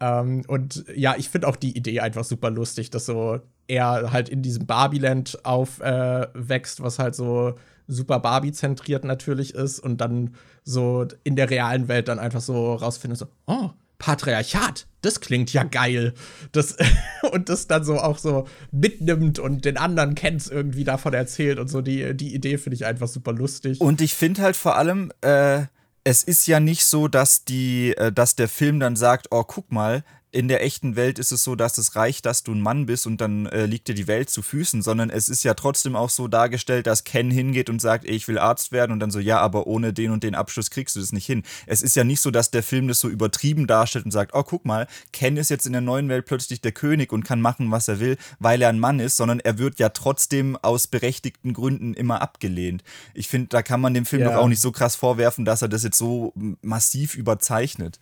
[0.00, 4.28] Ähm, und ja, ich finde auch die Idee einfach super lustig, dass so er halt
[4.28, 7.54] in diesem Barbie-Land aufwächst, äh, was halt so
[7.86, 10.34] super Barbie-zentriert natürlich ist und dann
[10.64, 15.64] so in der realen Welt dann einfach so rausfindet, so, oh, Patriarchat, das klingt ja
[15.64, 16.14] geil.
[16.52, 16.76] Das,
[17.32, 21.68] und das dann so auch so mitnimmt und den anderen Kens irgendwie davon erzählt und
[21.68, 21.80] so.
[21.80, 23.80] Die, die Idee finde ich einfach super lustig.
[23.80, 25.62] Und ich finde halt vor allem, äh,
[26.08, 29.70] es ist ja nicht so, dass die, äh, dass der Film dann sagt, oh, guck
[29.70, 32.84] mal, in der echten Welt ist es so, dass es reicht, dass du ein Mann
[32.86, 35.96] bist und dann äh, liegt dir die Welt zu Füßen, sondern es ist ja trotzdem
[35.96, 39.10] auch so dargestellt, dass Ken hingeht und sagt, ey, ich will Arzt werden und dann
[39.10, 41.44] so, ja, aber ohne den und den Abschluss kriegst du das nicht hin.
[41.66, 44.42] Es ist ja nicht so, dass der Film das so übertrieben darstellt und sagt, oh,
[44.42, 47.70] guck mal, Ken ist jetzt in der neuen Welt plötzlich der König und kann machen,
[47.70, 51.54] was er will, weil er ein Mann ist, sondern er wird ja trotzdem aus berechtigten
[51.54, 52.84] Gründen immer abgelehnt.
[53.14, 54.32] Ich finde, da kann man dem Film ja.
[54.32, 57.98] doch auch nicht so krass vorwerfen, dass er das jetzt so massiv überzeichnet.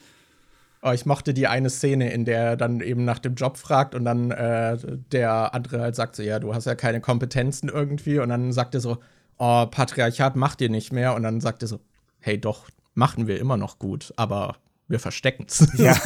[0.83, 3.95] Oh, ich mochte die eine Szene, in der er dann eben nach dem Job fragt
[3.95, 4.77] und dann äh,
[5.11, 8.75] der andere halt sagt so, ja, du hast ja keine Kompetenzen irgendwie und dann sagt
[8.75, 8.99] er so,
[9.39, 11.81] oh, Patriarchat macht ihr nicht mehr und dann sagt er so,
[12.21, 14.57] hey, doch, machen wir immer noch gut, aber
[14.89, 15.67] wir verstecken's.
[15.79, 15.97] Ja.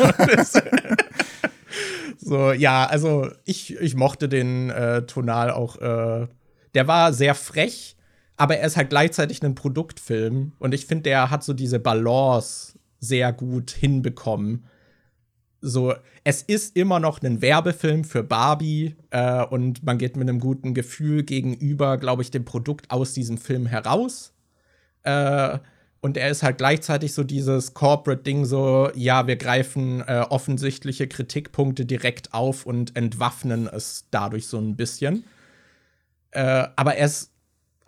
[2.19, 6.27] so, ja, also ich, ich mochte den äh, Tonal auch, äh,
[6.75, 7.97] der war sehr frech,
[8.37, 12.79] aber er ist halt gleichzeitig ein Produktfilm und ich finde, der hat so diese Balance
[13.01, 14.67] sehr gut hinbekommen.
[15.63, 15.95] So,
[16.25, 20.73] es ist immer noch ein Werbefilm für Barbie äh, und man geht mit einem guten
[20.73, 24.33] Gefühl gegenüber, glaube ich, dem Produkt aus diesem Film heraus.
[25.03, 25.59] Äh,
[26.03, 31.85] und er ist halt gleichzeitig so dieses Corporate-Ding, so, ja, wir greifen äh, offensichtliche Kritikpunkte
[31.85, 35.25] direkt auf und entwaffnen es dadurch so ein bisschen.
[36.31, 37.30] Äh, aber er ist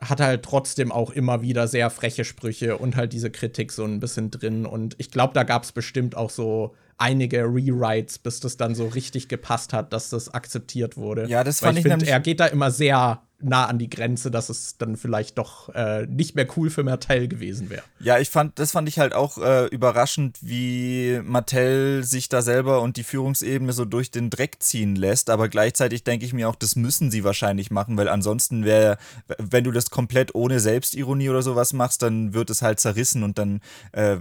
[0.03, 4.01] hat halt trotzdem auch immer wieder sehr freche Sprüche und halt diese Kritik so ein
[4.01, 4.67] bisschen drin.
[4.67, 8.87] Und ich glaube, da gab es bestimmt auch so einige Rewrites, bis das dann so
[8.89, 11.27] richtig gepasst hat, dass das akzeptiert wurde.
[11.29, 13.91] Ja, das fand Weil ich, ich finde, er geht da immer sehr nah an die
[13.91, 17.83] Grenze, dass es dann vielleicht doch äh, nicht mehr cool für Mattel gewesen wäre.
[18.01, 22.81] Ja, ich fand, das fand ich halt auch äh, überraschend, wie Mattel sich da selber
[22.81, 25.31] und die Führungsebene so durch den Dreck ziehen lässt.
[25.31, 28.99] Aber gleichzeitig denke ich mir auch, das müssen sie wahrscheinlich machen, weil ansonsten wäre,
[29.39, 33.39] wenn du das komplett ohne Selbstironie oder sowas machst, dann wird es halt zerrissen und
[33.39, 33.61] dann
[33.93, 34.19] äh,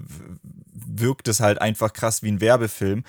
[0.74, 3.04] wirkt es halt einfach krass wie ein Werbefilm.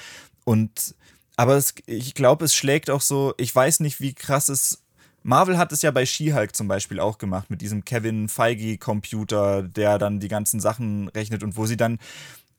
[0.44, 0.94] Und
[1.36, 4.81] aber es, ich glaube, es schlägt auch so, ich weiß nicht, wie krass es
[5.22, 9.98] Marvel hat es ja bei She-Hulk zum Beispiel auch gemacht, mit diesem Kevin Feige-Computer, der
[9.98, 11.98] dann die ganzen Sachen rechnet und wo sie dann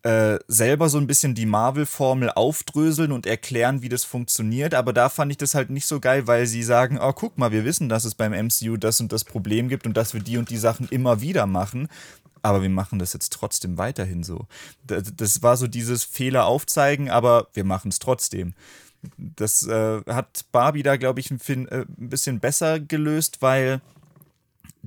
[0.04, 4.74] äh, selber so ein bisschen die Marvel-Formel aufdröseln und erklären, wie das funktioniert.
[4.74, 7.52] Aber da fand ich das halt nicht so geil, weil sie sagen, oh, guck mal,
[7.52, 10.38] wir wissen, dass es beim MCU das und das Problem gibt und dass wir die
[10.38, 11.88] und die Sachen immer wieder machen.
[12.42, 14.48] Aber wir machen das jetzt trotzdem weiterhin so.
[14.86, 18.54] Das war so dieses Fehler aufzeigen, aber wir machen es trotzdem.
[19.18, 23.82] Das äh, hat Barbie da, glaube ich, ein, äh, ein bisschen besser gelöst, weil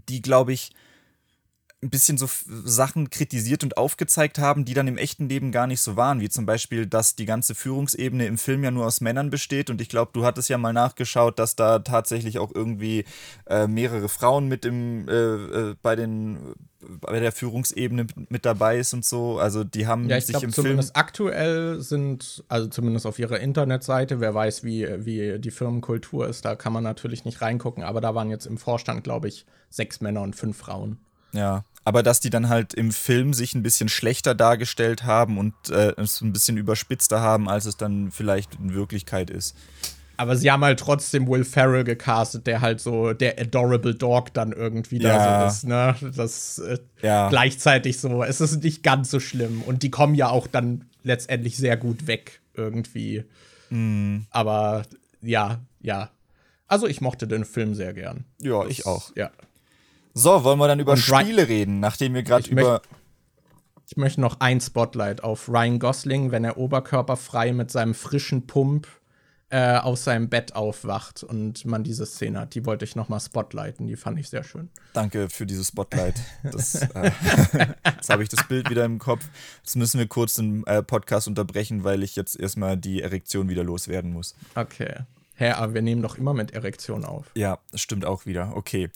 [0.09, 0.73] die, glaube ich,
[1.83, 2.27] ein bisschen so
[2.65, 6.31] Sachen kritisiert und aufgezeigt haben, die dann im echten Leben gar nicht so waren, wie
[6.31, 9.91] zum Beispiel, dass die ganze Führungsebene im Film ja nur aus Männern besteht und ich
[9.91, 13.05] glaube, du hattest ja mal nachgeschaut, dass da tatsächlich auch irgendwie
[13.47, 16.55] äh, mehrere Frauen mit im äh, äh, bei den
[17.01, 19.39] bei der Führungsebene mit dabei ist und so.
[19.39, 23.19] Also die haben ja, ich sich glaub, im zumindest Film aktuell sind, also zumindest auf
[23.19, 27.83] ihrer Internetseite, wer weiß, wie, wie die Firmenkultur ist, da kann man natürlich nicht reingucken,
[27.83, 30.99] aber da waren jetzt im Vorstand, glaube ich, sechs Männer und fünf Frauen.
[31.33, 35.55] Ja, aber dass die dann halt im Film sich ein bisschen schlechter dargestellt haben und
[35.71, 39.55] äh, es ein bisschen überspitzter haben, als es dann vielleicht in Wirklichkeit ist.
[40.17, 44.53] Aber sie haben halt trotzdem Will Ferrell gecastet, der halt so der Adorable Dog dann
[44.53, 45.17] irgendwie ja.
[45.17, 45.95] da so ist, ne?
[46.17, 47.29] Das äh, ja.
[47.29, 49.63] gleichzeitig so, es ist nicht ganz so schlimm.
[49.63, 53.25] Und die kommen ja auch dann letztendlich sehr gut weg, irgendwie.
[53.71, 54.23] Mm.
[54.31, 54.85] Aber
[55.23, 56.11] ja, ja.
[56.67, 58.25] Also ich mochte den Film sehr gern.
[58.41, 59.15] Ja, das, ich auch.
[59.15, 59.31] Ja.
[60.19, 62.81] So, wollen wir dann über Und Spiele reden, nachdem wir gerade über.
[63.87, 68.89] ich möchte noch ein Spotlight auf Ryan Gosling, wenn er oberkörperfrei mit seinem frischen Pump
[69.51, 72.55] äh, aus seinem Bett aufwacht und man diese Szene hat.
[72.55, 74.71] Die wollte ich noch mal spotlighten, die fand ich sehr schön.
[74.95, 76.15] Danke für dieses Spotlight.
[76.45, 77.11] Das, äh,
[77.85, 79.23] jetzt habe ich das Bild wieder im Kopf.
[79.59, 83.65] Jetzt müssen wir kurz den äh, Podcast unterbrechen, weil ich jetzt erstmal die Erektion wieder
[83.65, 84.35] loswerden muss.
[84.55, 84.95] Okay.
[85.37, 87.27] Hä, aber wir nehmen doch immer mit Erektion auf.
[87.35, 88.57] Ja, das stimmt auch wieder.
[88.57, 88.91] Okay.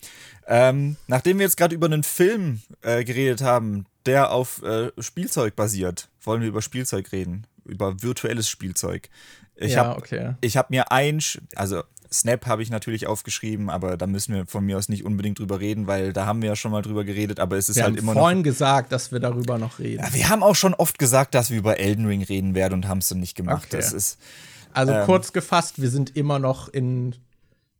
[0.47, 5.55] Ähm, nachdem wir jetzt gerade über einen Film äh, geredet haben, der auf äh, Spielzeug
[5.55, 7.47] basiert, wollen wir über Spielzeug reden.
[7.67, 9.11] Über virtuelles Spielzeug.
[9.55, 10.35] Ich ja, habe okay.
[10.43, 11.21] hab mir ein,
[11.55, 11.83] also
[12.13, 15.61] Snap habe ich natürlich aufgeschrieben, aber da müssen wir von mir aus nicht unbedingt drüber
[15.61, 17.97] reden, weil da haben wir ja schon mal drüber geredet, aber es ist wir halt
[17.97, 18.15] immer noch.
[18.15, 20.03] Wir haben vorhin gesagt, dass wir darüber noch reden.
[20.03, 22.89] Ja, wir haben auch schon oft gesagt, dass wir über Elden Ring reden werden und
[22.89, 23.67] haben es dann nicht gemacht.
[23.69, 23.77] Okay.
[23.77, 24.19] Das ist
[24.73, 27.15] also ähm, kurz gefasst, wir sind immer noch in,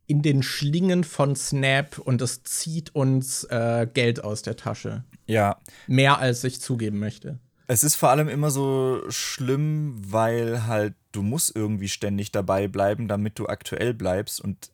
[0.07, 5.03] in den Schlingen von Snap und es zieht uns äh, Geld aus der Tasche.
[5.25, 5.57] Ja.
[5.87, 7.39] Mehr als ich zugeben möchte.
[7.67, 13.07] Es ist vor allem immer so schlimm, weil halt du musst irgendwie ständig dabei bleiben,
[13.07, 14.41] damit du aktuell bleibst.
[14.41, 14.71] Und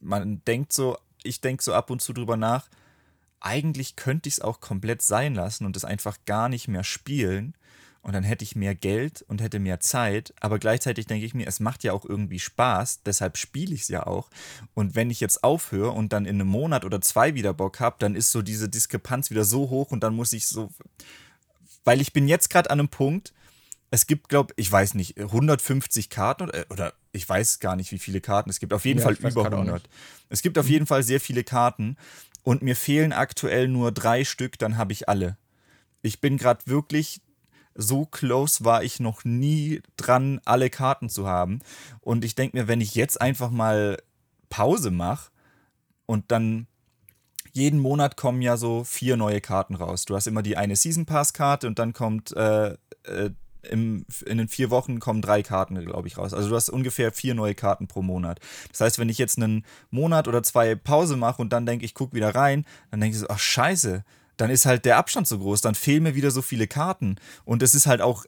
[0.00, 2.68] man denkt so, ich denke so ab und zu drüber nach,
[3.40, 7.54] eigentlich könnte ich es auch komplett sein lassen und es einfach gar nicht mehr spielen.
[8.06, 11.48] Und dann hätte ich mehr Geld und hätte mehr Zeit, aber gleichzeitig denke ich mir,
[11.48, 14.30] es macht ja auch irgendwie Spaß, deshalb spiele ich es ja auch.
[14.74, 17.96] Und wenn ich jetzt aufhöre und dann in einem Monat oder zwei wieder Bock habe,
[17.98, 20.70] dann ist so diese Diskrepanz wieder so hoch und dann muss ich so,
[21.82, 23.34] weil ich bin jetzt gerade an einem Punkt,
[23.90, 27.98] es gibt, glaube ich, weiß nicht, 150 Karten oder, oder, ich weiß gar nicht, wie
[27.98, 28.50] viele Karten.
[28.50, 29.88] Es gibt auf jeden ja, Fall über 100.
[30.28, 30.72] Es gibt auf mhm.
[30.72, 31.96] jeden Fall sehr viele Karten
[32.44, 35.38] und mir fehlen aktuell nur drei Stück, dann habe ich alle.
[36.02, 37.20] Ich bin gerade wirklich
[37.76, 41.60] so close war ich noch nie dran, alle Karten zu haben.
[42.00, 43.98] Und ich denke mir, wenn ich jetzt einfach mal
[44.48, 45.30] Pause mache
[46.06, 46.66] und dann
[47.52, 50.04] jeden Monat kommen ja so vier neue Karten raus.
[50.04, 53.30] Du hast immer die eine Season Pass Karte und dann kommt äh, äh,
[53.70, 56.34] im, in den vier Wochen kommen drei Karten, glaube ich, raus.
[56.34, 58.40] Also du hast ungefähr vier neue Karten pro Monat.
[58.70, 61.94] Das heißt, wenn ich jetzt einen Monat oder zwei Pause mache und dann denke ich,
[61.94, 64.04] gucke wieder rein, dann denke ich so, ach scheiße,
[64.36, 67.16] dann ist halt der Abstand so groß, dann fehlen mir wieder so viele Karten.
[67.44, 68.24] Und es ist halt auch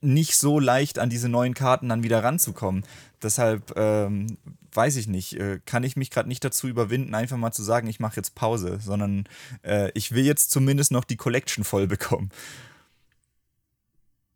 [0.00, 2.84] nicht so leicht, an diese neuen Karten dann wieder ranzukommen.
[3.22, 4.38] Deshalb ähm,
[4.72, 7.88] weiß ich nicht, äh, kann ich mich gerade nicht dazu überwinden, einfach mal zu sagen,
[7.88, 9.24] ich mache jetzt Pause, sondern
[9.62, 12.30] äh, ich will jetzt zumindest noch die Collection voll bekommen.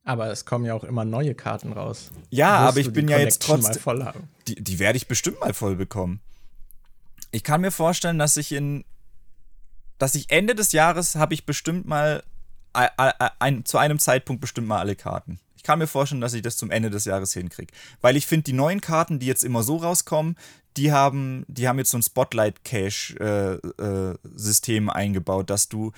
[0.02, 2.10] Aber es kommen ja auch immer neue Karten raus.
[2.30, 3.82] Ja, aber ich bin ja jetzt trotzdem.
[4.48, 6.20] Die, die werde ich bestimmt mal voll bekommen.
[7.32, 8.84] Ich kann mir vorstellen, dass ich in
[10.00, 12.24] dass ich Ende des Jahres habe ich bestimmt mal
[12.72, 12.88] ein,
[13.38, 15.38] ein, zu einem Zeitpunkt bestimmt mal alle Karten.
[15.56, 17.70] Ich kann mir vorstellen, dass ich das zum Ende des Jahres hinkriege.
[18.00, 20.36] Weil ich finde, die neuen Karten, die jetzt immer so rauskommen,
[20.78, 25.92] die haben, die haben jetzt so ein Spotlight-Cache-System äh, äh, eingebaut, dass du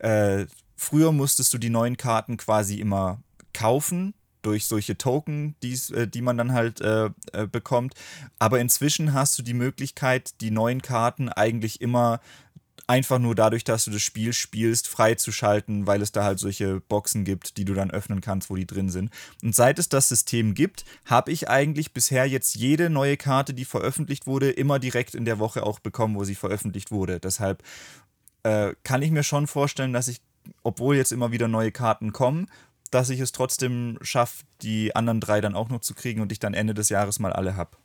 [0.00, 0.44] äh,
[0.76, 3.22] früher musstest du die neuen Karten quasi immer
[3.54, 4.12] kaufen
[4.42, 7.94] durch solche Token, die's, äh, die man dann halt äh, äh, bekommt.
[8.38, 12.20] Aber inzwischen hast du die Möglichkeit, die neuen Karten eigentlich immer
[12.86, 17.24] einfach nur dadurch, dass du das Spiel spielst, freizuschalten, weil es da halt solche Boxen
[17.24, 19.10] gibt, die du dann öffnen kannst, wo die drin sind.
[19.42, 23.64] Und seit es das System gibt, habe ich eigentlich bisher jetzt jede neue Karte, die
[23.64, 27.18] veröffentlicht wurde, immer direkt in der Woche auch bekommen, wo sie veröffentlicht wurde.
[27.18, 27.62] Deshalb
[28.44, 30.20] äh, kann ich mir schon vorstellen, dass ich,
[30.62, 32.48] obwohl jetzt immer wieder neue Karten kommen,
[32.92, 36.38] dass ich es trotzdem schaffe, die anderen drei dann auch noch zu kriegen und ich
[36.38, 37.76] dann Ende des Jahres mal alle habe.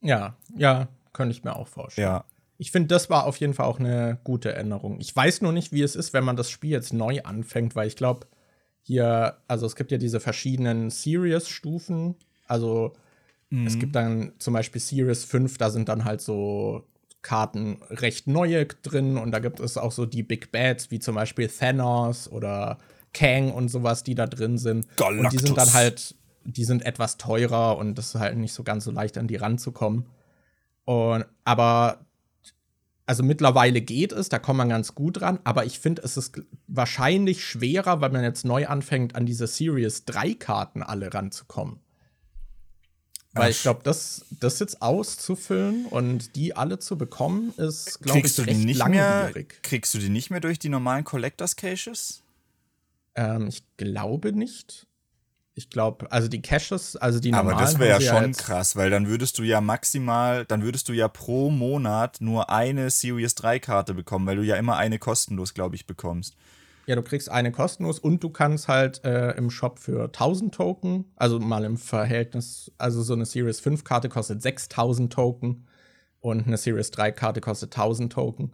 [0.00, 2.08] Ja, ja, könnte ich mir auch vorstellen.
[2.08, 2.24] Ja,
[2.58, 5.00] ich finde, das war auf jeden Fall auch eine gute Änderung.
[5.00, 7.86] Ich weiß nur nicht, wie es ist, wenn man das Spiel jetzt neu anfängt, weil
[7.86, 8.26] ich glaube,
[8.82, 12.16] hier, also es gibt ja diese verschiedenen Series-Stufen.
[12.46, 12.94] Also
[13.50, 13.66] mhm.
[13.66, 16.84] es gibt dann zum Beispiel Series 5, da sind dann halt so
[17.22, 21.14] Karten recht neue drin und da gibt es auch so die Big Bads, wie zum
[21.14, 22.78] Beispiel Thanos oder
[23.14, 24.88] Kang und sowas, die da drin sind.
[24.96, 25.24] Galactus.
[25.24, 28.64] Und die sind dann halt, die sind etwas teurer und das ist halt nicht so
[28.64, 30.06] ganz so leicht an die ranzukommen.
[30.84, 32.06] Und, aber
[33.08, 36.42] also mittlerweile geht es, da kommt man ganz gut dran, aber ich finde, es ist
[36.66, 41.80] wahrscheinlich schwerer, weil man jetzt neu anfängt, an diese Series 3 Karten alle ranzukommen.
[43.32, 48.38] Weil ich glaube, das, das jetzt auszufüllen und die alle zu bekommen, ist, glaube ich,
[48.40, 49.48] recht nicht langwierig.
[49.52, 52.22] Mehr, kriegst du die nicht mehr durch die normalen Collectors Caches?
[53.14, 54.87] Ähm, ich glaube nicht.
[55.58, 57.56] Ich glaube, also die Caches, also die normalen.
[57.56, 60.92] Aber das wäre ja schon krass, weil dann würdest du ja maximal, dann würdest du
[60.92, 65.54] ja pro Monat nur eine Series 3 Karte bekommen, weil du ja immer eine kostenlos,
[65.54, 66.36] glaube ich, bekommst.
[66.86, 71.06] Ja, du kriegst eine kostenlos und du kannst halt äh, im Shop für 1000 Token,
[71.16, 75.66] also mal im Verhältnis, also so eine Series 5 Karte kostet 6000 Token
[76.20, 78.52] und eine Series 3 Karte kostet 1000 Token.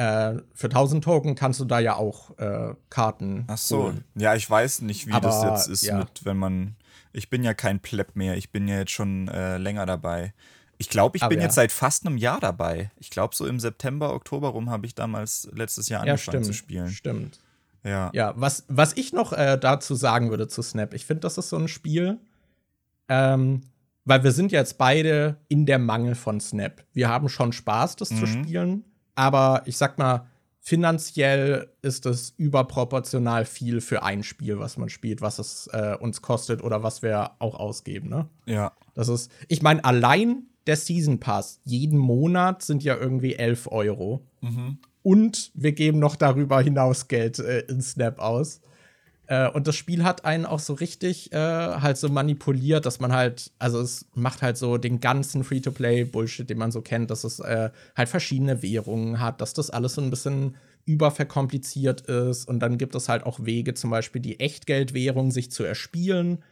[0.00, 3.44] Äh, für 1000 Token kannst du da ja auch äh, Karten.
[3.48, 3.82] Ach so.
[3.82, 4.04] Holen.
[4.14, 5.98] Ja, ich weiß nicht, wie Aber, das jetzt ist ja.
[5.98, 6.76] mit, wenn man.
[7.12, 8.38] Ich bin ja kein Pleb mehr.
[8.38, 10.32] Ich bin ja jetzt schon äh, länger dabei.
[10.78, 11.44] Ich glaube, ich Aber bin ja.
[11.44, 12.90] jetzt seit fast einem Jahr dabei.
[12.96, 16.46] Ich glaube, so im September, Oktober rum habe ich damals letztes Jahr angefangen ja, stimmt,
[16.46, 16.88] zu spielen.
[16.88, 17.40] Stimmt.
[17.84, 18.10] Ja.
[18.14, 21.50] Ja, was, was ich noch äh, dazu sagen würde zu Snap, ich finde, das ist
[21.50, 22.18] so ein Spiel,
[23.08, 23.60] ähm,
[24.06, 26.84] weil wir sind jetzt beide in der Mangel von Snap.
[26.94, 28.16] Wir haben schon Spaß, das mhm.
[28.16, 28.84] zu spielen,
[29.14, 30.26] aber ich sag mal,
[30.60, 36.22] finanziell ist es überproportional viel für ein Spiel, was man spielt, was es äh, uns
[36.22, 38.28] kostet oder was wir auch ausgeben, ne?
[38.46, 38.72] Ja.
[38.94, 44.26] Das ist, ich meine, allein der Season Pass jeden Monat sind ja irgendwie 11 Euro.
[44.40, 44.78] Mhm.
[45.02, 48.60] Und wir geben noch darüber hinaus Geld äh, in Snap aus.
[49.30, 53.12] Äh, und das Spiel hat einen auch so richtig äh, halt so manipuliert, dass man
[53.12, 57.38] halt, also es macht halt so den ganzen Free-to-Play-Bullshit, den man so kennt, dass es
[57.38, 62.48] äh, halt verschiedene Währungen hat, dass das alles so ein bisschen überverkompliziert ist.
[62.48, 66.42] Und dann gibt es halt auch Wege, zum Beispiel die Echtgeldwährung sich zu erspielen.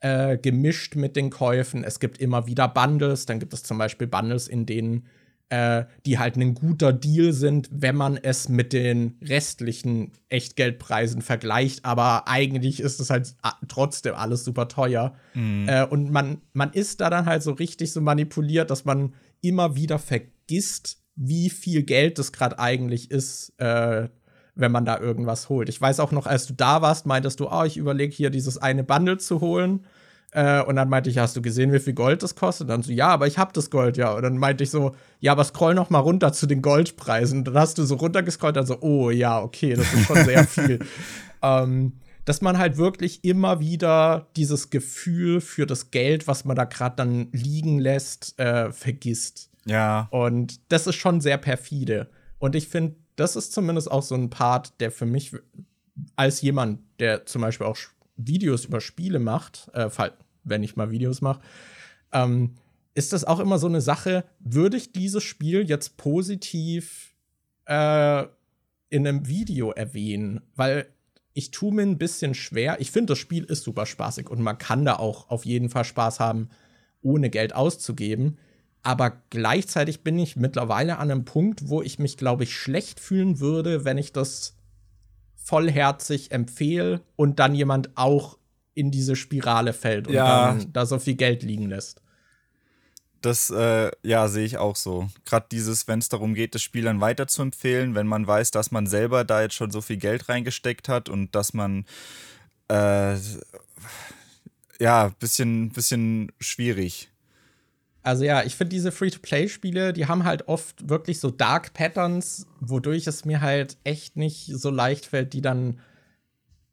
[0.00, 1.84] Äh, gemischt mit den Käufen.
[1.84, 3.24] Es gibt immer wieder Bundles.
[3.24, 5.06] Dann gibt es zum Beispiel Bundles, in denen
[5.48, 11.84] äh, die halt ein guter Deal sind, wenn man es mit den restlichen Echtgeldpreisen vergleicht.
[11.84, 13.34] Aber eigentlich ist es halt
[13.68, 15.14] trotzdem alles super teuer.
[15.34, 15.68] Mhm.
[15.68, 19.76] Äh, und man, man ist da dann halt so richtig so manipuliert, dass man immer
[19.76, 24.08] wieder vergisst, wie viel Geld das gerade eigentlich ist, äh,
[24.56, 25.68] wenn man da irgendwas holt.
[25.68, 28.58] Ich weiß auch noch, als du da warst, meintest du, oh, ich überlege hier dieses
[28.58, 29.84] eine Bundle zu holen.
[30.36, 32.64] Äh, und dann meinte ich, hast du gesehen, wie viel Gold das kostet?
[32.64, 34.12] Und dann so, ja, aber ich hab das Gold, ja.
[34.12, 37.38] Und dann meinte ich so, ja, aber scroll noch mal runter zu den Goldpreisen.
[37.38, 40.44] Und dann hast du so runtergescrollt, dann so, oh ja, okay, das ist schon sehr
[40.46, 40.80] viel.
[41.42, 41.94] ähm,
[42.26, 46.96] dass man halt wirklich immer wieder dieses Gefühl für das Geld, was man da gerade
[46.96, 49.48] dann liegen lässt, äh, vergisst.
[49.64, 50.06] Ja.
[50.10, 52.10] Und das ist schon sehr perfide.
[52.38, 55.32] Und ich finde, das ist zumindest auch so ein Part, der für mich
[56.14, 57.78] als jemand, der zum Beispiel auch
[58.18, 59.88] Videos über Spiele macht, äh,
[60.46, 61.40] wenn ich mal Videos mache,
[62.12, 62.54] ähm,
[62.94, 67.14] ist das auch immer so eine Sache, würde ich dieses Spiel jetzt positiv
[67.66, 68.22] äh,
[68.88, 70.40] in einem Video erwähnen?
[70.54, 70.88] Weil
[71.34, 72.80] ich tue mir ein bisschen schwer.
[72.80, 75.84] Ich finde, das Spiel ist super spaßig und man kann da auch auf jeden Fall
[75.84, 76.48] Spaß haben,
[77.02, 78.38] ohne Geld auszugeben.
[78.82, 83.40] Aber gleichzeitig bin ich mittlerweile an einem Punkt, wo ich mich, glaube ich, schlecht fühlen
[83.40, 84.56] würde, wenn ich das
[85.34, 88.38] vollherzig empfehle und dann jemand auch
[88.76, 90.52] in diese Spirale fällt und ja.
[90.52, 92.02] dann da so viel Geld liegen lässt.
[93.22, 95.08] Das, äh, ja, sehe ich auch so.
[95.24, 98.50] Gerade dieses, wenn es darum geht, das Spiel dann weiter zu empfehlen, wenn man weiß,
[98.50, 101.86] dass man selber da jetzt schon so viel Geld reingesteckt hat und dass man,
[102.68, 103.16] äh,
[104.78, 107.08] ja, bisschen, bisschen schwierig.
[108.02, 113.06] Also ja, ich finde diese Free-to-Play-Spiele, die haben halt oft wirklich so Dark Patterns, wodurch
[113.06, 115.80] es mir halt echt nicht so leicht fällt, die dann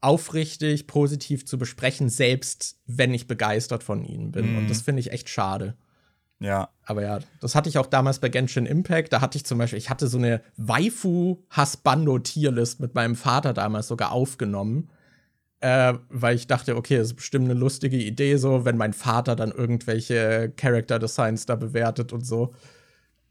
[0.03, 4.51] aufrichtig positiv zu besprechen, selbst wenn ich begeistert von ihnen bin.
[4.51, 4.57] Mhm.
[4.59, 5.75] Und das finde ich echt schade.
[6.39, 6.69] Ja.
[6.85, 9.13] Aber ja, das hatte ich auch damals bei Genshin Impact.
[9.13, 14.11] Da hatte ich zum Beispiel, ich hatte so eine Waifu-Hasbando-Tierlist mit meinem Vater damals sogar
[14.11, 14.89] aufgenommen
[15.63, 19.37] äh, weil ich dachte, okay, das ist bestimmt eine lustige Idee, so, wenn mein Vater
[19.37, 22.53] dann irgendwelche Character Designs da bewertet und so.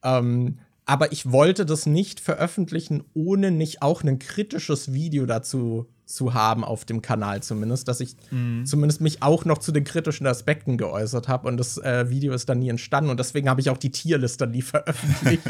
[0.02, 6.34] Ähm, aber ich wollte das nicht veröffentlichen, ohne nicht auch ein kritisches Video dazu zu
[6.34, 8.66] haben auf dem Kanal zumindest, dass ich mhm.
[8.66, 12.48] zumindest mich auch noch zu den kritischen Aspekten geäußert habe und das äh, Video ist
[12.48, 15.42] dann nie entstanden und deswegen habe ich auch die Tierliste nie veröffentlicht.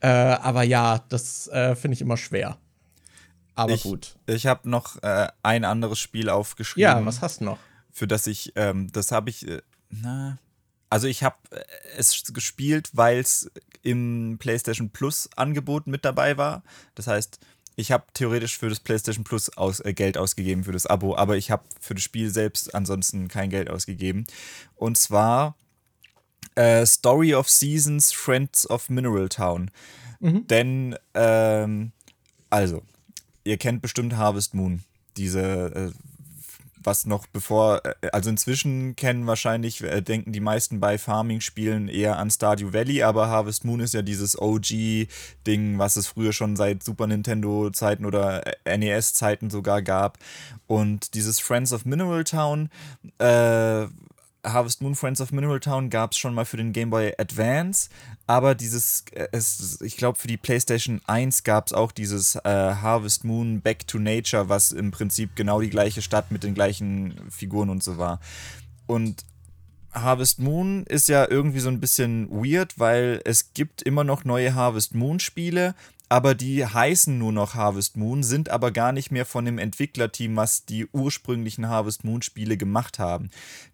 [0.00, 2.58] äh, aber ja, das äh, finde ich immer schwer.
[3.54, 4.16] Aber ich, gut.
[4.26, 6.82] Ich habe noch äh, ein anderes Spiel aufgeschrieben.
[6.82, 7.58] Ja, was hast du noch?
[7.90, 10.38] Für das ich, ähm, das habe ich, äh, na,
[10.90, 11.64] also ich habe äh,
[11.96, 13.50] es gespielt, weil es
[13.82, 16.62] im PlayStation Plus Angebot mit dabei war.
[16.94, 17.38] Das heißt,
[17.76, 21.36] ich habe theoretisch für das PlayStation Plus aus, äh, Geld ausgegeben für das Abo, aber
[21.36, 24.26] ich habe für das Spiel selbst ansonsten kein Geld ausgegeben.
[24.74, 25.56] Und zwar
[26.54, 29.70] äh, Story of Seasons Friends of Mineral Town.
[30.20, 30.46] Mhm.
[30.46, 31.92] Denn, ähm,
[32.48, 32.82] also,
[33.44, 34.82] ihr kennt bestimmt Harvest Moon.
[35.18, 35.90] Diese, äh,
[36.86, 42.18] was noch bevor, äh, also inzwischen kennen wahrscheinlich, äh, denken die meisten bei Farming-Spielen eher
[42.18, 46.82] an Stardew Valley, aber Harvest Moon ist ja dieses OG-Ding, was es früher schon seit
[46.82, 50.18] Super Nintendo-Zeiten oder NES-Zeiten sogar gab.
[50.66, 52.70] Und dieses Friends of Mineral Town,
[53.18, 53.86] äh,
[54.46, 57.90] Harvest Moon Friends of Mineral Town gab es schon mal für den Game Boy Advance,
[58.26, 62.40] aber dieses, äh, es, ich glaube für die PlayStation 1 gab es auch dieses äh,
[62.44, 67.14] Harvest Moon Back to Nature, was im Prinzip genau die gleiche Stadt mit den gleichen
[67.30, 68.20] Figuren und so war.
[68.86, 69.24] Und
[69.92, 74.54] Harvest Moon ist ja irgendwie so ein bisschen weird, weil es gibt immer noch neue
[74.54, 75.74] Harvest Moon Spiele,
[76.08, 80.36] aber die heißen nur noch Harvest Moon, sind aber gar nicht mehr von dem Entwicklerteam,
[80.36, 83.30] was die ursprünglichen Harvest Moon Spiele gemacht haben.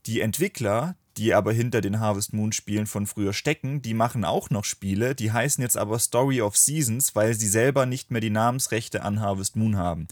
[0.06, 4.50] Die Entwickler, die aber hinter den Harvest Moon Spielen von früher stecken, die machen auch
[4.50, 8.30] noch Spiele, die heißen jetzt aber Story of Seasons, weil sie selber nicht mehr die
[8.30, 10.08] Namensrechte an Harvest Moon haben.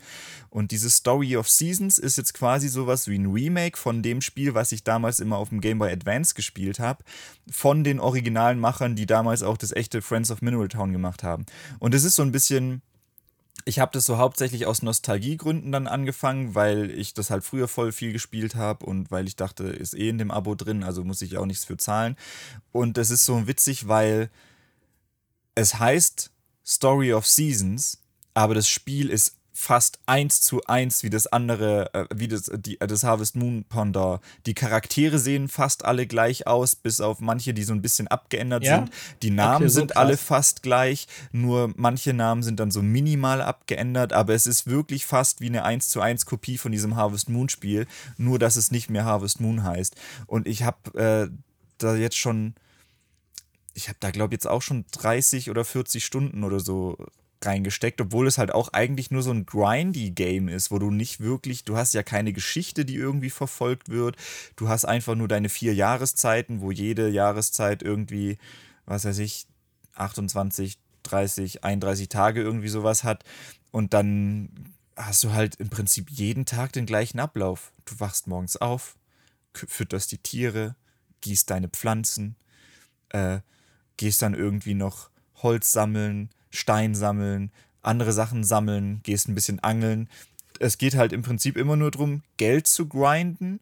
[0.51, 4.55] Und dieses Story of Seasons ist jetzt quasi sowas wie ein Remake von dem Spiel,
[4.55, 7.05] was ich damals immer auf dem Game Boy Advance gespielt habe,
[7.51, 11.47] von den originalen Machern, die damals auch das echte Friends of Mineral Town gemacht haben.
[11.79, 12.83] Und es ist so ein bisschen
[13.65, 17.93] ich habe das so hauptsächlich aus Nostalgiegründen dann angefangen, weil ich das halt früher voll
[17.93, 21.23] viel gespielt habe und weil ich dachte, ist eh in dem Abo drin, also muss
[21.23, 22.17] ich auch nichts für zahlen.
[22.73, 24.31] Und das ist so witzig, weil
[25.55, 26.31] es heißt
[26.65, 27.99] Story of Seasons,
[28.35, 32.79] aber das Spiel ist fast eins zu eins wie das andere, äh, wie das, die,
[32.79, 34.21] das Harvest Moon Ponder.
[34.47, 38.65] Die Charaktere sehen fast alle gleich aus, bis auf manche, die so ein bisschen abgeändert
[38.65, 38.77] ja?
[38.77, 38.91] sind.
[39.23, 39.99] Die Namen okay, so sind krass.
[39.99, 45.07] alle fast gleich, nur manche Namen sind dann so minimal abgeändert, aber es ist wirklich
[45.07, 47.87] fast wie eine 1 zu 1 Kopie von diesem Harvest Moon Spiel,
[48.17, 49.95] nur dass es nicht mehr Harvest Moon heißt.
[50.27, 51.29] Und ich habe äh,
[51.79, 52.55] da jetzt schon
[53.73, 56.99] ich habe da, glaube ich, jetzt auch schon 30 oder 40 Stunden oder so
[57.45, 61.65] reingesteckt, obwohl es halt auch eigentlich nur so ein Grindy-Game ist, wo du nicht wirklich,
[61.65, 64.17] du hast ja keine Geschichte, die irgendwie verfolgt wird.
[64.57, 68.39] Du hast einfach nur deine vier Jahreszeiten, wo jede Jahreszeit irgendwie,
[68.87, 69.47] was weiß ich,
[69.95, 73.25] 28, 30, 31 Tage irgendwie sowas hat.
[73.71, 77.73] Und dann hast du halt im Prinzip jeden Tag den gleichen Ablauf.
[77.85, 78.97] Du wachst morgens auf,
[79.55, 80.77] fütterst die Tiere,
[81.23, 82.37] gießt deine Pflanzen,
[83.11, 83.41] äh,
[83.97, 87.51] gehst dann irgendwie noch Holz sammeln, Stein sammeln,
[87.83, 90.09] andere Sachen sammeln, gehst ein bisschen angeln.
[90.59, 93.61] Es geht halt im Prinzip immer nur darum, Geld zu grinden,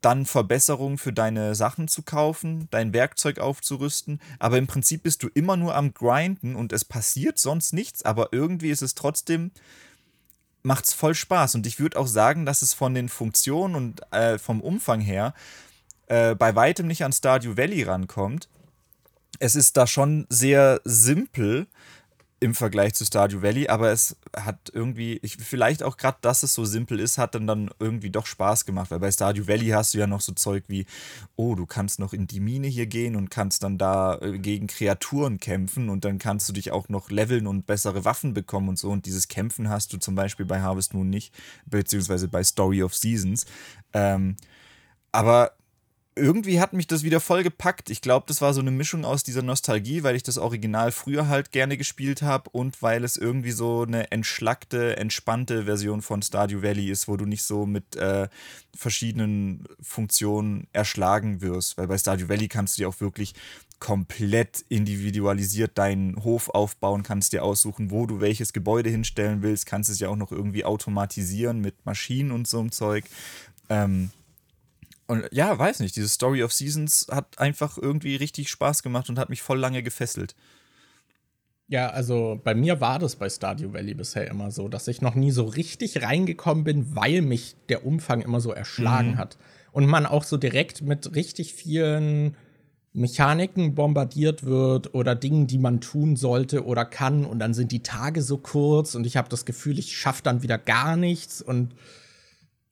[0.00, 4.20] dann Verbesserungen für deine Sachen zu kaufen, dein Werkzeug aufzurüsten.
[4.38, 8.28] Aber im Prinzip bist du immer nur am Grinden und es passiert sonst nichts, aber
[8.32, 9.50] irgendwie ist es trotzdem,
[10.62, 11.54] macht es voll Spaß.
[11.54, 15.32] Und ich würde auch sagen, dass es von den Funktionen und äh, vom Umfang her
[16.06, 18.48] äh, bei weitem nicht an Stardew Valley rankommt.
[19.38, 21.66] Es ist da schon sehr simpel,
[22.44, 26.52] im Vergleich zu Stardew Valley, aber es hat irgendwie, ich, vielleicht auch gerade, dass es
[26.52, 29.94] so simpel ist, hat dann, dann irgendwie doch Spaß gemacht, weil bei Stardew Valley hast
[29.94, 30.84] du ja noch so Zeug wie,
[31.36, 34.66] oh, du kannst noch in die Mine hier gehen und kannst dann da äh, gegen
[34.66, 38.78] Kreaturen kämpfen und dann kannst du dich auch noch leveln und bessere Waffen bekommen und
[38.78, 41.32] so und dieses Kämpfen hast du zum Beispiel bei Harvest Moon nicht,
[41.64, 43.46] beziehungsweise bei Story of Seasons.
[43.94, 44.36] Ähm,
[45.12, 45.52] aber
[46.16, 47.90] irgendwie hat mich das wieder voll gepackt.
[47.90, 51.28] Ich glaube, das war so eine Mischung aus dieser Nostalgie, weil ich das Original früher
[51.28, 56.62] halt gerne gespielt habe und weil es irgendwie so eine entschlackte, entspannte Version von Stardew
[56.62, 58.28] Valley ist, wo du nicht so mit äh,
[58.76, 61.78] verschiedenen Funktionen erschlagen wirst.
[61.78, 63.34] Weil bei Stardew Valley kannst du dir auch wirklich
[63.80, 69.90] komplett individualisiert deinen Hof aufbauen, kannst dir aussuchen, wo du welches Gebäude hinstellen willst, kannst
[69.90, 73.04] es ja auch noch irgendwie automatisieren mit Maschinen und so einem Zeug.
[73.68, 74.10] Ähm,
[75.06, 79.18] und ja, weiß nicht, diese Story of Seasons hat einfach irgendwie richtig Spaß gemacht und
[79.18, 80.34] hat mich voll lange gefesselt.
[81.66, 85.14] Ja, also bei mir war das bei Stardew Valley bisher immer so, dass ich noch
[85.14, 89.18] nie so richtig reingekommen bin, weil mich der Umfang immer so erschlagen mhm.
[89.18, 89.38] hat.
[89.72, 92.36] Und man auch so direkt mit richtig vielen
[92.92, 97.24] Mechaniken bombardiert wird oder Dingen, die man tun sollte oder kann.
[97.24, 100.42] Und dann sind die Tage so kurz und ich habe das Gefühl, ich schaffe dann
[100.42, 101.74] wieder gar nichts und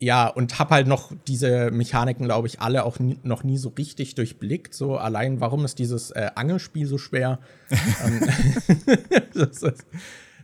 [0.03, 3.69] ja, und hab halt noch diese Mechaniken, glaube ich, alle auch nie, noch nie so
[3.69, 4.75] richtig durchblickt.
[4.75, 7.39] So allein, warum ist dieses äh, Angelspiel so schwer?
[8.05, 8.21] Ähm,
[9.35, 9.65] ist,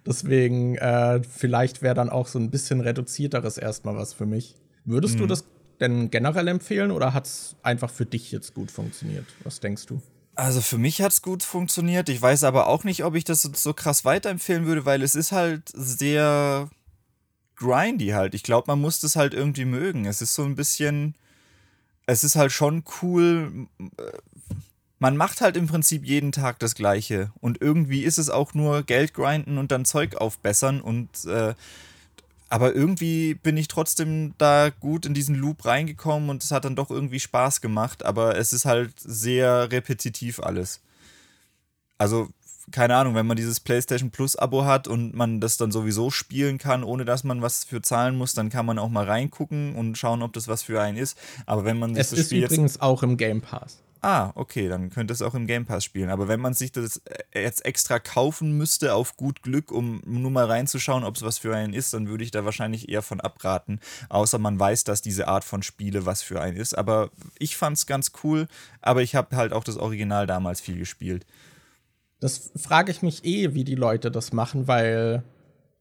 [0.07, 4.55] deswegen, äh, vielleicht wäre dann auch so ein bisschen reduzierteres erstmal was für mich.
[4.85, 5.21] Würdest mhm.
[5.21, 5.45] du das
[5.81, 9.27] denn generell empfehlen oder hat es einfach für dich jetzt gut funktioniert?
[9.43, 10.01] Was denkst du?
[10.37, 12.09] Also für mich hat es gut funktioniert.
[12.09, 15.33] Ich weiß aber auch nicht, ob ich das so krass weiterempfehlen würde, weil es ist
[15.33, 16.71] halt sehr
[17.59, 18.35] grindy halt.
[18.35, 20.07] Ich glaube, man muss das halt irgendwie mögen.
[20.07, 21.15] Es ist so ein bisschen,
[22.07, 23.69] es ist halt schon cool.
[24.99, 27.31] Man macht halt im Prinzip jeden Tag das Gleiche.
[27.41, 31.55] Und irgendwie ist es auch nur Geld grinden und dann Zeug aufbessern und äh,
[32.51, 36.77] aber irgendwie bin ich trotzdem da gut in diesen Loop reingekommen und es hat dann
[36.77, 40.81] doch irgendwie Spaß gemacht, aber es ist halt sehr repetitiv alles.
[41.99, 42.31] Also
[42.71, 46.59] keine Ahnung, wenn man dieses PlayStation Plus Abo hat und man das dann sowieso spielen
[46.59, 49.97] kann, ohne dass man was für zahlen muss, dann kann man auch mal reingucken und
[49.97, 51.19] schauen, ob das was für einen ist.
[51.47, 53.79] Aber wenn man sich es das Spiel ist übrigens auch im Game Pass.
[54.01, 56.11] Ah, okay, dann könnte es auch im Game Pass spielen.
[56.11, 56.99] Aber wenn man sich das
[57.33, 61.39] äh, jetzt extra kaufen müsste, auf gut Glück, um nur mal reinzuschauen, ob es was
[61.39, 63.81] für einen ist, dann würde ich da wahrscheinlich eher von abraten.
[64.09, 66.79] Außer man weiß, dass diese Art von Spiele was für einen ist.
[66.79, 68.47] Aber ich fand es ganz cool,
[68.81, 71.27] aber ich habe halt auch das Original damals viel gespielt.
[72.21, 75.23] Das frage ich mich eh, wie die Leute das machen, weil,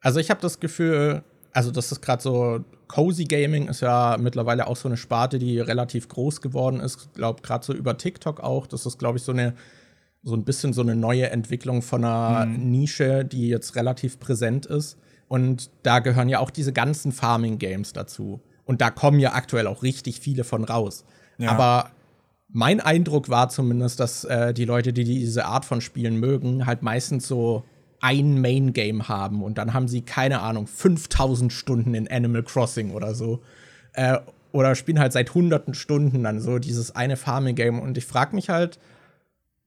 [0.01, 4.67] also ich habe das Gefühl, also das ist gerade so, Cozy Gaming ist ja mittlerweile
[4.67, 7.07] auch so eine Sparte, die relativ groß geworden ist.
[7.07, 8.67] Ich glaube, gerade so über TikTok auch.
[8.67, 9.55] Das ist, glaube ich, so eine,
[10.23, 12.71] so ein bisschen so eine neue Entwicklung von einer mhm.
[12.71, 14.97] Nische, die jetzt relativ präsent ist.
[15.27, 18.39] Und da gehören ja auch diese ganzen Farming-Games dazu.
[18.63, 21.03] Und da kommen ja aktuell auch richtig viele von raus.
[21.37, 21.51] Ja.
[21.51, 21.91] Aber
[22.49, 26.81] mein Eindruck war zumindest, dass äh, die Leute, die diese Art von Spielen mögen, halt
[26.81, 27.63] meistens so
[27.99, 33.15] ein Main-Game haben und dann haben sie, keine Ahnung, 5000 Stunden in Animal Crossing oder
[33.15, 33.41] so.
[33.93, 34.19] Äh,
[34.51, 37.79] oder spielen halt seit hunderten Stunden dann so dieses eine Farming-Game.
[37.79, 38.79] Und ich frage mich halt,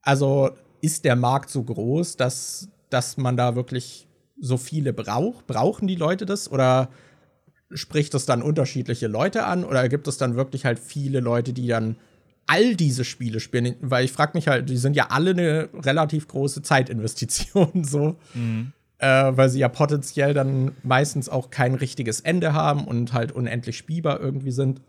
[0.03, 0.51] also
[0.81, 4.09] ist der Markt so groß, dass, dass man da wirklich
[4.41, 5.47] so viele braucht?
[5.47, 6.51] Brauchen die Leute das?
[6.51, 6.89] Oder
[7.73, 9.65] spricht das dann unterschiedliche Leute an?
[9.65, 11.97] Oder gibt es dann wirklich halt viele Leute, die dann
[12.51, 16.27] all diese Spiele spielen, weil ich frage mich halt, die sind ja alle eine relativ
[16.27, 18.17] große Zeitinvestition, so.
[18.35, 18.73] Mhm.
[18.99, 19.07] Äh,
[19.37, 24.21] weil sie ja potenziell dann meistens auch kein richtiges Ende haben und halt unendlich spielbar
[24.21, 24.81] irgendwie sind.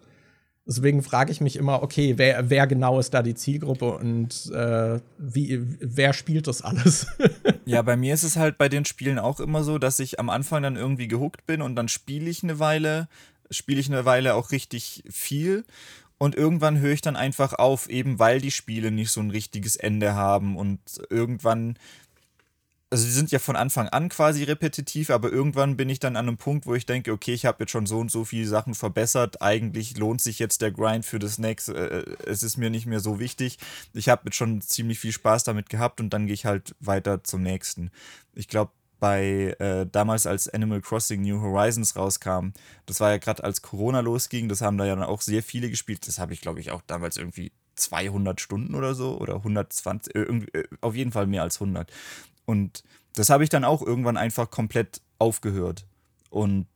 [0.66, 5.00] Deswegen frage ich mich immer, okay, wer, wer genau ist da die Zielgruppe und äh,
[5.18, 7.08] wie, wer spielt das alles?
[7.66, 10.30] ja, bei mir ist es halt bei den Spielen auch immer so, dass ich am
[10.30, 13.08] Anfang dann irgendwie gehuckt bin und dann spiele ich eine Weile,
[13.50, 15.64] spiele ich eine Weile auch richtig viel
[16.22, 19.76] und irgendwann höre ich dann einfach auf, eben weil die Spiele nicht so ein richtiges
[19.76, 20.80] Ende haben und
[21.10, 21.80] irgendwann
[22.92, 26.28] also die sind ja von Anfang an quasi repetitiv, aber irgendwann bin ich dann an
[26.28, 28.76] einem Punkt, wo ich denke, okay, ich habe jetzt schon so und so viele Sachen
[28.76, 29.42] verbessert.
[29.42, 31.74] Eigentlich lohnt sich jetzt der Grind für das nächste.
[31.74, 33.58] Äh, es ist mir nicht mehr so wichtig.
[33.94, 37.24] Ich habe jetzt schon ziemlich viel Spaß damit gehabt und dann gehe ich halt weiter
[37.24, 37.92] zum nächsten.
[38.36, 42.52] Ich glaube, bei äh, damals als Animal Crossing New Horizons rauskam,
[42.86, 45.72] das war ja gerade als Corona losging, das haben da ja dann auch sehr viele
[45.72, 46.08] gespielt.
[46.08, 50.20] Das habe ich, glaube ich, auch damals irgendwie 200 Stunden oder so oder 120, äh,
[50.20, 51.92] äh, auf jeden Fall mehr als 100.
[52.46, 52.84] Und
[53.16, 55.88] das habe ich dann auch irgendwann einfach komplett aufgehört.
[56.30, 56.68] Und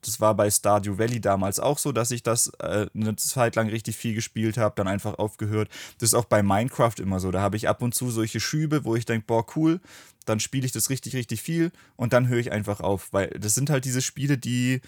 [0.00, 3.68] das war bei Stardew Valley damals auch so, dass ich das äh, eine Zeit lang
[3.68, 5.68] richtig viel gespielt habe, dann einfach aufgehört.
[5.98, 7.30] Das ist auch bei Minecraft immer so.
[7.30, 9.80] Da habe ich ab und zu solche Schübe, wo ich denke, boah, cool,
[10.24, 13.12] dann spiele ich das richtig, richtig viel und dann höre ich einfach auf.
[13.12, 14.80] Weil das sind halt diese Spiele, die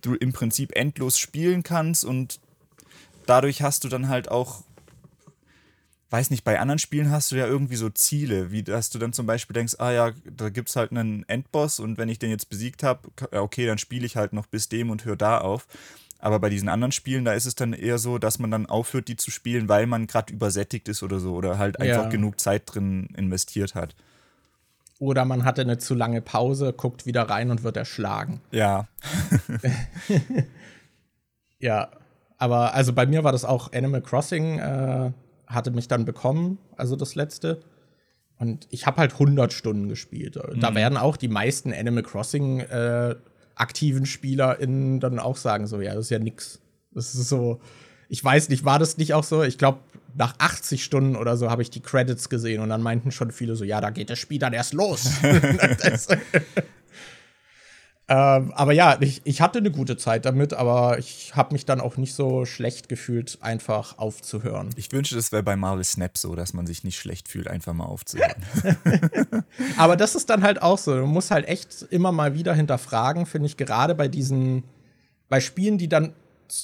[0.00, 2.40] du im Prinzip endlos spielen kannst und
[3.26, 4.64] dadurch hast du dann halt auch
[6.12, 9.14] weiß nicht, bei anderen Spielen hast du ja irgendwie so Ziele, wie dass du dann
[9.14, 12.28] zum Beispiel denkst, ah ja, da gibt es halt einen Endboss und wenn ich den
[12.28, 15.66] jetzt besiegt habe, okay, dann spiele ich halt noch bis dem und höre da auf.
[16.18, 19.08] Aber bei diesen anderen Spielen, da ist es dann eher so, dass man dann aufhört,
[19.08, 22.08] die zu spielen, weil man gerade übersättigt ist oder so oder halt einfach ja.
[22.10, 23.96] genug Zeit drin investiert hat.
[25.02, 28.40] Oder man hatte eine zu lange Pause, guckt wieder rein und wird erschlagen.
[28.52, 28.86] Ja.
[31.58, 31.88] ja,
[32.38, 34.60] aber also bei mir war das auch Animal Crossing.
[34.60, 35.10] Äh,
[35.48, 37.62] hatte mich dann bekommen, also das letzte.
[38.38, 40.36] Und ich habe halt 100 Stunden gespielt.
[40.36, 40.76] Da mhm.
[40.76, 43.16] werden auch die meisten Animal Crossing äh,
[43.56, 46.60] aktiven SpielerInnen dann auch sagen so, ja, das ist ja nix.
[46.92, 47.60] Das ist so,
[48.12, 49.42] ich weiß nicht, war das nicht auch so?
[49.42, 49.78] Ich glaube,
[50.14, 53.56] nach 80 Stunden oder so habe ich die Credits gesehen und dann meinten schon viele
[53.56, 55.10] so, ja, da geht das Spiel dann erst los.
[58.08, 61.80] Ähm, aber ja, ich, ich hatte eine gute Zeit damit, aber ich habe mich dann
[61.80, 64.68] auch nicht so schlecht gefühlt, einfach aufzuhören.
[64.76, 67.72] Ich wünsche, das wäre bei Marvel Snap so, dass man sich nicht schlecht fühlt, einfach
[67.72, 68.42] mal aufzuhören.
[69.78, 70.94] aber das ist dann halt auch so.
[70.94, 74.64] Du musst halt echt immer mal wieder hinterfragen, finde ich, gerade bei diesen,
[75.30, 76.12] bei Spielen, die dann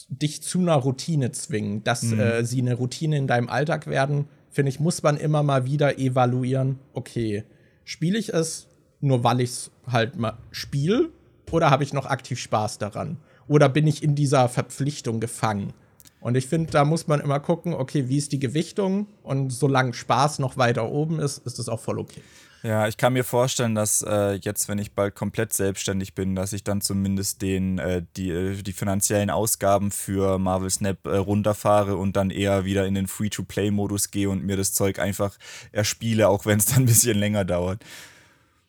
[0.09, 2.21] dich zu einer Routine zwingen, dass mhm.
[2.21, 5.99] äh, sie eine Routine in deinem Alltag werden, finde ich, muss man immer mal wieder
[5.99, 7.45] evaluieren, okay,
[7.85, 8.69] spiele ich es
[9.01, 11.11] nur weil ich es halt mal spiele
[11.51, 13.19] oder habe ich noch aktiv Spaß daran?
[13.47, 15.73] Oder bin ich in dieser Verpflichtung gefangen?
[16.21, 19.07] Und ich finde, da muss man immer gucken, okay, wie ist die Gewichtung?
[19.23, 22.23] Und solange Spaß noch weiter oben ist, ist es auch voll okay.
[22.63, 26.53] Ja, ich kann mir vorstellen, dass äh, jetzt, wenn ich bald komplett selbstständig bin, dass
[26.53, 31.97] ich dann zumindest den, äh, die, äh, die finanziellen Ausgaben für Marvel Snap äh, runterfahre
[31.97, 35.39] und dann eher wieder in den Free-to-Play-Modus gehe und mir das Zeug einfach
[35.71, 37.85] erspiele, auch wenn es dann ein bisschen länger dauert.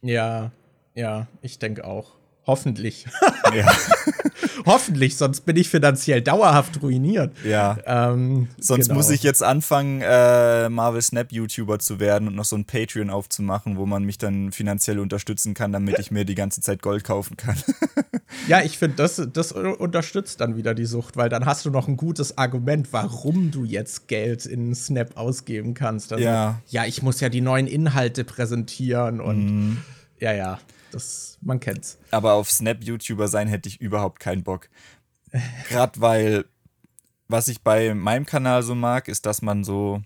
[0.01, 0.51] Ja,
[0.93, 2.18] ja, ich denke auch.
[2.49, 3.05] Hoffentlich.
[3.55, 3.65] Ja.
[4.67, 7.31] Hoffentlich, sonst bin ich finanziell dauerhaft ruiniert.
[7.43, 7.77] Ja.
[7.85, 8.99] Ähm, sonst genau.
[8.99, 13.09] muss ich jetzt anfangen, äh, Marvel Snap YouTuber zu werden und noch so ein Patreon
[13.09, 17.03] aufzumachen, wo man mich dann finanziell unterstützen kann, damit ich mir die ganze Zeit Gold
[17.03, 17.55] kaufen kann.
[18.47, 21.87] ja, ich finde, das, das unterstützt dann wieder die Sucht, weil dann hast du noch
[21.87, 26.13] ein gutes Argument, warum du jetzt Geld in Snap ausgeben kannst.
[26.13, 26.61] Also, ja.
[26.67, 29.77] Ja, ich muss ja die neuen Inhalte präsentieren und mm.
[30.19, 30.59] ja, ja.
[30.91, 31.97] Das, man kennt's.
[32.11, 34.69] Aber auf Snap-YouTuber sein hätte ich überhaupt keinen Bock.
[35.69, 36.45] Gerade weil,
[37.27, 40.01] was ich bei meinem Kanal so mag, ist, dass man so,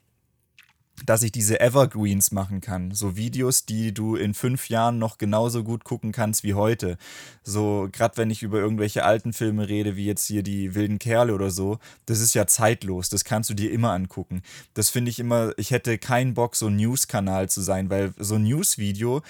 [1.06, 2.92] dass ich diese Evergreens machen kann.
[2.92, 6.98] So Videos, die du in fünf Jahren noch genauso gut gucken kannst wie heute.
[7.44, 11.34] So, gerade wenn ich über irgendwelche alten Filme rede, wie jetzt hier die wilden Kerle
[11.34, 13.10] oder so, das ist ja zeitlos.
[13.10, 14.44] Das kannst du dir immer angucken.
[14.74, 18.36] Das finde ich immer, ich hätte keinen Bock, so ein News-Kanal zu sein, weil so
[18.36, 19.24] ein News-Video,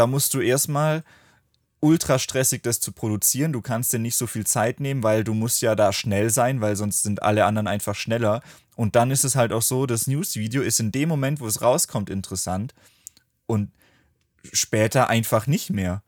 [0.00, 1.04] da musst du erstmal
[1.80, 3.52] ultra stressig, das zu produzieren.
[3.52, 6.62] Du kannst dir nicht so viel Zeit nehmen, weil du musst ja da schnell sein,
[6.62, 8.40] weil sonst sind alle anderen einfach schneller.
[8.76, 11.60] Und dann ist es halt auch so, das News-Video ist in dem Moment, wo es
[11.60, 12.74] rauskommt, interessant
[13.44, 13.72] und
[14.54, 16.02] später einfach nicht mehr.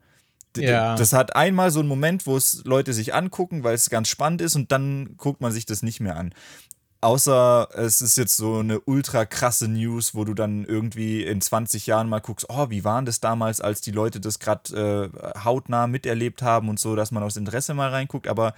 [0.57, 0.95] Ja.
[0.95, 4.41] Das hat einmal so einen Moment, wo es Leute sich angucken, weil es ganz spannend
[4.41, 6.33] ist und dann guckt man sich das nicht mehr an.
[7.03, 11.85] Außer es ist jetzt so eine ultra krasse News, wo du dann irgendwie in 20
[11.85, 15.87] Jahren mal guckst, oh, wie waren das damals, als die Leute das gerade äh, hautnah
[15.87, 18.29] miterlebt haben und so, dass man aus Interesse mal reinguckt.
[18.29, 18.53] Aber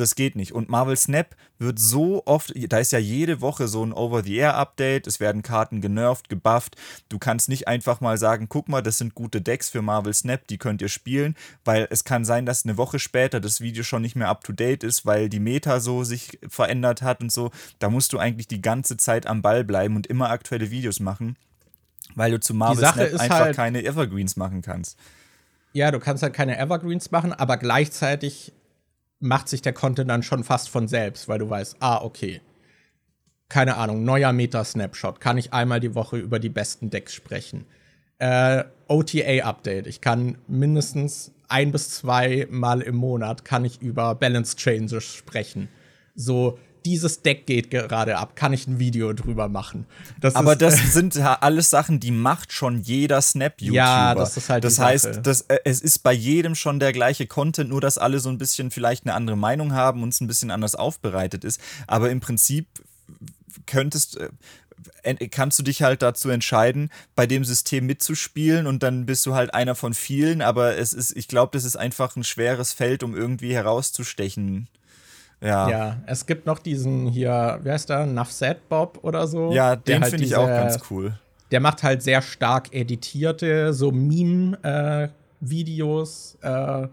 [0.00, 0.52] das geht nicht.
[0.52, 5.20] Und Marvel Snap wird so oft, da ist ja jede Woche so ein Over-the-Air-Update, es
[5.20, 6.76] werden Karten genervt, gebufft.
[7.08, 10.46] Du kannst nicht einfach mal sagen, guck mal, das sind gute Decks für Marvel Snap,
[10.46, 11.34] die könnt ihr spielen,
[11.64, 15.04] weil es kann sein, dass eine Woche später das Video schon nicht mehr up-to-date ist,
[15.04, 17.50] weil die Meta so sich verändert hat und so.
[17.78, 21.36] Da musst du eigentlich die ganze Zeit am Ball bleiben und immer aktuelle Videos machen,
[22.14, 24.96] weil du zu Marvel Snap einfach halt keine Evergreens machen kannst.
[25.72, 28.52] Ja, du kannst halt keine Evergreens machen, aber gleichzeitig
[29.20, 32.40] macht sich der Content dann schon fast von selbst, weil du weißt, ah, okay.
[33.48, 35.20] Keine Ahnung, neuer Meta-Snapshot.
[35.20, 37.64] Kann ich einmal die Woche über die besten Decks sprechen.
[38.18, 39.86] Äh, OTA-Update.
[39.86, 45.68] Ich kann mindestens ein bis zwei Mal im Monat kann ich über Balance Changes sprechen.
[46.14, 46.58] So,
[46.88, 49.84] dieses Deck geht gerade ab, kann ich ein Video drüber machen.
[50.20, 53.76] Das Aber ist, das sind ja alles Sachen, die macht schon jeder Snap-YouTuber.
[53.76, 57.26] Ja, das ist halt Das heißt, das, äh, es ist bei jedem schon der gleiche
[57.26, 60.26] Content, nur dass alle so ein bisschen vielleicht eine andere Meinung haben und es ein
[60.26, 61.60] bisschen anders aufbereitet ist.
[61.86, 62.66] Aber im Prinzip
[63.66, 64.18] könntest
[65.02, 69.34] äh, kannst du dich halt dazu entscheiden, bei dem System mitzuspielen und dann bist du
[69.34, 73.02] halt einer von vielen, aber es ist, ich glaube, das ist einfach ein schweres Feld,
[73.02, 74.68] um irgendwie herauszustechen.
[75.40, 75.70] Ja.
[75.70, 78.06] ja, es gibt noch diesen hier, wie heißt der?
[78.06, 79.52] Nafset Bob oder so.
[79.52, 81.16] Ja, den halt finde ich auch ganz cool.
[81.50, 86.38] Der macht halt sehr stark editierte, so Meme-Videos.
[86.42, 86.88] Äh, äh,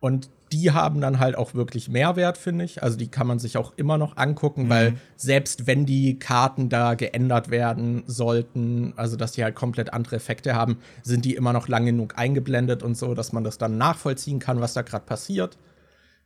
[0.00, 2.82] und die haben dann halt auch wirklich Mehrwert, finde ich.
[2.82, 4.68] Also die kann man sich auch immer noch angucken, mhm.
[4.68, 10.16] weil selbst wenn die Karten da geändert werden sollten, also dass die halt komplett andere
[10.16, 13.78] Effekte haben, sind die immer noch lang genug eingeblendet und so, dass man das dann
[13.78, 15.56] nachvollziehen kann, was da gerade passiert.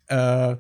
[0.09, 0.57] Äh,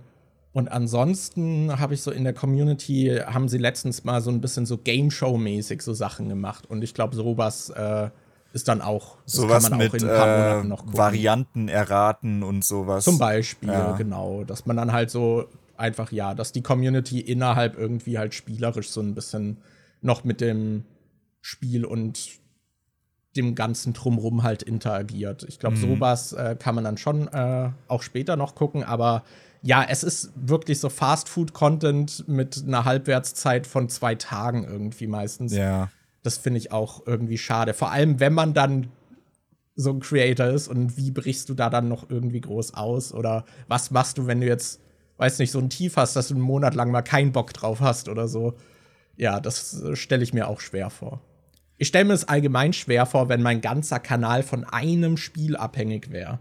[0.56, 4.64] und ansonsten habe ich so in der Community, haben sie letztens mal so ein bisschen
[4.64, 6.64] so Game Show-mäßig so Sachen gemacht.
[6.70, 8.08] Und ich glaube, sowas äh,
[8.54, 13.04] ist dann auch, sowas mit äh, Varianten erraten und sowas.
[13.04, 13.96] Zum Beispiel, ja.
[13.98, 14.44] genau.
[14.44, 15.44] Dass man dann halt so
[15.76, 19.58] einfach, ja, dass die Community innerhalb irgendwie halt spielerisch so ein bisschen
[20.00, 20.84] noch mit dem
[21.42, 22.30] Spiel und
[23.36, 25.44] dem ganzen Drumrum halt interagiert.
[25.46, 25.82] Ich glaube, mhm.
[25.82, 29.22] sowas äh, kann man dann schon äh, auch später noch gucken, aber
[29.66, 35.52] ja, es ist wirklich so Fast-Food-Content mit einer Halbwertszeit von zwei Tagen irgendwie meistens.
[35.52, 35.90] Ja.
[36.22, 37.74] Das finde ich auch irgendwie schade.
[37.74, 38.93] Vor allem, wenn man dann
[39.74, 43.12] so ein Creator ist und wie brichst du da dann noch irgendwie groß aus?
[43.12, 44.80] Oder was machst du, wenn du jetzt,
[45.16, 47.80] weiß nicht, so ein Tief hast, dass du einen Monat lang mal keinen Bock drauf
[47.80, 48.55] hast oder so?
[49.16, 51.22] Ja, das stelle ich mir auch schwer vor.
[51.76, 56.12] Ich stelle mir es allgemein schwer vor, wenn mein ganzer Kanal von einem Spiel abhängig
[56.12, 56.38] wäre.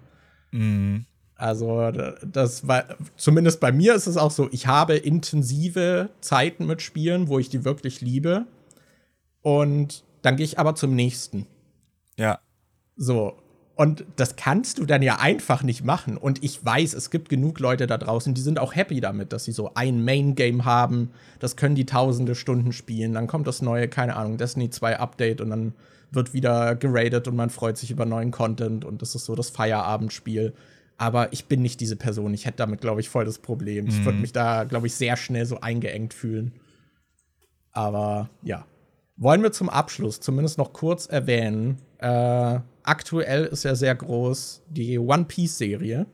[0.52, 1.07] Mhm.
[1.38, 1.91] Also,
[2.26, 2.86] das war,
[3.18, 7.49] zumindest bei mir ist es auch so, ich habe intensive Zeiten mit Spielen, wo ich
[7.49, 8.45] die wirklich liebe.
[9.41, 11.45] Und dann gehe ich aber zum nächsten.
[12.18, 12.40] Ja.
[12.95, 13.38] So.
[13.76, 16.16] Und das kannst du dann ja einfach nicht machen.
[16.16, 19.44] Und ich weiß, es gibt genug Leute da draußen, die sind auch happy damit, dass
[19.44, 21.12] sie so ein Main-Game haben.
[21.40, 23.14] Das können die tausende Stunden spielen.
[23.14, 25.74] Dann kommt das neue, keine Ahnung, Destiny 2 Update und dann
[26.12, 29.49] wird wieder geradet und man freut sich über neuen Content und das ist so das
[29.49, 30.53] Feierabendspiel.
[30.97, 32.34] Aber ich bin nicht diese Person.
[32.34, 33.85] Ich hätte damit, glaube ich, voll das Problem.
[33.85, 33.89] Mhm.
[33.89, 36.53] Ich würde mich da, glaube ich, sehr schnell so eingeengt fühlen.
[37.72, 38.65] Aber ja.
[39.17, 41.77] Wollen wir zum Abschluss zumindest noch kurz erwähnen.
[41.99, 46.05] Äh, aktuell ist ja sehr groß die One Piece-Serie.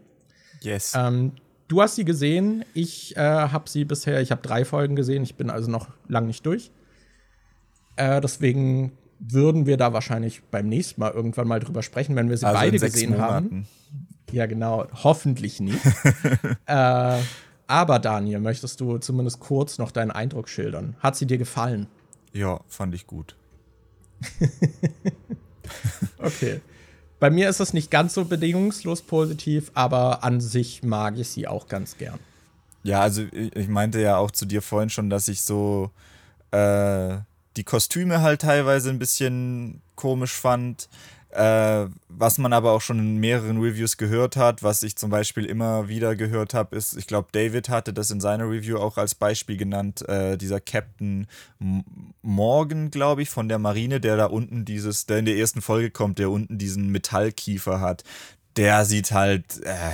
[0.61, 0.93] Yes.
[0.95, 1.33] Ähm,
[1.67, 2.63] du hast sie gesehen.
[2.73, 5.23] Ich äh, habe sie bisher, ich habe drei Folgen gesehen.
[5.23, 6.71] Ich bin also noch lang nicht durch.
[7.95, 12.37] Äh, deswegen würden wir da wahrscheinlich beim nächsten Mal irgendwann mal drüber sprechen, wenn wir
[12.37, 13.33] sie also beide gesehen Monaten.
[13.33, 13.67] haben.
[14.31, 14.87] Ja, genau.
[15.03, 15.79] Hoffentlich nicht.
[16.65, 17.17] äh,
[17.67, 20.95] aber Daniel, möchtest du zumindest kurz noch deinen Eindruck schildern?
[20.99, 21.87] Hat sie dir gefallen?
[22.33, 23.35] Ja, fand ich gut.
[26.17, 26.61] okay.
[27.19, 31.47] Bei mir ist es nicht ganz so bedingungslos positiv, aber an sich mag ich sie
[31.47, 32.19] auch ganz gern.
[32.83, 35.91] Ja, also ich meinte ja auch zu dir vorhin schon, dass ich so
[36.49, 37.17] äh,
[37.57, 40.89] die Kostüme halt teilweise ein bisschen komisch fand.
[41.33, 45.45] Äh, was man aber auch schon in mehreren Reviews gehört hat, was ich zum Beispiel
[45.45, 49.15] immer wieder gehört habe, ist, ich glaube, David hatte das in seiner Review auch als
[49.15, 51.27] Beispiel genannt, äh, dieser Captain
[52.21, 55.89] Morgan, glaube ich, von der Marine, der da unten dieses, der in der ersten Folge
[55.89, 58.03] kommt, der unten diesen Metallkiefer hat.
[58.57, 59.91] Der sieht halt, äh,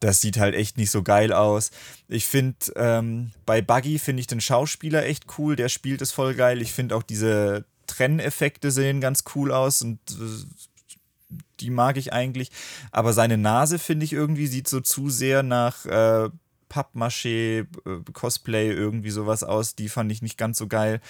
[0.00, 1.70] das sieht halt echt nicht so geil aus.
[2.08, 6.34] Ich finde, ähm, bei Buggy finde ich den Schauspieler echt cool, der spielt es voll
[6.34, 6.60] geil.
[6.60, 7.64] Ich finde auch diese
[7.98, 12.50] Trenneffekte sehen ganz cool aus und äh, die mag ich eigentlich.
[12.92, 16.30] Aber seine Nase, finde ich irgendwie, sieht so zu sehr nach äh,
[16.70, 19.74] Pappmaché, äh, Cosplay, irgendwie sowas aus.
[19.74, 21.00] Die fand ich nicht ganz so geil.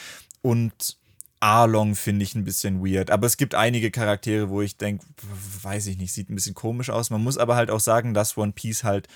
[0.40, 0.96] Und
[1.40, 3.10] Arlong finde ich ein bisschen weird.
[3.10, 5.04] Aber es gibt einige Charaktere, wo ich denke,
[5.62, 7.10] weiß ich nicht, sieht ein bisschen komisch aus.
[7.10, 9.08] Man muss aber halt auch sagen, dass One Piece halt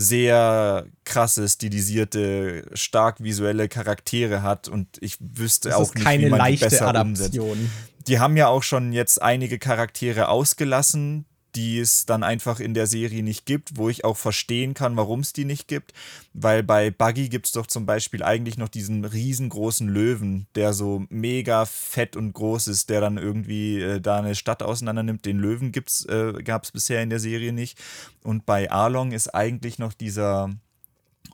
[0.00, 6.30] sehr krasse, stilisierte, stark visuelle Charaktere hat und ich wüsste Das auch nicht, keine wie
[6.30, 7.34] man die leichte besser umsetzt.
[7.36, 7.68] Adaption.
[8.06, 11.24] Die haben ja auch schon jetzt einige Charaktere ausgelassen,
[11.58, 15.20] die es dann einfach in der Serie nicht gibt, wo ich auch verstehen kann, warum
[15.20, 15.92] es die nicht gibt.
[16.32, 21.04] Weil bei Buggy gibt es doch zum Beispiel eigentlich noch diesen riesengroßen Löwen, der so
[21.08, 25.24] mega fett und groß ist, der dann irgendwie äh, da eine Stadt auseinander nimmt.
[25.24, 27.76] Den Löwen äh, gab es bisher in der Serie nicht.
[28.22, 30.54] Und bei Arlong ist eigentlich noch dieser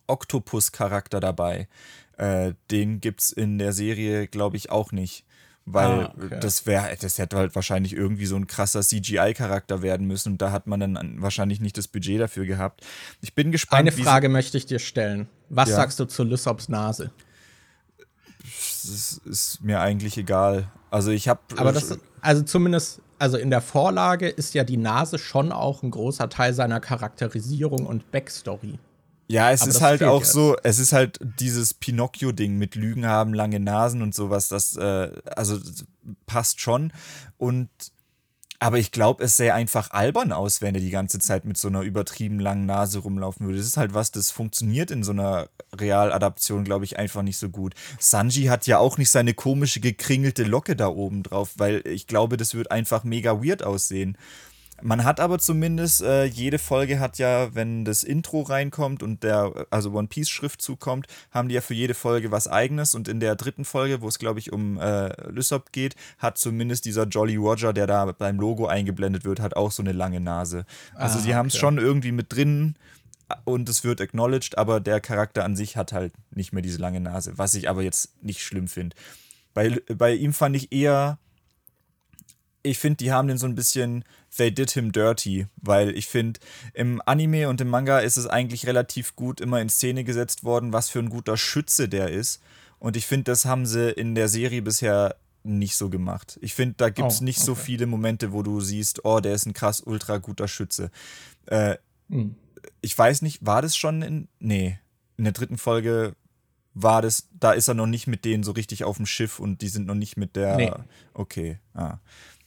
[0.07, 1.69] Oktopus-Charakter dabei.
[2.17, 5.24] Äh, den gibt es in der Serie, glaube ich, auch nicht.
[5.67, 6.39] Weil Ah, okay.
[6.41, 10.53] das wäre, das hätte halt wahrscheinlich irgendwie so ein krasser CGI-Charakter werden müssen und da
[10.53, 12.83] hat man dann an- wahrscheinlich nicht das Budget dafür gehabt.
[13.23, 13.81] Ich bin gespannt.
[13.81, 15.27] Eine Frage möchte ich dir stellen.
[15.49, 15.77] Was Ja.
[15.77, 17.11] sagst du zu Lysops Nase?
[18.43, 20.71] Das ist mir eigentlich egal.
[20.91, 21.41] Also ich habe.
[21.57, 25.91] Aber das, also zumindest, also in der Vorlage ist ja die Nase schon auch ein
[25.91, 28.79] großer Teil seiner Charakterisierung und Backstory.
[29.35, 30.33] Ja, es Aber ist halt auch jetzt.
[30.33, 35.11] so, es ist halt dieses Pinocchio-Ding mit Lügen haben, lange Nasen und sowas, das, äh,
[35.35, 35.85] also das
[36.25, 36.93] passt schon.
[37.37, 37.69] Und
[38.61, 41.67] aber ich glaube, es sähe einfach albern aus, wenn er die ganze Zeit mit so
[41.69, 43.59] einer übertrieben langen Nase rumlaufen würde.
[43.59, 47.51] Das ist halt was, das funktioniert in so einer Realadaption, glaube ich, einfach nicht so
[47.51, 47.75] gut.
[47.99, 52.37] Sanji hat ja auch nicht seine komische gekringelte Locke da oben drauf, weil ich glaube,
[52.37, 54.17] das wird einfach mega weird aussehen.
[54.87, 59.67] Man hat aber zumindest, äh, jede Folge hat ja, wenn das Intro reinkommt und der,
[59.71, 63.19] also One Piece Schriftzug kommt, haben die ja für jede Folge was eigenes und in
[63.19, 67.37] der dritten Folge, wo es glaube ich um äh, Lysop geht, hat zumindest dieser Jolly
[67.37, 70.67] Roger, der da beim Logo eingeblendet wird, hat auch so eine lange Nase.
[70.95, 71.61] Also Ah, sie haben es okay.
[71.61, 72.75] schon irgendwie mit drin
[73.45, 77.01] und es wird acknowledged, aber der Charakter an sich hat halt nicht mehr diese lange
[77.01, 78.95] Nase, was ich aber jetzt nicht schlimm finde.
[79.55, 81.19] Bei, bei ihm fand ich eher,
[82.65, 84.05] ich finde, die haben den so ein bisschen,
[84.37, 86.41] they did him dirty, weil ich finde,
[86.73, 90.73] im Anime und im Manga ist es eigentlich relativ gut immer in Szene gesetzt worden,
[90.73, 92.43] was für ein guter Schütze der ist.
[92.79, 96.39] Und ich finde, das haben sie in der Serie bisher nicht so gemacht.
[96.41, 97.61] Ich finde, da gibt es Oh, nicht so okay.
[97.65, 100.91] viele Momente, wo du siehst, oh, der ist ein krass ultra guter Schütze.
[101.47, 101.77] Äh,
[102.11, 102.35] Hm.
[102.81, 104.29] ich weiß nicht, war das schon in.
[104.41, 104.79] Nee,
[105.17, 106.15] in der dritten Folge
[106.75, 109.63] war das, da ist er noch nicht mit denen so richtig auf dem Schiff und
[109.63, 110.57] die sind noch nicht mit der.
[110.57, 110.73] Nee.
[111.15, 111.99] Okay, ah.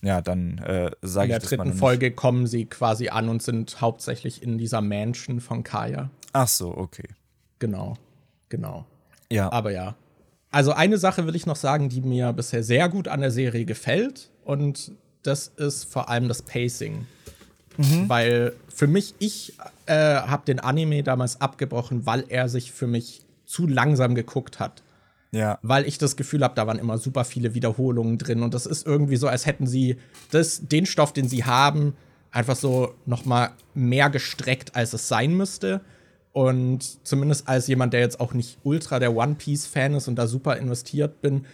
[0.01, 1.79] Ja, dann äh, sage In ich der das mal dritten noch nicht.
[1.79, 6.09] Folge kommen sie quasi an und sind hauptsächlich in dieser Mansion von Kaya.
[6.33, 7.07] Ach so, okay.
[7.59, 7.97] Genau,
[8.49, 8.85] genau.
[9.31, 9.51] Ja.
[9.51, 9.95] Aber ja.
[10.51, 13.65] Also eine Sache will ich noch sagen, die mir bisher sehr gut an der Serie
[13.65, 14.29] gefällt.
[14.43, 14.91] Und
[15.23, 17.05] das ist vor allem das Pacing.
[18.07, 19.53] Weil für mich, ich
[19.85, 24.81] äh, habe den Anime damals abgebrochen, weil er sich für mich zu langsam geguckt hat.
[25.31, 25.59] Ja.
[25.61, 28.43] Weil ich das Gefühl habe, da waren immer super viele Wiederholungen drin.
[28.43, 29.97] Und das ist irgendwie so, als hätten sie
[30.31, 31.95] das, den Stoff, den sie haben,
[32.31, 35.81] einfach so noch mal mehr gestreckt, als es sein müsste.
[36.33, 40.27] Und zumindest als jemand, der jetzt auch nicht ultra der One Piece-Fan ist und da
[40.27, 41.45] super investiert bin,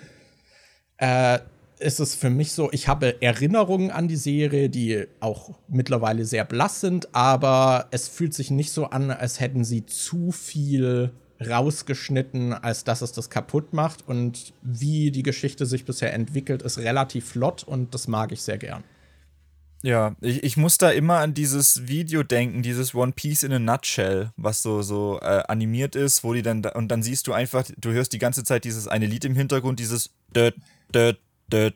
[0.98, 1.40] äh,
[1.80, 6.46] ist es für mich so, ich habe Erinnerungen an die Serie, die auch mittlerweile sehr
[6.46, 12.54] blass sind, aber es fühlt sich nicht so an, als hätten sie zu viel rausgeschnitten,
[12.54, 14.08] als dass es das kaputt macht.
[14.08, 18.58] Und wie die Geschichte sich bisher entwickelt, ist relativ flott und das mag ich sehr
[18.58, 18.84] gern.
[19.84, 23.60] Ja, ich, ich muss da immer an dieses Video denken, dieses One Piece in a
[23.60, 27.34] Nutshell, was so, so äh, animiert ist, wo die dann, da, und dann siehst du
[27.34, 30.56] einfach, du hörst die ganze Zeit dieses eine Lied im Hintergrund, dieses död,
[30.96, 31.20] död,
[31.52, 31.76] död,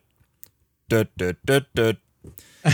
[0.89, 1.97] död, död, död, död.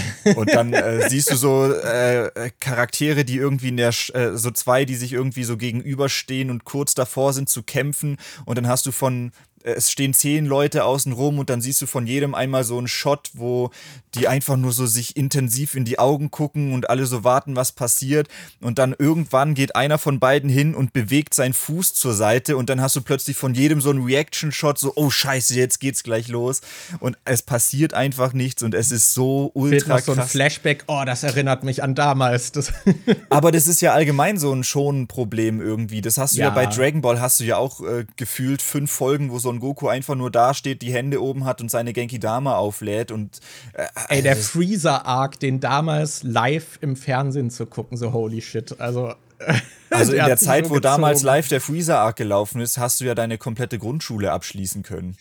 [0.35, 4.51] Und dann äh, siehst du so äh, äh, Charaktere, die irgendwie in der, äh, so
[4.51, 8.17] zwei, die sich irgendwie so gegenüberstehen und kurz davor sind zu kämpfen.
[8.45, 9.31] Und dann hast du von,
[9.63, 12.87] es stehen zehn Leute außen rum und dann siehst du von jedem einmal so einen
[12.87, 13.71] Shot, wo
[14.15, 17.71] die einfach nur so sich intensiv in die Augen gucken und alle so warten, was
[17.71, 18.27] passiert.
[18.61, 22.69] Und dann irgendwann geht einer von beiden hin und bewegt seinen Fuß zur Seite und
[22.69, 26.27] dann hast du plötzlich von jedem so einen Reaction-Shot, so, oh scheiße, jetzt geht's gleich
[26.27, 26.61] los.
[26.99, 30.31] Und es passiert einfach nichts und es ist so ultra noch so ein krass.
[30.31, 32.51] Flashback, oh, das erinnert mich an damals.
[32.51, 32.71] Das
[33.29, 36.01] Aber das ist ja allgemein so ein Schon-Problem irgendwie.
[36.01, 36.47] Das hast du ja.
[36.47, 36.53] Ja.
[36.53, 40.15] bei Dragon Ball, hast du ja auch äh, gefühlt fünf Folgen, wo Son Goku einfach
[40.15, 43.39] nur dasteht, die Hände oben hat und seine Genki Dama auflädt und
[43.73, 48.79] äh, Ey, der Freezer-Arc, den damals live im Fernsehen zu gucken, so holy shit.
[48.79, 49.13] Also,
[49.89, 53.15] also in der Zeit, wo damals live der Freezer Arc gelaufen ist, hast du ja
[53.15, 55.17] deine komplette Grundschule abschließen können.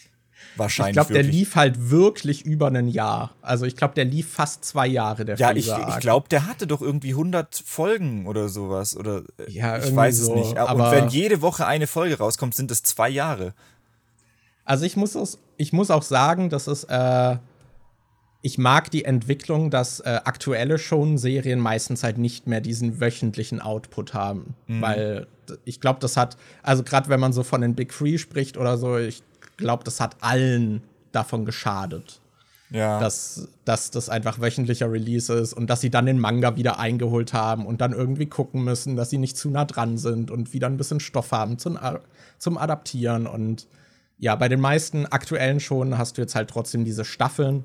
[0.56, 3.34] Wahrscheinlich Ich glaube, der lief halt wirklich über ein Jahr.
[3.40, 5.94] Also ich glaube, der lief fast zwei Jahre, der ja, ich, Freezer-Arc.
[5.94, 8.96] ich glaube, der hatte doch irgendwie 100 Folgen oder sowas.
[8.96, 10.50] Oder Ja, ich weiß es so, nicht.
[10.50, 13.54] Und aber- wenn jede Woche eine Folge rauskommt, sind es zwei Jahre.
[14.64, 17.36] Also ich muss, auch, ich muss auch sagen, dass es äh,
[18.42, 24.14] ich mag die Entwicklung, dass äh, aktuelle Shonen-Serien meistens halt nicht mehr diesen wöchentlichen Output
[24.14, 24.54] haben.
[24.66, 24.82] Mhm.
[24.82, 25.26] Weil
[25.64, 28.76] ich glaube, das hat, also gerade wenn man so von den Big Three spricht oder
[28.78, 29.22] so, ich
[29.56, 30.82] glaube, das hat allen
[31.12, 32.20] davon geschadet.
[32.70, 32.98] Ja.
[32.98, 37.34] Dass, dass das einfach wöchentlicher Release ist und dass sie dann den Manga wieder eingeholt
[37.34, 40.68] haben und dann irgendwie gucken müssen, dass sie nicht zu nah dran sind und wieder
[40.68, 41.78] ein bisschen Stoff haben zum,
[42.38, 43.26] zum Adaptieren.
[43.26, 43.68] Und
[44.22, 47.64] ja, bei den meisten aktuellen Shonen hast du jetzt halt trotzdem diese Staffeln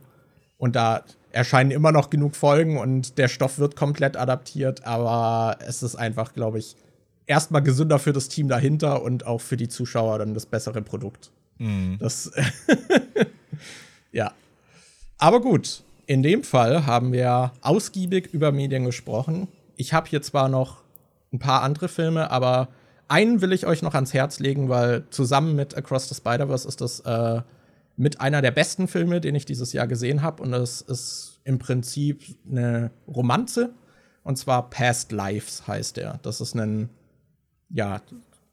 [0.57, 5.83] und da erscheinen immer noch genug Folgen und der Stoff wird komplett adaptiert, aber es
[5.83, 6.75] ist einfach, glaube ich,
[7.27, 11.29] erstmal gesünder für das Team dahinter und auch für die Zuschauer dann das bessere Produkt.
[11.59, 11.97] Mhm.
[11.99, 12.31] Das
[14.11, 14.33] ja.
[15.19, 19.47] Aber gut, in dem Fall haben wir ausgiebig über Medien gesprochen.
[19.75, 20.81] Ich habe hier zwar noch
[21.31, 22.69] ein paar andere Filme, aber
[23.07, 26.81] einen will ich euch noch ans Herz legen, weil zusammen mit Across the Spider-Verse ist
[26.81, 27.41] das äh,
[27.95, 30.43] mit einer der besten Filme, den ich dieses Jahr gesehen habe.
[30.43, 33.73] Und es ist im Prinzip eine Romanze.
[34.23, 36.19] Und zwar Past Lives heißt er.
[36.21, 36.89] Das ist ein,
[37.69, 38.01] ja,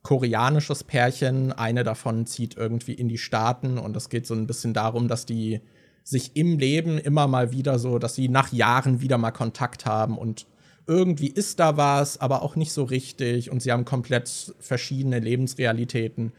[0.03, 1.53] koreanisches Pärchen.
[1.53, 3.79] Eine davon zieht irgendwie in die Staaten.
[3.79, 5.61] Und es geht so ein bisschen darum, dass die
[6.05, 10.19] sich im Leben immer mal wieder so, dass sie nach Jahren wieder mal Kontakt haben
[10.19, 10.47] und
[10.87, 16.33] irgendwie ist da was, aber auch nicht so richtig und sie haben komplett verschiedene Lebensrealitäten.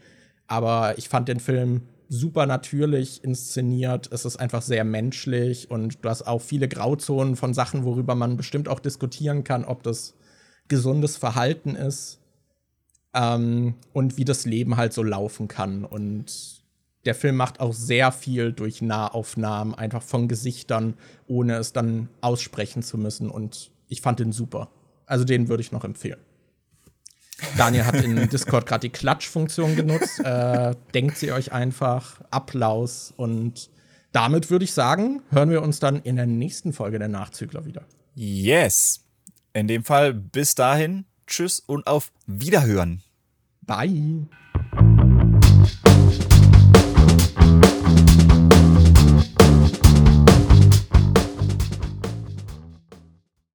[0.46, 4.08] Aber ich fand den Film super natürlich inszeniert.
[4.12, 8.36] Es ist einfach sehr menschlich und du hast auch viele Grauzonen von Sachen, worüber man
[8.36, 10.14] bestimmt auch diskutieren kann, ob das
[10.68, 12.20] gesundes Verhalten ist
[13.14, 15.84] ähm, und wie das Leben halt so laufen kann.
[15.84, 16.62] Und
[17.04, 20.94] der Film macht auch sehr viel durch Nahaufnahmen, einfach von Gesichtern,
[21.26, 23.30] ohne es dann aussprechen zu müssen.
[23.30, 24.68] Und ich fand den super.
[25.06, 26.20] Also den würde ich noch empfehlen.
[27.56, 30.20] Daniel hat in Discord gerade die Klatsch-Funktion genutzt.
[30.20, 32.20] Äh, denkt sie euch einfach.
[32.30, 33.12] Applaus.
[33.16, 33.70] Und
[34.12, 37.82] damit würde ich sagen, hören wir uns dann in der nächsten Folge der Nachzügler wieder.
[38.14, 39.04] Yes.
[39.52, 41.04] In dem Fall bis dahin.
[41.26, 43.02] Tschüss und auf Wiederhören.
[43.62, 44.26] Bye.